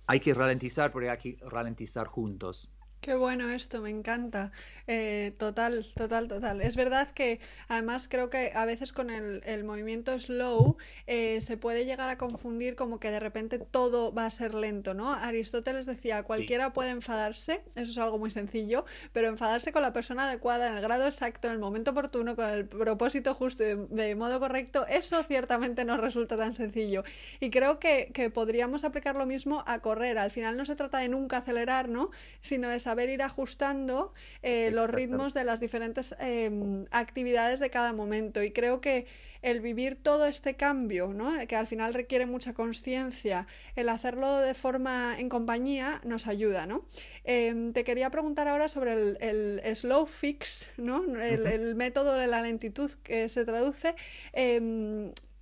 hay 0.07 0.19
que 0.19 0.33
ralentizar, 0.33 0.91
pero 0.91 1.11
hay 1.11 1.17
que 1.17 1.37
ralentizar 1.41 2.07
juntos. 2.07 2.69
Qué 3.05 3.13
bueno 3.13 3.51
esto, 3.51 3.81
me 3.81 3.91
encanta. 3.91 4.51
Eh, 4.87 5.33
total, 5.37 5.85
total, 5.95 6.27
total. 6.27 6.61
Es 6.61 6.75
verdad 6.75 7.11
que 7.11 7.39
además 7.67 8.07
creo 8.09 8.31
que 8.31 8.51
a 8.55 8.65
veces 8.65 8.93
con 8.93 9.11
el, 9.11 9.63
movimiento 9.63 10.17
slow 10.19 10.77
eh, 11.05 11.39
se 11.41 11.55
puede 11.55 11.85
llegar 11.85 12.09
a 12.09 12.17
confundir 12.17 12.75
como 12.75 12.99
que 12.99 13.11
de 13.11 13.19
repente 13.19 13.59
todo 13.59 14.11
va 14.11 14.25
a 14.25 14.29
ser 14.31 14.55
lento, 14.55 14.95
¿no? 14.95 15.13
Aristóteles 15.13 15.85
decía, 15.85 16.23
cualquiera 16.23 16.73
puede 16.73 16.89
enfadarse, 16.89 17.61
eso 17.75 17.91
es 17.91 17.97
algo 17.99 18.17
muy 18.17 18.31
sencillo, 18.31 18.85
pero 19.13 19.27
enfadarse 19.27 19.71
con 19.71 19.83
la 19.83 19.93
persona 19.93 20.27
adecuada, 20.27 20.67
en 20.67 20.73
el 20.73 20.81
grado 20.81 21.05
exacto, 21.05 21.47
en 21.47 21.53
el 21.53 21.59
momento 21.59 21.91
oportuno, 21.91 22.35
con 22.35 22.49
el 22.49 22.65
propósito 22.65 23.35
justo, 23.35 23.63
de, 23.63 24.15
modo 24.15 24.39
correcto, 24.39 24.87
eso 24.87 25.21
ciertamente 25.23 25.85
no 25.85 25.97
resulta 25.97 26.37
tan 26.37 26.53
sencillo. 26.55 27.03
Y 27.39 27.51
creo 27.51 27.77
que, 27.79 28.09
que 28.15 28.31
podríamos 28.31 28.83
aplicar 28.83 29.15
lo 29.15 29.27
mismo 29.27 29.63
a 29.67 29.79
correr. 29.79 30.17
Al 30.17 30.31
final 30.31 30.57
no 30.57 30.65
se 30.65 30.75
trata 30.75 30.99
de 30.99 31.09
nunca 31.09 31.37
acelerar, 31.37 31.87
¿no? 31.87 32.09
Sino 32.41 32.69
de 32.69 32.79
saber 32.79 32.94
saber 32.95 33.09
ir 33.09 33.23
ajustando 33.23 34.13
eh, 34.41 34.71
los 34.71 34.89
ritmos 34.89 35.33
de 35.33 35.43
las 35.43 35.59
diferentes 35.59 36.15
em, 36.17 36.85
actividades 36.91 37.59
de 37.59 37.69
cada 37.69 37.91
momento. 37.91 38.41
Y 38.41 38.51
creo 38.51 38.79
que 38.79 39.05
el 39.41 39.59
vivir 39.59 39.97
todo 40.01 40.25
este 40.27 40.55
cambio, 40.55 41.13
¿no? 41.13 41.33
que 41.45 41.57
al 41.57 41.67
final 41.67 41.93
requiere 41.93 42.25
mucha 42.25 42.53
conciencia, 42.53 43.47
el 43.75 43.89
hacerlo 43.89 44.39
de 44.39 44.53
forma 44.53 45.19
en 45.19 45.27
compañía 45.27 45.99
nos 46.05 46.25
ayuda. 46.25 46.67
¿no? 46.67 46.85
Em, 47.25 47.73
te 47.73 47.83
quería 47.83 48.09
preguntar 48.11 48.47
ahora 48.47 48.69
sobre 48.69 48.93
el, 49.19 49.75
slow 49.75 50.05
fix, 50.05 50.69
¿no? 50.77 51.03
el, 51.19 51.75
método 51.75 52.13
de 52.13 52.27
la 52.27 52.41
lentitud 52.41 52.91
que 53.03 53.27
se 53.27 53.43
traduce. 53.43 53.93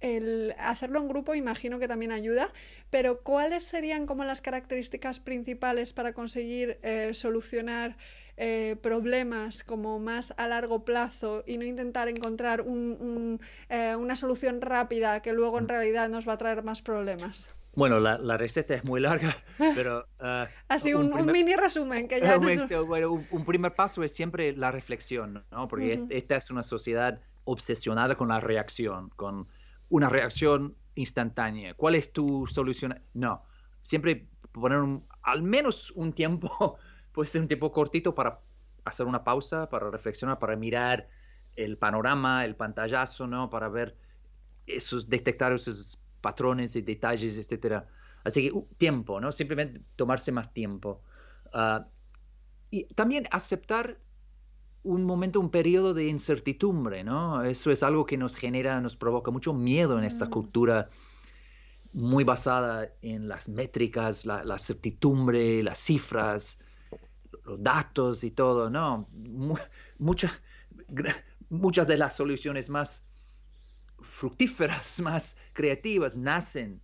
El 0.04 0.54
hacerlo 0.60 1.00
en 1.00 1.08
grupo 1.08 1.34
imagino 1.34 1.80
que 1.80 1.88
también 1.88 2.12
ayuda, 2.12 2.52
pero 2.90 3.22
¿cuáles 3.22 3.64
serían 3.64 4.06
como 4.06 4.26
las 4.26 4.42
características 4.42 5.22
principales 5.22 5.94
para 5.94 6.12
conseguir 6.12 6.78
eh, 6.84 7.14
solucionar 7.14 7.96
eh, 8.36 8.76
problemas 8.82 9.64
como 9.64 10.00
más 10.00 10.34
a 10.36 10.50
largo 10.50 10.84
plazo 10.84 11.46
y 11.48 11.58
no 11.58 11.64
intentar 11.64 12.10
encontrar 12.10 12.66
eh, 12.68 13.96
una 13.96 14.16
solución 14.18 14.60
rápida 14.60 15.22
que 15.22 15.32
luego 15.32 15.58
en 15.58 15.66
mm. 15.66 15.70
realidad 15.70 16.10
nos 16.10 16.28
va 16.28 16.34
a 16.34 16.38
traer 16.38 16.64
más 16.64 16.82
problemas? 16.82 17.50
Bueno, 17.74 18.02
la, 18.02 18.18
receta 18.38 18.76
es 18.76 18.84
muy 18.84 19.00
larga, 19.00 19.34
pero... 19.74 20.06
Así 20.68 20.94
un, 20.94 21.26
mini 21.32 21.56
resumen 21.56 22.10
que 22.10 22.20
ya... 22.20 22.38
un, 23.08 23.46
primer 23.46 23.74
paso 23.74 24.04
es 24.04 24.12
siempre 24.12 24.52
la 24.52 24.70
reflexión, 24.70 25.46
¿no? 25.50 25.70
Porque 25.70 26.04
esta 26.10 26.36
es 26.36 26.52
una 26.52 26.62
sociedad 26.62 27.22
obsesionada 27.46 28.16
con 28.16 28.28
la 28.28 28.42
reacción, 28.42 29.10
con 29.16 29.48
una 29.94 30.10
reacción 30.10 30.76
instantánea. 30.96 31.76
¿Cuál 31.76 31.94
es 31.94 32.12
tu 32.12 32.48
solución? 32.48 33.00
No, 33.14 33.44
siempre 33.84 34.28
poner 34.52 34.80
al 35.22 35.44
menos 35.44 35.92
un 35.92 36.14
tiempo, 36.14 36.78
puede 37.12 37.30
ser 37.30 37.42
un 37.42 37.48
tiempo 37.48 37.72
cortito 37.72 38.16
para 38.16 38.40
hacer 38.86 39.06
una 39.06 39.24
pausa, 39.24 39.70
para 39.70 39.92
reflexionar, 39.92 40.40
para 40.40 40.56
mirar 40.56 41.10
el 41.56 41.78
panorama, 41.78 42.44
el 42.44 42.56
pantallazo, 42.56 43.28
¿no? 43.28 43.52
Para 43.52 43.70
ver 43.70 43.96
esos, 44.66 45.10
detectar 45.10 45.54
esos 45.54 46.00
patrones 46.22 46.76
y 46.76 46.82
detalles, 46.82 47.38
etcétera. 47.38 47.86
Así 48.24 48.50
que 48.50 48.64
tiempo, 48.78 49.22
¿no? 49.22 49.32
Simplemente 49.32 49.80
tomarse 49.96 50.32
más 50.32 50.54
tiempo. 50.54 51.04
Ah, 51.54 51.86
y 52.72 52.86
también 52.96 53.28
aceptar 53.30 54.00
un 54.84 55.06
momento, 55.06 55.40
un 55.40 55.50
periodo 55.50 55.94
de 55.94 56.08
incertidumbre, 56.08 57.04
¿no? 57.04 57.44
Eso 57.44 57.72
es 57.72 57.84
algo 57.84 58.06
que 58.06 58.18
nos 58.18 58.36
genera, 58.36 58.82
nos 58.82 58.96
provoca 58.96 59.32
mucho 59.32 59.54
miedo 59.54 59.98
en 59.98 60.04
esta 60.04 60.26
mm. 60.26 60.30
cultura 60.30 60.90
muy 61.94 62.24
basada 62.24 62.90
en 63.02 63.28
las 63.28 63.48
métricas, 63.48 64.26
la, 64.26 64.58
certidumbre, 64.58 65.62
las 65.64 65.80
cifras, 65.80 66.60
los 67.46 67.62
datos 67.62 68.24
y 68.24 68.32
todo, 68.32 68.70
¿no? 68.70 69.08
muchas, 70.00 70.32
muchas 71.50 71.88
de 71.88 71.98
las 71.98 72.16
soluciones 72.16 72.70
más 72.70 73.06
fructíferas, 74.02 75.00
más 75.02 75.38
creativas, 75.54 76.18
nacen 76.18 76.82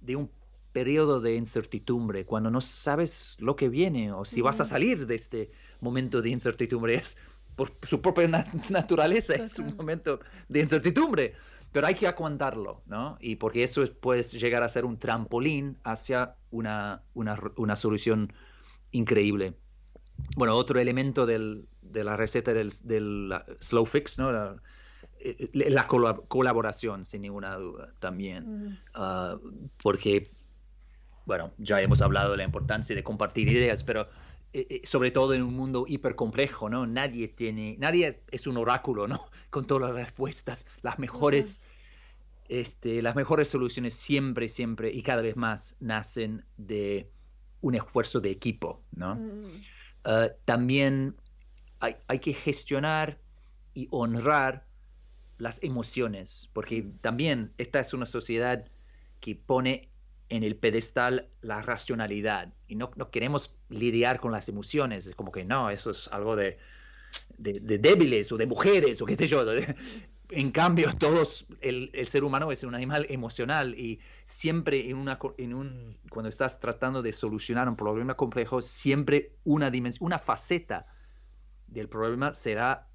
de 0.00 0.16
un 0.16 0.30
periodo 0.72 1.20
de 1.20 1.34
incertidumbre, 1.34 2.24
cuando 2.26 2.50
no 2.50 2.60
sabes 2.60 3.36
lo 3.40 3.56
que 3.56 3.68
viene 3.68 4.12
o 4.12 4.24
si 4.24 4.40
vas 4.40 4.60
a 4.60 4.64
salir 4.64 5.06
de 5.06 5.14
este 5.16 5.50
momento 5.80 6.22
de 6.22 6.30
incertidumbre. 6.30 6.94
Es 6.94 7.16
por 7.56 7.72
su 7.82 8.00
propia 8.00 8.28
naturaleza 8.70 9.34
es 9.34 9.58
un 9.58 9.76
momento 9.76 10.20
de 10.48 10.60
incertidumbre, 10.60 11.34
pero 11.72 11.86
hay 11.86 11.94
que 11.94 12.06
aguantarlo, 12.06 12.82
¿no? 12.86 13.16
Y 13.20 13.36
porque 13.36 13.62
eso 13.62 13.84
puede 14.00 14.22
llegar 14.22 14.62
a 14.62 14.68
ser 14.68 14.84
un 14.84 14.98
trampolín 14.98 15.76
hacia 15.84 16.34
una, 16.50 17.02
una, 17.14 17.76
solución 17.76 18.32
increíble. 18.90 19.54
Bueno, 20.36 20.56
otro 20.56 20.80
elemento 20.80 21.26
del, 21.26 21.66
de 21.82 22.04
la 22.04 22.16
receta 22.16 22.52
del, 22.52 22.70
del 22.84 23.32
slow 23.60 23.86
fix, 23.86 24.18
¿no? 24.18 24.32
La, 24.32 24.56
eh, 25.20 25.50
colaboración, 26.28 27.04
sin 27.04 27.22
ninguna 27.22 27.54
duda, 27.56 27.92
también. 28.00 28.78
Ah, 28.94 29.38
porque, 29.82 30.30
bueno, 31.26 31.52
ya 31.58 31.80
hemos 31.80 32.02
hablado 32.02 32.32
de 32.32 32.38
la 32.38 32.44
importancia 32.44 32.96
de 32.96 33.04
compartir 33.04 33.48
ideas, 33.48 33.84
pero 33.84 34.08
eh, 34.52 34.66
eh, 34.68 34.80
sobre 34.84 35.12
todo 35.12 35.32
en 35.32 35.42
un 35.42 35.54
mundo 35.54 35.84
hipercomplejo, 35.86 36.68
¿no? 36.68 36.84
Nadie 36.84 37.28
tiene, 37.28 37.76
nadie 37.78 38.10
es, 38.30 38.46
un 38.48 38.56
oráculo, 38.56 39.06
¿no? 39.06 39.26
Con 39.50 39.64
todas 39.64 39.90
las 39.90 40.06
respuestas, 40.06 40.66
las 40.82 40.98
mejores, 40.98 41.62
este, 42.48 43.00
las 43.00 43.14
mejores 43.14 43.46
soluciones 43.46 43.94
siempre, 43.94 44.48
siempre 44.48 44.90
y 44.90 45.02
cada 45.02 45.22
vez 45.22 45.36
más 45.36 45.76
nacen 45.78 46.44
de 46.56 47.08
un 47.60 47.76
esfuerzo 47.76 48.20
de 48.20 48.30
equipo, 48.30 48.80
¿no? 48.90 49.20
Ah, 50.02 50.28
también 50.46 51.14
hay, 51.78 51.94
hay, 52.08 52.18
que 52.18 52.32
gestionar 52.32 53.20
y 53.72 53.86
honrar 53.92 54.66
las 55.38 55.62
emociones, 55.62 56.50
porque 56.52 56.82
también 57.00 57.52
esta 57.56 57.78
es 57.78 57.94
una 57.94 58.06
sociedad 58.06 58.66
que 59.20 59.36
pone 59.36 59.89
en 60.30 60.44
el 60.44 60.56
pedestal 60.56 61.28
la 61.42 61.60
racionalidad 61.60 62.54
y 62.68 62.76
no, 62.76 62.90
no, 62.96 63.10
queremos 63.10 63.58
lidiar 63.68 64.20
con 64.20 64.32
las 64.32 64.48
emociones. 64.48 65.06
Es 65.06 65.14
como 65.14 65.32
que 65.32 65.44
no, 65.44 65.70
eso 65.70 65.90
es 65.90 66.08
algo 66.08 66.36
de, 66.36 66.56
de, 67.36 67.78
débiles 67.78 68.30
o 68.32 68.36
de 68.36 68.46
mujeres 68.46 69.02
o 69.02 69.06
qué 69.06 69.16
sé 69.16 69.26
yo. 69.26 69.44
En 70.32 70.52
cambio, 70.52 70.92
todos, 70.92 71.44
el, 71.60 71.90
el, 71.92 72.06
ser 72.06 72.22
humano 72.22 72.52
es 72.52 72.62
un 72.62 72.76
animal 72.76 73.04
emocional 73.10 73.74
y 73.76 73.98
siempre 74.24 74.88
en 74.88 74.96
una, 74.96 75.18
en 75.38 75.52
un, 75.52 75.98
cuando 76.08 76.28
estás 76.28 76.60
tratando 76.60 77.02
de 77.02 77.12
solucionar 77.12 77.68
un 77.68 77.74
problema 77.74 78.14
complejo, 78.14 78.62
siempre 78.62 79.32
una 79.42 79.72
una 79.98 80.20
faceta 80.20 80.86
del 81.66 81.88
problema 81.88 82.32
será 82.32 82.86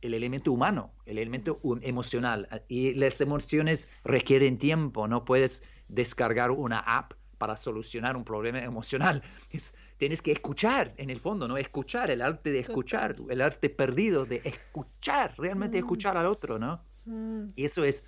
el 0.00 0.14
elemento 0.14 0.50
humano, 0.50 0.92
el 1.04 1.18
elemento 1.18 1.58
emocional. 1.82 2.64
Y 2.68 2.94
las 2.94 3.20
emociones 3.20 3.90
requieren 4.02 4.56
tiempo, 4.58 5.08
no 5.08 5.26
puedes 5.26 5.62
descargar 5.90 6.50
una 6.50 6.80
app 6.80 7.12
para 7.40 7.56
solucionar 7.56 8.16
un 8.16 8.24
problema 8.24 8.62
emocional. 8.62 9.22
tienes 9.96 10.20
que 10.20 10.32
escuchar, 10.32 10.92
en 10.98 11.08
el 11.08 11.18
fondo, 11.18 11.48
¿no? 11.48 11.56
Escuchar, 11.56 12.10
el 12.10 12.20
arte 12.20 12.50
de 12.50 12.60
escuchar, 12.60 13.16
el 13.28 13.40
arte 13.40 13.70
perdido 13.70 14.26
de 14.26 14.42
escuchar, 14.44 15.34
realmente 15.38 15.78
mm. 15.78 15.80
escuchar 15.80 16.16
al 16.18 16.26
otro, 16.26 16.58
¿no? 16.58 16.82
Mm. 17.06 17.48
Y 17.56 17.64
eso 17.64 17.82
es, 17.84 18.04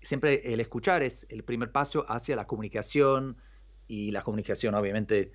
siempre 0.00 0.52
el 0.52 0.60
escuchar 0.60 1.02
es 1.02 1.26
el 1.28 1.44
primer 1.44 1.70
paso 1.72 2.06
hacia 2.08 2.36
la 2.36 2.46
comunicación 2.46 3.36
y 3.86 4.12
la 4.12 4.22
comunicación 4.22 4.74
obviamente 4.74 5.32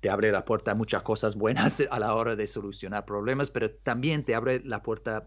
te 0.00 0.10
abre 0.10 0.30
la 0.30 0.44
puerta 0.44 0.72
a 0.72 0.74
muchas 0.74 1.02
cosas 1.02 1.36
buenas 1.36 1.82
a 1.90 1.98
la 1.98 2.14
hora 2.14 2.36
de 2.36 2.46
solucionar 2.46 3.06
problemas, 3.06 3.50
pero 3.50 3.70
también 3.70 4.24
te 4.24 4.34
abre 4.34 4.60
la 4.62 4.82
puerta 4.82 5.26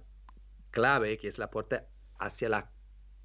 clave, 0.70 1.18
que 1.18 1.28
es 1.28 1.40
la 1.40 1.50
puerta 1.50 1.88
hacia 2.20 2.50
la, 2.50 2.72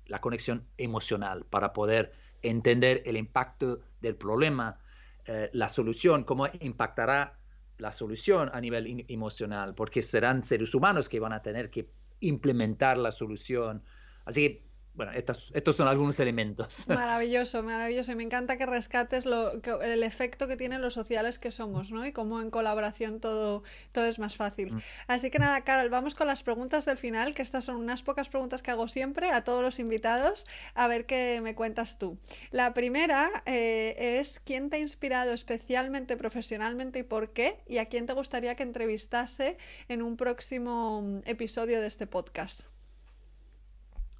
la 0.06 0.22
conexión 0.22 0.66
emocional, 0.78 1.44
para 1.50 1.74
poder 1.74 2.12
entender 2.42 3.02
el 3.06 3.16
impacto 3.16 3.80
del 4.00 4.16
problema, 4.16 4.78
eh, 5.26 5.50
la 5.52 5.68
solución, 5.68 6.24
cómo 6.24 6.46
impactará 6.60 7.38
la 7.78 7.92
solución 7.92 8.50
a 8.52 8.60
nivel 8.60 9.04
emocional, 9.08 9.74
porque 9.74 10.02
serán 10.02 10.44
seres 10.44 10.74
humanos 10.74 11.08
que 11.08 11.20
van 11.20 11.32
a 11.32 11.42
tener 11.42 11.70
que 11.70 11.90
implementar 12.20 12.96
la 12.98 13.12
solución. 13.12 13.82
Así 14.24 14.48
que 14.48 14.65
bueno, 14.96 15.12
estos, 15.12 15.52
estos 15.54 15.76
son 15.76 15.88
algunos 15.88 16.18
elementos. 16.20 16.86
Maravilloso, 16.88 17.62
maravilloso. 17.62 18.12
Y 18.12 18.14
me 18.16 18.22
encanta 18.22 18.56
que 18.56 18.64
rescates 18.64 19.26
lo, 19.26 19.52
el 19.82 20.02
efecto 20.02 20.48
que 20.48 20.56
tienen 20.56 20.80
los 20.80 20.94
sociales 20.94 21.38
que 21.38 21.50
somos, 21.50 21.92
¿no? 21.92 22.06
Y 22.06 22.12
cómo 22.12 22.40
en 22.40 22.50
colaboración 22.50 23.20
todo, 23.20 23.62
todo 23.92 24.06
es 24.06 24.18
más 24.18 24.36
fácil. 24.36 24.72
Mm. 24.72 24.80
Así 25.06 25.30
que 25.30 25.38
nada, 25.38 25.62
Carol, 25.64 25.90
vamos 25.90 26.14
con 26.14 26.26
las 26.26 26.42
preguntas 26.42 26.86
del 26.86 26.96
final, 26.96 27.34
que 27.34 27.42
estas 27.42 27.64
son 27.64 27.76
unas 27.76 28.02
pocas 28.02 28.30
preguntas 28.30 28.62
que 28.62 28.70
hago 28.70 28.88
siempre 28.88 29.30
a 29.30 29.44
todos 29.44 29.62
los 29.62 29.78
invitados, 29.78 30.46
a 30.74 30.86
ver 30.88 31.04
qué 31.04 31.40
me 31.42 31.54
cuentas 31.54 31.98
tú. 31.98 32.18
La 32.50 32.72
primera 32.72 33.42
eh, 33.44 34.18
es, 34.18 34.40
¿quién 34.40 34.70
te 34.70 34.76
ha 34.76 34.80
inspirado 34.80 35.32
especialmente 35.34 36.16
profesionalmente 36.16 37.00
y 37.00 37.02
por 37.02 37.32
qué? 37.32 37.62
¿Y 37.66 37.78
a 37.78 37.86
quién 37.86 38.06
te 38.06 38.14
gustaría 38.14 38.54
que 38.54 38.62
entrevistase 38.62 39.58
en 39.88 40.00
un 40.00 40.16
próximo 40.16 41.20
episodio 41.26 41.82
de 41.82 41.86
este 41.86 42.06
podcast? 42.06 42.64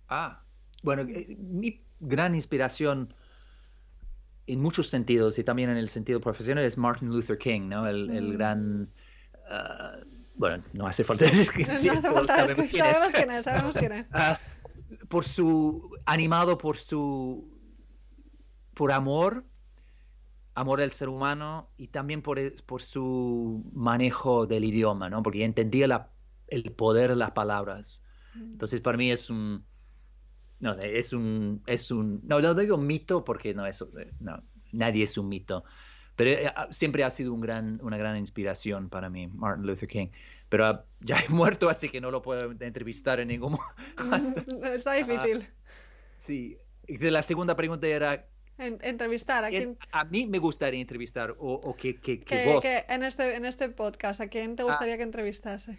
Ah, 0.08 0.45
bueno, 0.82 1.02
eh, 1.02 1.36
mi 1.38 1.82
gran 2.00 2.34
inspiración 2.34 3.14
en 4.46 4.60
muchos 4.60 4.88
sentidos 4.88 5.38
y 5.38 5.44
también 5.44 5.70
en 5.70 5.76
el 5.76 5.88
sentido 5.88 6.20
profesional 6.20 6.64
es 6.64 6.78
Martin 6.78 7.08
Luther 7.08 7.38
King, 7.38 7.68
¿no? 7.68 7.86
El, 7.86 8.10
el 8.10 8.28
mm. 8.28 8.32
gran... 8.32 8.92
Uh, 9.50 10.04
bueno, 10.36 10.62
no 10.72 10.86
hace 10.86 11.02
falta 11.02 11.24
decir 11.30 11.66
no 11.68 12.24
sabemos, 12.26 12.66
quién, 12.66 12.84
sabemos 12.84 13.12
quién 13.12 13.30
es. 13.30 13.44
Sabemos 13.44 13.76
quién 13.76 13.92
es. 13.92 14.06
Uh, 14.10 15.06
por 15.08 15.24
su... 15.24 15.90
animado 16.04 16.58
por 16.58 16.76
su... 16.76 17.58
por 18.74 18.92
amor, 18.92 19.44
amor 20.54 20.80
al 20.80 20.92
ser 20.92 21.08
humano 21.08 21.70
y 21.76 21.88
también 21.88 22.22
por, 22.22 22.38
por 22.64 22.82
su 22.82 23.64
manejo 23.72 24.46
del 24.46 24.64
idioma, 24.64 25.10
¿no? 25.10 25.22
Porque 25.22 25.44
entendía 25.44 25.88
la, 25.88 26.10
el 26.46 26.72
poder 26.72 27.10
de 27.10 27.16
las 27.16 27.32
palabras. 27.32 28.04
Mm. 28.34 28.52
Entonces, 28.52 28.80
para 28.80 28.96
mí 28.96 29.10
es 29.10 29.28
un 29.28 29.64
no 30.60 30.74
es 30.74 31.12
un, 31.12 31.62
es 31.66 31.90
un, 31.90 32.20
no 32.24 32.40
lo 32.40 32.54
digo 32.54 32.78
mito 32.78 33.24
porque 33.24 33.54
no, 33.54 33.66
eso, 33.66 33.90
no, 34.20 34.42
nadie 34.72 35.04
es 35.04 35.18
un 35.18 35.28
mito, 35.28 35.64
pero 36.16 36.30
eh, 36.30 36.52
ah, 36.54 36.68
siempre 36.70 37.04
ha 37.04 37.10
sido 37.10 37.32
un 37.32 37.40
gran, 37.40 37.78
una 37.82 37.98
gran 37.98 38.16
inspiración 38.16 38.88
para 38.88 39.10
mí, 39.10 39.28
Martin 39.28 39.66
Luther 39.66 39.88
King. 39.88 40.08
Pero 40.48 40.66
ah, 40.66 40.84
ya 41.00 41.16
he 41.18 41.28
muerto, 41.28 41.68
así 41.68 41.90
que 41.90 42.00
no 42.00 42.10
lo 42.10 42.22
puedo 42.22 42.52
entrevistar 42.60 43.20
en 43.20 43.28
ningún 43.28 43.58
momento. 43.98 44.64
Está 44.66 44.94
difícil. 44.94 45.46
Ah, 45.46 45.66
sí. 46.16 46.58
La 46.88 47.22
segunda 47.22 47.54
pregunta 47.54 47.86
era... 47.86 48.26
entrevistar 48.58 49.44
a 49.44 49.50
quién... 49.50 49.76
A 49.92 50.04
mí 50.04 50.26
me 50.26 50.38
gustaría 50.38 50.80
entrevistar, 50.80 51.32
o, 51.38 51.54
o 51.54 51.76
que, 51.76 52.00
que, 52.00 52.20
que, 52.20 52.46
vos... 52.46 52.64
en, 52.64 53.02
este, 53.02 53.36
en 53.36 53.44
este 53.44 53.68
podcast, 53.68 54.20
¿a 54.20 54.28
quién 54.28 54.56
te 54.56 54.62
gustaría 54.62 54.96
que 54.96 55.02
entrevistase? 55.02 55.78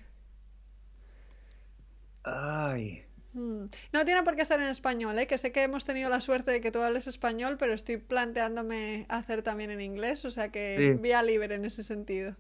Ay... 2.24 3.07
Mm. 3.34 3.66
No 3.94 4.06
tiene 4.06 4.24
por 4.24 4.36
qué 4.36 4.46
ser 4.46 4.60
en 4.62 4.68
español, 4.68 5.18
¿eh? 5.20 5.28
que 5.28 5.38
sé 5.38 5.52
que 5.52 5.64
hemos 5.64 5.86
tenido 5.86 6.10
la 6.10 6.22
suerte 6.22 6.52
de 6.52 6.62
que 6.62 6.72
tú 6.72 6.80
hables 6.80 7.08
español, 7.08 7.58
pero 7.58 7.74
estoy 7.74 7.98
planteándome 7.98 9.06
hacer 9.10 9.44
también 9.44 9.72
en 9.72 9.82
inglés, 9.82 10.26
o 10.26 10.32
sea 10.32 10.52
que 10.52 10.98
vía 11.02 11.22
libre 11.24 11.56
en 11.56 11.66
ese 11.66 11.84
sentido. 11.84 12.36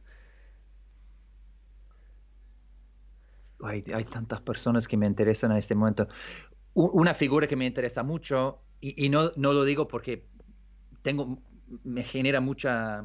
Hay, 3.63 3.83
hay, 3.93 4.03
tantas 4.05 4.41
personas 4.41 4.87
que 4.87 4.97
me 4.97 5.07
interesan 5.07 5.51
en 5.51 5.57
este 5.57 5.73
momento. 5.73 6.07
Una 6.73 7.15
figura 7.15 7.47
que 7.47 7.55
me 7.55 7.65
interesa 7.65 8.03
mucho, 8.03 8.61
y, 8.79 9.05
y 9.05 9.09
no, 9.09 9.31
no 9.35 9.51
lo 9.51 9.65
digo 9.65 9.87
porque 9.87 10.27
tengo, 11.01 11.39
me 11.83 12.03
genera 12.03 12.39
mucha 12.39 13.03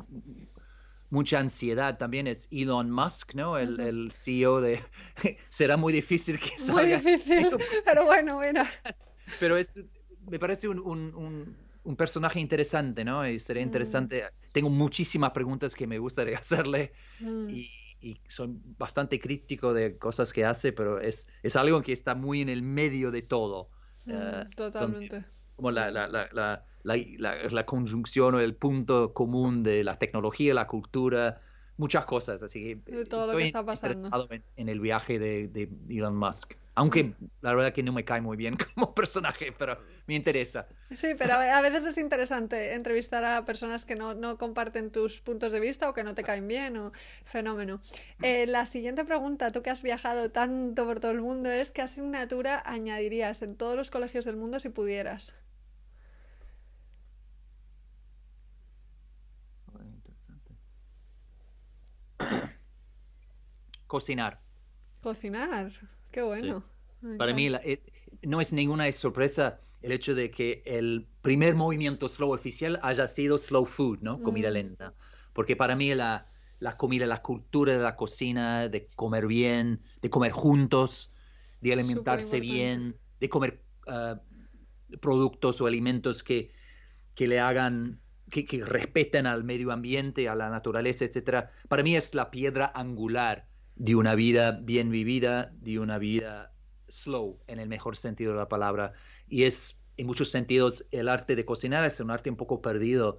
mucha 1.13 1.39
ansiedad 1.39 1.99
también 1.99 2.27
es 2.27 2.49
Elon 2.51 2.91
Musk, 2.91 3.35
¿no? 3.35 3.59
El, 3.59 3.79
el 3.81 4.13
CEO 4.15 4.63
de... 4.63 4.81
Será 5.51 5.77
muy 5.77 5.93
difícil 5.93 6.41
que 6.41 6.59
salga. 6.59 6.99
Muy 6.99 7.13
difícil, 7.13 7.49
pero 7.85 8.07
bueno, 8.07 8.37
bueno. 8.37 8.65
Pero 9.39 9.59
es, 9.59 9.79
me 10.27 10.39
parece 10.39 10.69
un, 10.69 10.79
un, 10.79 11.55
un, 11.85 11.97
personaje 11.97 12.41
interesante, 12.41 13.05
¿no? 13.05 13.29
Y 13.29 13.39
sería 13.39 13.63
mm. 13.63 13.67
interesante. 13.67 14.25
Tengo 14.53 14.71
muchísimas 14.71 15.33
preguntas 15.33 15.75
que 15.75 15.87
me 15.87 15.99
gustaría 15.99 16.39
hacerle 16.39 16.95
mm. 17.21 17.51
y, 17.51 17.71
y, 18.01 18.19
son 18.27 18.63
bastante 18.79 19.21
crítico 19.21 19.75
de 19.75 19.99
cosas 19.99 20.33
que 20.33 20.47
hace, 20.47 20.73
pero 20.73 20.99
es, 20.99 21.29
es 21.43 21.57
algo 21.57 21.83
que 21.83 21.93
está 21.93 22.15
muy 22.15 22.41
en 22.41 22.49
el 22.49 22.63
medio 22.63 23.11
de 23.11 23.21
todo. 23.21 23.69
Mm, 24.07 24.13
eh, 24.15 24.45
totalmente. 24.57 25.25
como 25.57 25.71
la, 25.71 25.91
la, 25.91 26.09
la 26.09 26.31
la, 26.33 26.65
conjunción 27.67 28.35
o 28.35 28.41
el 28.41 28.55
punto 28.55 29.13
común 29.13 29.63
de 29.63 29.85
la 29.85 29.99
tecnología, 29.99 30.55
la 30.55 30.67
cultura, 30.67 31.41
muchas 31.77 32.05
cosas. 32.05 32.43
Así 32.43 32.63
que 32.63 32.93
de 32.93 33.05
todo 33.05 33.33
lo 33.33 33.39
que 33.39 33.45
está 33.45 33.65
pasando. 33.65 34.29
En, 34.57 34.69
el 34.69 34.81
viaje 34.81 35.19
de, 35.19 35.69
Elon 35.89 36.17
Musk. 36.17 36.55
Aunque 36.75 37.13
la 37.43 37.55
verdad 37.55 37.75
que 37.75 37.83
no 37.83 37.93
me 37.93 38.03
cae 38.03 38.23
muy 38.23 38.37
bien 38.39 38.57
como 38.75 38.95
personaje, 38.95 39.53
pero 39.53 39.77
me 40.07 40.15
interesa. 40.15 40.67
Sí, 40.95 41.09
pero 41.19 41.35
a 41.35 41.61
veces 41.61 41.85
es 41.85 41.99
interesante 41.99 42.73
entrevistar 42.73 43.25
a 43.25 43.45
personas 43.45 43.85
que 43.85 43.95
no, 43.95 44.15
no 44.15 44.39
comparten 44.39 44.91
tus 44.91 45.21
puntos 45.21 45.53
de 45.53 45.61
vista 45.61 45.91
o 45.91 45.93
que 45.93 46.03
no 46.03 46.15
te 46.15 46.23
caen 46.23 46.49
bien 46.49 46.79
o 46.79 46.93
fenómeno. 47.25 47.81
Eh, 48.23 48.47
la 48.47 48.65
siguiente 48.65 49.05
pregunta, 49.05 49.53
tú 49.53 49.63
que 49.63 49.69
has 49.69 49.83
viajado 49.83 50.31
tanto 50.31 50.87
por 50.87 50.99
todo 50.99 51.11
el 51.11 51.21
mundo, 51.21 51.51
es 51.51 51.71
¿qué 51.71 51.83
asignatura 51.83 52.63
añadirías 52.65 53.43
en 53.43 53.55
todos 53.57 53.77
los 53.77 53.91
colegios 53.91 54.25
del 54.25 54.37
mundo 54.37 54.59
si 54.59 54.71
pudieras? 54.71 55.35
Cocinar. 63.93 64.41
Cocinar, 65.03 65.71
qué 66.11 66.23
bueno. 66.23 66.65
Para 67.19 67.35
mí 67.35 67.49
eh, 67.49 67.83
no 68.23 68.41
es 68.41 68.51
ninguna 68.51 68.91
sorpresa 68.91 69.61
el 69.83 69.93
hecho 69.93 70.15
de 70.15 70.31
que 70.31 70.63
el 70.65 71.07
primer 71.21 71.55
movimiento 71.57 72.09
slow 72.09 72.33
oficial 72.33 72.81
haya 72.83 73.07
sido 73.07 73.37
slow 73.37 73.67
food, 73.67 73.99
¿no? 74.01 74.23
Comida 74.23 74.49
mm. 74.49 74.53
lenta. 74.55 74.95
Porque 75.35 75.57
para 75.57 75.77
mí 75.77 75.95
la, 75.95 76.27
la, 76.59 76.79
comida, 76.79 77.05
la 77.05 77.21
cultura 77.21 77.77
de 77.77 77.83
la 77.83 77.95
cocina, 77.95 78.67
de 78.67 78.87
comer 78.97 79.27
bien, 79.27 79.83
de 80.01 80.09
comer 80.09 80.33
juntos, 80.33 81.13
de 81.61 81.75
alimentarse 81.75 82.41
bien, 82.41 82.97
de 83.21 83.29
comer 83.29 83.63
ah, 83.89 84.23
productos 85.03 85.61
o 85.61 85.67
alimentos 85.67 86.23
que, 86.23 86.51
que 87.15 87.29
le 87.29 87.41
hagan 87.41 88.01
que, 88.31 88.47
que 88.47 88.65
respeten 88.65 89.27
al 89.27 89.45
medio 89.45 89.71
ambiente, 89.71 90.31
a 90.31 90.35
la 90.35 90.49
naturaleza, 90.49 91.05
etcétera, 91.05 91.51
para 91.69 91.83
mí 91.83 91.95
es 91.95 92.15
la 92.15 92.31
piedra 92.31 92.73
angular 92.75 93.52
de 93.83 93.97
una 93.97 94.15
vida 94.15 94.53
bien 94.53 94.91
vivida, 94.91 95.51
de 95.61 95.81
una 95.81 95.99
vida 95.99 96.53
slow, 96.87 97.41
en 97.49 97.59
el 97.59 97.69
mejor 97.69 97.97
sentido 97.97 98.31
de 98.31 98.39
la 98.39 98.49
palabra. 98.49 98.93
Y 99.29 99.43
es, 99.43 99.83
en 99.97 100.07
muchos 100.07 100.31
sentidos, 100.31 100.87
el 100.93 101.09
arte 101.09 101.35
de 101.35 101.45
cocinar 101.45 101.85
es 101.85 101.99
un 101.99 102.13
arte 102.13 102.31
un 102.31 102.37
poco 102.37 102.63
perdido 102.63 103.19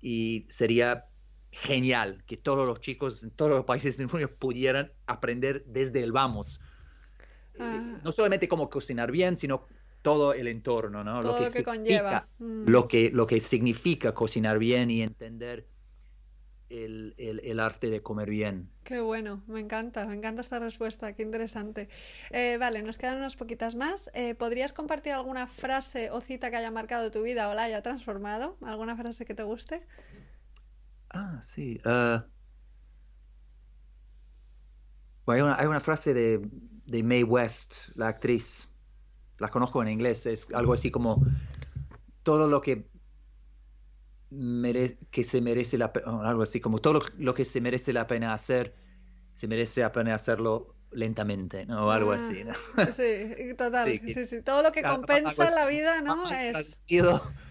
y 0.00 0.46
sería 0.48 1.04
genial 1.50 2.24
que 2.26 2.38
todos 2.38 2.66
los 2.66 2.80
chicos 2.80 3.22
en 3.22 3.32
todos 3.32 3.50
los 3.50 3.66
países 3.66 3.98
del 3.98 4.08
mundo 4.08 4.30
pudieran 4.38 4.90
aprender 5.06 5.62
desde 5.66 6.02
el 6.02 6.12
vamos. 6.12 6.62
Eh, 7.56 7.60
Ah. 7.60 8.00
No 8.02 8.10
solamente 8.10 8.48
cómo 8.48 8.70
cocinar 8.70 9.12
bien, 9.12 9.36
sino 9.36 9.66
todo 10.00 10.32
el 10.32 10.48
entorno, 10.48 11.04
¿no? 11.04 11.20
Todo 11.20 11.40
lo 11.40 11.50
que 11.50 11.62
conlleva. 11.62 12.26
Mm. 12.38 12.66
Lo 12.66 12.88
que, 12.88 13.10
lo 13.10 13.26
que 13.26 13.40
significa 13.40 14.14
cocinar 14.14 14.58
bien 14.58 14.90
y 14.90 15.02
entender 15.02 15.66
el, 16.70 17.14
el- 17.18 17.40
el 17.44 17.60
arte 17.60 17.90
de 17.90 18.02
comer 18.02 18.30
bien. 18.30 18.70
Qué 18.84 19.00
bueno, 19.00 19.44
me 19.46 19.60
encanta, 19.60 20.06
me 20.06 20.14
encanta 20.14 20.40
esta 20.40 20.58
respuesta, 20.58 21.12
qué 21.12 21.22
interesante. 21.22 21.88
Eh, 22.30 22.56
vale, 22.58 22.82
nos 22.82 22.96
quedan 22.96 23.18
unas 23.18 23.36
poquitas 23.36 23.74
más. 23.76 24.10
Eh, 24.14 24.34
¿podrías 24.34 24.72
compartir 24.72 25.12
alguna 25.12 25.46
frase 25.46 26.10
o 26.10 26.20
cita 26.22 26.50
que 26.50 26.56
haya 26.56 26.70
marcado 26.70 27.10
tu 27.10 27.22
vida 27.22 27.50
o 27.50 27.54
la 27.54 27.64
haya 27.64 27.82
transformado? 27.82 28.56
¿Alguna 28.62 28.96
frase 28.96 29.26
que 29.26 29.34
te 29.34 29.42
guste? 29.42 29.86
Ah, 31.10 31.38
sí. 31.42 31.78
ah. 31.84 32.26
Bueno, 35.26 35.44
hay, 35.44 35.50
una, 35.52 35.60
hay 35.60 35.66
una 35.66 35.80
frase 35.80 36.14
de, 36.14 36.40
de 36.86 37.02
Mae 37.02 37.24
West, 37.24 37.74
la 37.96 38.08
actriz. 38.08 38.68
La 39.38 39.50
conozco 39.50 39.82
en 39.82 39.88
inglés. 39.88 40.26
Es 40.26 40.48
algo 40.54 40.72
así 40.72 40.90
como 40.90 41.22
todo 42.22 42.48
lo 42.48 42.60
que 42.60 42.90
mere- 44.30 44.98
que 45.10 45.24
se 45.24 45.40
merece 45.40 45.78
la 45.78 45.92
pena, 45.92 46.22
algo 46.28 46.42
así 46.42 46.60
como 46.60 46.78
todo 46.80 46.94
lo, 46.94 47.00
lo 47.18 47.34
que 47.34 47.44
se 47.44 47.60
merece 47.60 47.92
la 47.92 48.06
pena 48.06 48.34
hacer, 48.34 48.74
se 49.34 49.48
merece 49.48 49.82
la 49.82 49.92
pena 49.92 50.14
hacerlo 50.14 50.76
lentamente, 50.92 51.66
¿no? 51.66 51.86
O 51.88 51.90
algo 51.90 52.12
Ah, 52.12 52.12
así, 52.12 52.44
¿no? 52.44 52.54
Sí, 52.84 53.54
total, 53.56 53.94
Sí, 53.94 54.00
que- 54.00 54.14
sí, 54.14 54.26
sí. 54.26 54.42
Todo 54.42 54.62
lo 54.62 54.72
que 54.72 54.84
compensa 54.84 55.48
en 55.48 55.54
la 55.54 55.66
vida, 55.66 56.00
¿no? 56.02 56.30
Es... 56.32 56.94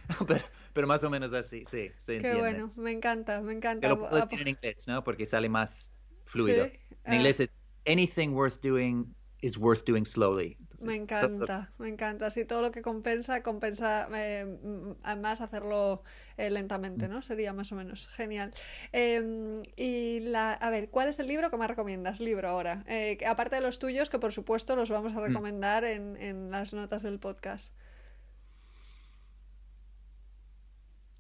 pero, 0.28 0.44
pero 0.74 0.88
más 0.88 1.04
o 1.04 1.10
menos 1.10 1.34
así, 1.34 1.66
sí, 1.66 1.92
se 2.00 2.16
Qué 2.18 2.36
entiende. 2.38 2.38
bueno, 2.38 2.72
me 2.78 2.92
encanta, 2.92 3.42
me 3.42 3.54
encanta. 3.54 3.90
lo 3.90 3.98
puedo 4.00 4.16
Ah, 4.16 4.22
decir 4.22 4.42
en 4.42 4.48
inglés, 4.50 4.86
¿no? 4.88 5.04
Porque 5.04 5.26
sale 5.26 5.50
más 5.50 5.94
fluido. 6.26 6.66
Sí, 6.66 6.80
En 7.06 7.14
ah. 7.14 7.16
inglés 7.16 7.40
es 7.40 7.56
anything 7.86 8.30
worth 8.34 8.62
doing 8.62 9.16
is 9.42 9.58
worth 9.58 9.86
doing 9.86 10.06
slowly. 10.06 10.58
Entonces, 10.60 10.86
Me 10.86 10.96
encanta, 10.96 11.74
me 11.80 11.88
encanta. 11.90 12.30
Sí, 12.30 12.46
todo 12.46 12.62
lo 12.62 12.72
que 12.72 12.84
compensa, 12.84 13.42
compensa 13.42 14.08
eh, 14.14 14.46
mm, 14.46 14.92
además 15.02 15.42
hacerlo 15.42 16.04
eh, 16.38 16.52
Mm. 16.98 17.08
lentamente, 17.08 17.08
¿no? 17.08 17.24
Sería 17.24 17.52
más 17.54 17.72
o 17.72 17.76
menos 17.76 18.08
genial. 18.10 18.54
Em, 18.92 19.64
y 19.76 20.20
la, 20.20 20.54
a 20.54 20.70
ver, 20.70 20.90
¿cuál 20.92 21.08
es 21.10 21.18
el 21.20 21.28
libro 21.28 21.50
que 21.50 21.58
más 21.58 21.70
recomiendas? 21.70 22.20
Libro 22.20 22.48
ahora. 22.50 22.84
Eh, 22.88 23.18
aparte 23.28 23.56
de 23.56 23.62
los 23.62 23.80
tuyos, 23.80 24.10
que 24.12 24.20
por 24.20 24.34
supuesto 24.34 24.76
los 24.76 24.90
vamos 24.92 25.16
Mm. 25.16 25.18
a 25.18 25.22
recomendar 25.22 25.84
en, 25.84 26.16
en 26.18 26.52
las 26.52 26.74
notas 26.76 27.02
del 27.02 27.20
podcast. 27.20 27.74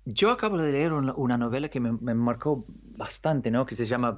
Yo 0.05 0.31
acabo 0.31 0.57
de 0.57 0.71
leer 0.71 0.93
una, 0.93 1.13
una 1.15 1.37
novela 1.37 1.69
que 1.69 1.79
me, 1.79 1.91
me 1.91 2.13
marcó 2.13 2.65
bastante, 2.67 3.51
¿no? 3.51 3.65
Que 3.65 3.75
se 3.75 3.85
llama, 3.85 4.17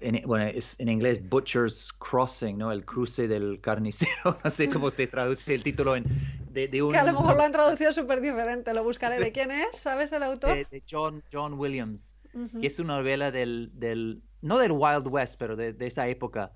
en, 0.00 0.22
bueno, 0.26 0.46
es 0.46 0.78
en 0.78 0.88
inglés 0.88 1.26
Butcher's 1.28 1.92
Crossing, 1.92 2.58
¿no? 2.58 2.70
El 2.72 2.84
cruce 2.84 3.26
del 3.28 3.60
carnicero. 3.60 4.38
No 4.44 4.50
sé 4.50 4.68
cómo 4.70 4.90
se 4.90 5.06
traduce 5.06 5.54
el 5.54 5.62
título 5.62 5.96
en, 5.96 6.04
de, 6.52 6.68
de 6.68 6.82
un... 6.82 6.92
Que 6.92 6.98
a 6.98 7.04
lo 7.04 7.12
mejor 7.12 7.36
lo 7.36 7.42
han 7.42 7.52
traducido 7.52 7.92
súper 7.92 8.20
diferente. 8.20 8.72
Lo 8.74 8.84
buscaré. 8.84 9.18
¿De 9.18 9.32
quién 9.32 9.50
es? 9.50 9.78
¿Sabes 9.78 10.12
el 10.12 10.22
autor? 10.22 10.54
de, 10.56 10.66
de 10.70 10.82
John, 10.88 11.22
John 11.32 11.54
Williams, 11.54 12.16
Ujú. 12.32 12.60
que 12.60 12.66
es 12.66 12.78
una 12.78 12.96
novela 12.98 13.30
del, 13.30 13.70
del 13.74 14.22
no 14.42 14.58
del 14.58 14.72
Wild 14.72 15.06
West, 15.08 15.36
pero 15.38 15.56
de, 15.56 15.72
de 15.72 15.86
esa 15.86 16.06
época. 16.08 16.52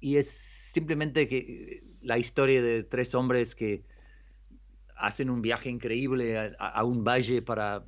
Y 0.00 0.16
es 0.16 0.28
simplemente 0.30 1.26
que 1.28 1.38
eh, 1.38 1.82
la 2.02 2.18
historia 2.18 2.60
de 2.62 2.82
tres 2.84 3.14
hombres 3.14 3.54
que 3.54 3.84
hacen 4.96 5.30
un 5.30 5.42
viaje 5.42 5.70
increíble 5.70 6.38
a, 6.38 6.52
a- 6.58 6.68
a 6.80 6.84
un 6.84 7.04
valle 7.04 7.42
para 7.42 7.84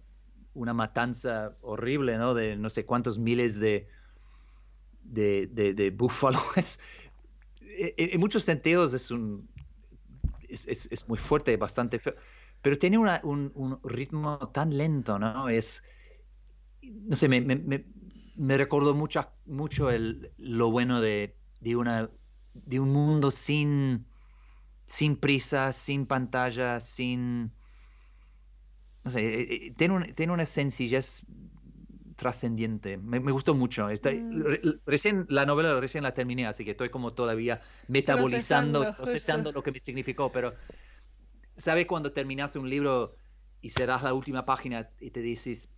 una 0.55 0.73
matanza 0.73 1.57
horrible, 1.61 2.17
¿no? 2.17 2.35
De 2.35 2.57
no 2.57 2.71
sé 2.71 2.87
cuántos 2.87 3.19
miles 3.19 3.59
de, 3.61 3.89
de, 5.09 5.47
de, 5.49 5.75
de 5.75 5.91
búfalos. 5.91 6.43
Es- 6.57 6.81
e- 7.61 7.95
e- 7.99 8.15
en 8.15 8.21
muchos 8.21 8.45
sentidos 8.45 8.95
es 8.95 9.11
un 9.11 9.49
es, 10.49 10.67
es- 10.69 10.89
es 10.93 11.09
muy 11.09 11.19
fuerte, 11.19 11.57
bastante 11.57 11.99
feo, 11.99 12.15
pero 12.63 12.79
tiene 12.79 12.99
una- 12.99 13.21
un, 13.25 13.53
un 13.55 13.81
ritmo 13.85 14.39
tan 14.53 14.77
lento, 14.77 15.19
¿no? 15.19 15.49
Es, 15.49 15.83
no 16.83 17.17
sé, 17.17 17.29
me, 17.29 17.41
me, 17.41 17.57
me, 17.57 17.87
me 18.35 18.57
recordó 18.59 18.95
mucho, 18.95 19.33
mucho 19.45 19.91
el, 19.91 20.33
lo 20.39 20.71
bueno 20.71 21.01
de, 21.01 21.39
de, 21.61 21.77
una, 21.77 22.11
de 22.53 22.81
un 22.81 22.93
mundo 22.93 23.31
sin, 23.31 24.07
sin 24.87 25.19
prisa, 25.19 25.73
sin 25.73 26.07
pantalla, 26.07 26.81
sin... 26.81 27.57
No 29.05 29.11
sé, 29.11 29.21
eh, 29.21 29.67
eh, 29.69 29.75
tiene, 29.77 29.95
un- 29.95 30.15
tiene 30.15 30.33
una 30.33 30.47
sencillez 30.47 31.25
trascendiente. 32.17 32.97
Me, 32.99 33.21
me 33.21 33.33
gustó 33.33 33.55
mucho. 33.55 33.89
Está, 33.91 34.11
Mm. 34.11 34.43
re- 34.43 34.61
recién, 34.87 35.27
la 35.29 35.47
novela 35.47 35.79
recién 35.81 36.05
la 36.05 36.15
terminé, 36.15 36.47
así 36.47 36.65
que 36.65 36.73
estoy 36.73 36.91
como 36.91 37.15
todavía 37.15 37.61
metabolizando, 37.89 38.81
Procesando, 38.81 38.97
procesando, 38.97 39.53
lo 39.53 39.63
que 39.63 39.73
me 39.73 39.81
significó, 39.81 40.33
pero 40.33 40.55
¿sabes 41.57 41.87
cuando 41.87 42.13
terminas 42.13 42.57
un 42.57 42.69
libro 42.71 43.17
y 43.61 43.71
serás 43.71 44.03
la 44.03 44.15
última 44.15 44.45
página 44.45 44.91
y 45.01 45.11
te 45.11 45.21
dices, 45.21 45.73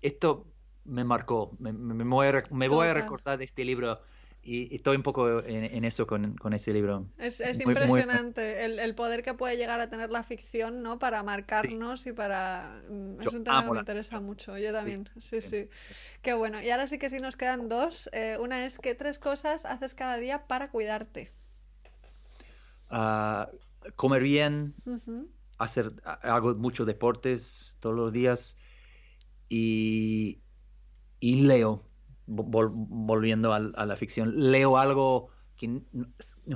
esto 0.00 0.54
me 0.84 1.04
marcó, 1.04 1.56
me, 1.60 1.72
me- 1.72 1.94
me 1.94 2.04
voy, 2.04 2.28
a, 2.28 2.44
voy 2.68 2.88
a 2.88 2.94
recordar 2.94 3.38
de 3.38 3.44
este 3.44 3.64
libro 3.64 4.02
y 4.48 4.74
estoy 4.74 4.96
un 4.96 5.02
poco 5.02 5.40
en, 5.42 5.64
en 5.64 5.84
eso 5.84 6.06
con, 6.06 6.34
con 6.36 6.52
ese 6.52 6.72
libro. 6.72 7.06
Es, 7.18 7.40
es 7.40 7.58
Muy- 7.64 7.74
muy- 7.86 8.00
impresionante 8.04 8.64
el, 8.64 8.78
el 8.78 8.94
poder 8.94 9.22
que 9.24 9.34
puede 9.34 9.56
llegar 9.56 9.80
a 9.80 9.88
tener 9.90 10.10
la 10.10 10.22
ficción, 10.22 10.82
¿no? 10.82 10.98
Para 11.00 11.22
marcarnos 11.24 12.06
y 12.06 12.12
para... 12.12 12.80
mm, 12.88 13.20
Es 13.20 13.24
Yo 13.24 13.30
un 13.32 13.42
tema 13.44 13.64
que 13.64 13.70
me 13.70 13.78
interesa 13.80 14.20
mucho. 14.20 14.56
Yo 14.56 14.72
también. 14.72 15.08
Sí, 15.18 15.40
sí. 15.40 15.48
sí. 15.48 15.68
Qué 16.22 16.34
bueno. 16.34 16.62
Y 16.62 16.70
ahora 16.70 16.86
sí 16.86 16.98
que 16.98 17.10
sí 17.10 17.18
nos 17.20 17.36
quedan 17.36 17.68
dos. 17.68 18.08
Eh, 18.12 18.38
una 18.40 18.64
es, 18.64 18.78
¿qué 18.78 18.94
tres 18.94 19.18
cosas 19.18 19.64
haces 19.64 19.94
cada 19.94 20.16
día 20.16 20.46
para 20.46 20.70
cuidarte? 20.70 21.32
Ah, 22.90 23.50
comer 23.96 24.22
bien, 24.22 24.74
hacer, 25.58 25.92
ha- 26.04 26.14
hago 26.36 26.54
muchos 26.56 26.86
deportes 26.86 27.76
todos 27.80 27.96
los 27.96 28.12
días 28.12 28.56
y, 29.48 30.42
y 31.20 31.42
leo, 31.42 31.87
vol- 32.28 32.70
volviendo 32.72 33.52
a, 33.52 33.60
la 33.60 33.96
ficción, 33.96 34.50
leo 34.50 34.78
algo 34.78 35.30
que 35.56 35.68
no 35.68 35.82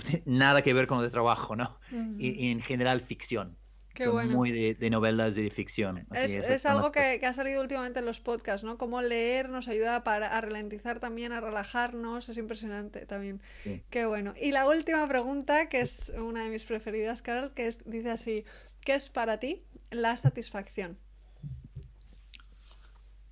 tiene 0.00 0.22
nada 0.26 0.62
que 0.62 0.72
ver 0.74 0.86
con 0.86 1.02
el 1.02 1.10
trabajo, 1.10 1.56
¿no? 1.56 1.76
Y, 2.18 2.46
y 2.46 2.50
en 2.50 2.60
general 2.60 3.00
ficción. 3.00 3.56
Qué 3.94 4.04
Son 4.04 4.14
bueno. 4.14 4.38
muy 4.38 4.50
de, 4.52 4.74
de 4.74 4.88
novelas 4.90 5.34
de 5.34 5.50
ficción. 5.50 6.06
así 6.10 6.34
Es, 6.36 6.48
es 6.48 6.64
algo 6.64 6.92
que, 6.92 7.18
que 7.20 7.26
ha 7.26 7.32
salido 7.34 7.60
últimamente 7.60 7.98
en 7.98 8.06
los 8.06 8.20
podcasts, 8.20 8.64
¿no? 8.64 8.78
Cómo 8.78 9.02
leer 9.02 9.50
nos 9.50 9.68
ayuda 9.68 10.02
para, 10.02 10.28
a 10.34 10.40
ralentizar 10.40 10.98
también, 10.98 11.32
a 11.32 11.40
relajarnos, 11.40 12.28
es 12.28 12.38
impresionante 12.38 13.04
también. 13.04 13.42
Sí. 13.64 13.82
Qué 13.90 14.06
bueno. 14.06 14.32
Y 14.40 14.52
la 14.52 14.66
última 14.66 15.06
pregunta, 15.08 15.68
que 15.68 15.82
es 15.82 16.10
una 16.16 16.44
de 16.44 16.48
mis 16.48 16.64
preferidas, 16.64 17.20
Carol, 17.20 17.52
que 17.54 17.66
es, 17.66 17.80
dice 17.84 18.10
así, 18.10 18.44
¿qué 18.80 18.94
es 18.94 19.10
para 19.10 19.38
ti 19.38 19.62
la 19.90 20.16
satisfacción? 20.16 20.96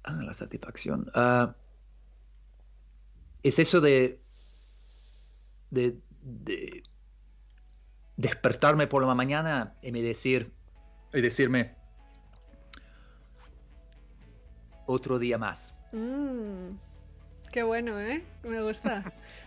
Ah, 0.04 0.20
la 0.22 0.34
satisfacción. 0.34 1.10
Ah, 1.14 1.54
es 3.42 3.58
eso 3.58 3.80
de, 3.80 4.20
de, 5.70 5.98
de 6.22 6.82
despertarme 8.16 8.86
por 8.86 9.04
la 9.04 9.14
mañana 9.14 9.74
y 9.82 9.92
me 9.92 10.02
decir 10.02 10.52
y 11.12 11.20
decirme 11.20 11.74
otro 14.86 15.18
día 15.18 15.38
más. 15.38 15.76
Mm, 15.92 16.76
qué 17.50 17.62
bueno, 17.62 18.00
¿eh? 18.00 18.22
Me 18.42 18.62
gusta. 18.62 19.02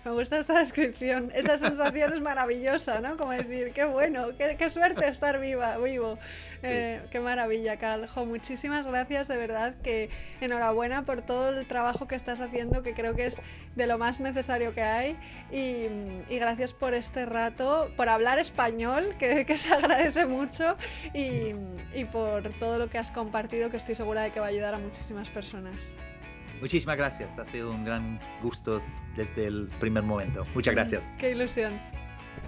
Me 0.05 0.11
gusta 0.11 0.37
esta 0.37 0.59
descripción. 0.59 1.31
Esa 1.33 1.57
sensación 1.57 2.13
es 2.13 2.21
maravillosa, 2.21 2.99
¿no? 2.99 3.17
Como 3.17 3.31
decir, 3.31 3.71
qué 3.73 3.85
bueno, 3.85 4.37
qué, 4.37 4.55
qué 4.57 4.69
suerte 4.69 5.07
estar 5.07 5.39
viva, 5.39 5.77
vivo. 5.77 6.19
Eh, 6.61 7.01
qué 7.09 7.19
maravilla, 7.19 7.77
Cal. 7.77 8.07
Jo, 8.07 8.25
muchísimas 8.25 8.85
gracias, 8.85 9.27
de 9.27 9.37
verdad, 9.37 9.75
que 9.81 10.09
enhorabuena 10.41 11.03
por 11.05 11.21
todo 11.21 11.57
el 11.57 11.65
trabajo 11.65 12.07
que 12.07 12.15
estás 12.15 12.39
haciendo, 12.41 12.83
que 12.83 12.93
creo 12.93 13.15
que 13.15 13.27
es 13.27 13.41
de 13.75 13.87
lo 13.87 13.97
más 13.97 14.19
necesario 14.19 14.73
que 14.73 14.83
hay. 14.83 15.17
Y, 15.51 15.87
y 16.29 16.37
gracias 16.37 16.73
por 16.73 16.93
este 16.93 17.25
rato, 17.25 17.91
por 17.95 18.09
hablar 18.09 18.37
español, 18.39 19.15
que, 19.17 19.45
que 19.45 19.57
se 19.57 19.73
agradece 19.73 20.25
mucho, 20.25 20.75
y, 21.13 21.53
y 21.95 22.05
por 22.11 22.49
todo 22.59 22.77
lo 22.77 22.89
que 22.89 22.97
has 22.97 23.11
compartido, 23.11 23.69
que 23.71 23.77
estoy 23.77 23.95
segura 23.95 24.21
de 24.21 24.31
que 24.31 24.39
va 24.39 24.47
a 24.47 24.49
ayudar 24.49 24.75
a 24.75 24.79
muchísimas 24.79 25.29
personas. 25.29 25.95
Muchísimas 26.63 26.95
gracias. 26.95 27.37
Ha 27.37 27.43
sido 27.43 27.71
un 27.71 27.83
gran 27.83 28.21
gusto 28.41 28.81
desde 29.17 29.47
el 29.47 29.67
primer 29.81 30.01
momento. 30.01 30.45
Muchas 30.55 30.73
gracias. 30.73 31.11
Qué 31.17 31.31
ilusión. 31.31 31.73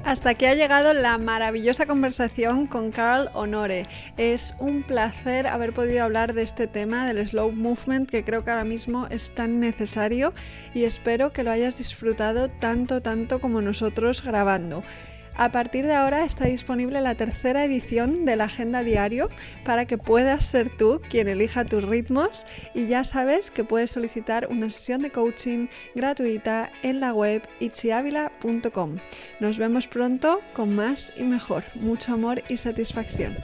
Hasta 0.05 0.29
aquí 0.29 0.45
ha 0.45 0.55
llegado 0.55 0.93
la 0.93 1.17
maravillosa 1.17 1.85
conversación 1.85 2.65
con 2.65 2.91
Carl 2.91 3.29
Honore. 3.33 3.87
Es 4.15 4.55
un 4.57 4.83
placer 4.83 5.47
haber 5.47 5.73
podido 5.73 6.05
hablar 6.05 6.33
de 6.33 6.43
este 6.43 6.67
tema 6.67 7.05
del 7.05 7.27
slow 7.27 7.51
movement 7.51 8.09
que 8.09 8.23
creo 8.23 8.45
que 8.45 8.51
ahora 8.51 8.63
mismo 8.63 9.05
es 9.09 9.35
tan 9.35 9.59
necesario 9.59 10.33
y 10.73 10.85
espero 10.85 11.33
que 11.33 11.43
lo 11.43 11.51
hayas 11.51 11.77
disfrutado 11.77 12.47
tanto, 12.47 13.01
tanto 13.01 13.41
como 13.41 13.59
nosotros 13.59 14.23
grabando. 14.23 14.81
A 15.37 15.51
partir 15.51 15.85
de 15.85 15.93
ahora 15.93 16.23
está 16.23 16.45
disponible 16.45 17.01
la 17.01 17.15
tercera 17.15 17.65
edición 17.65 18.23
de 18.23 18.37
la 18.37 18.45
Agenda 18.45 18.83
Diario 18.83 19.29
para 19.65 19.85
que 19.85 19.97
puedas 19.97 20.45
ser 20.45 20.69
tú 20.77 21.01
quien 21.09 21.27
elija 21.27 21.65
tus 21.65 21.83
ritmos 21.83 22.47
y 22.73 22.87
ya 22.87 23.03
sabes 23.03 23.51
que 23.51 23.65
puedes 23.65 23.91
solicitar 23.91 24.47
una 24.49 24.69
sesión 24.69 25.01
de 25.01 25.11
coaching 25.11 25.67
gratuita 25.93 26.71
en 26.83 27.01
la 27.01 27.13
web 27.13 27.41
itziavila.com. 27.59 28.97
Nos 29.41 29.57
vemos 29.57 29.87
pronto 29.87 30.39
con 30.53 30.73
más 30.73 31.11
y 31.17 31.23
mejor. 31.23 31.65
Mucho 31.75 32.13
amor 32.13 32.41
y 32.47 32.55
satisfacción. 32.55 33.35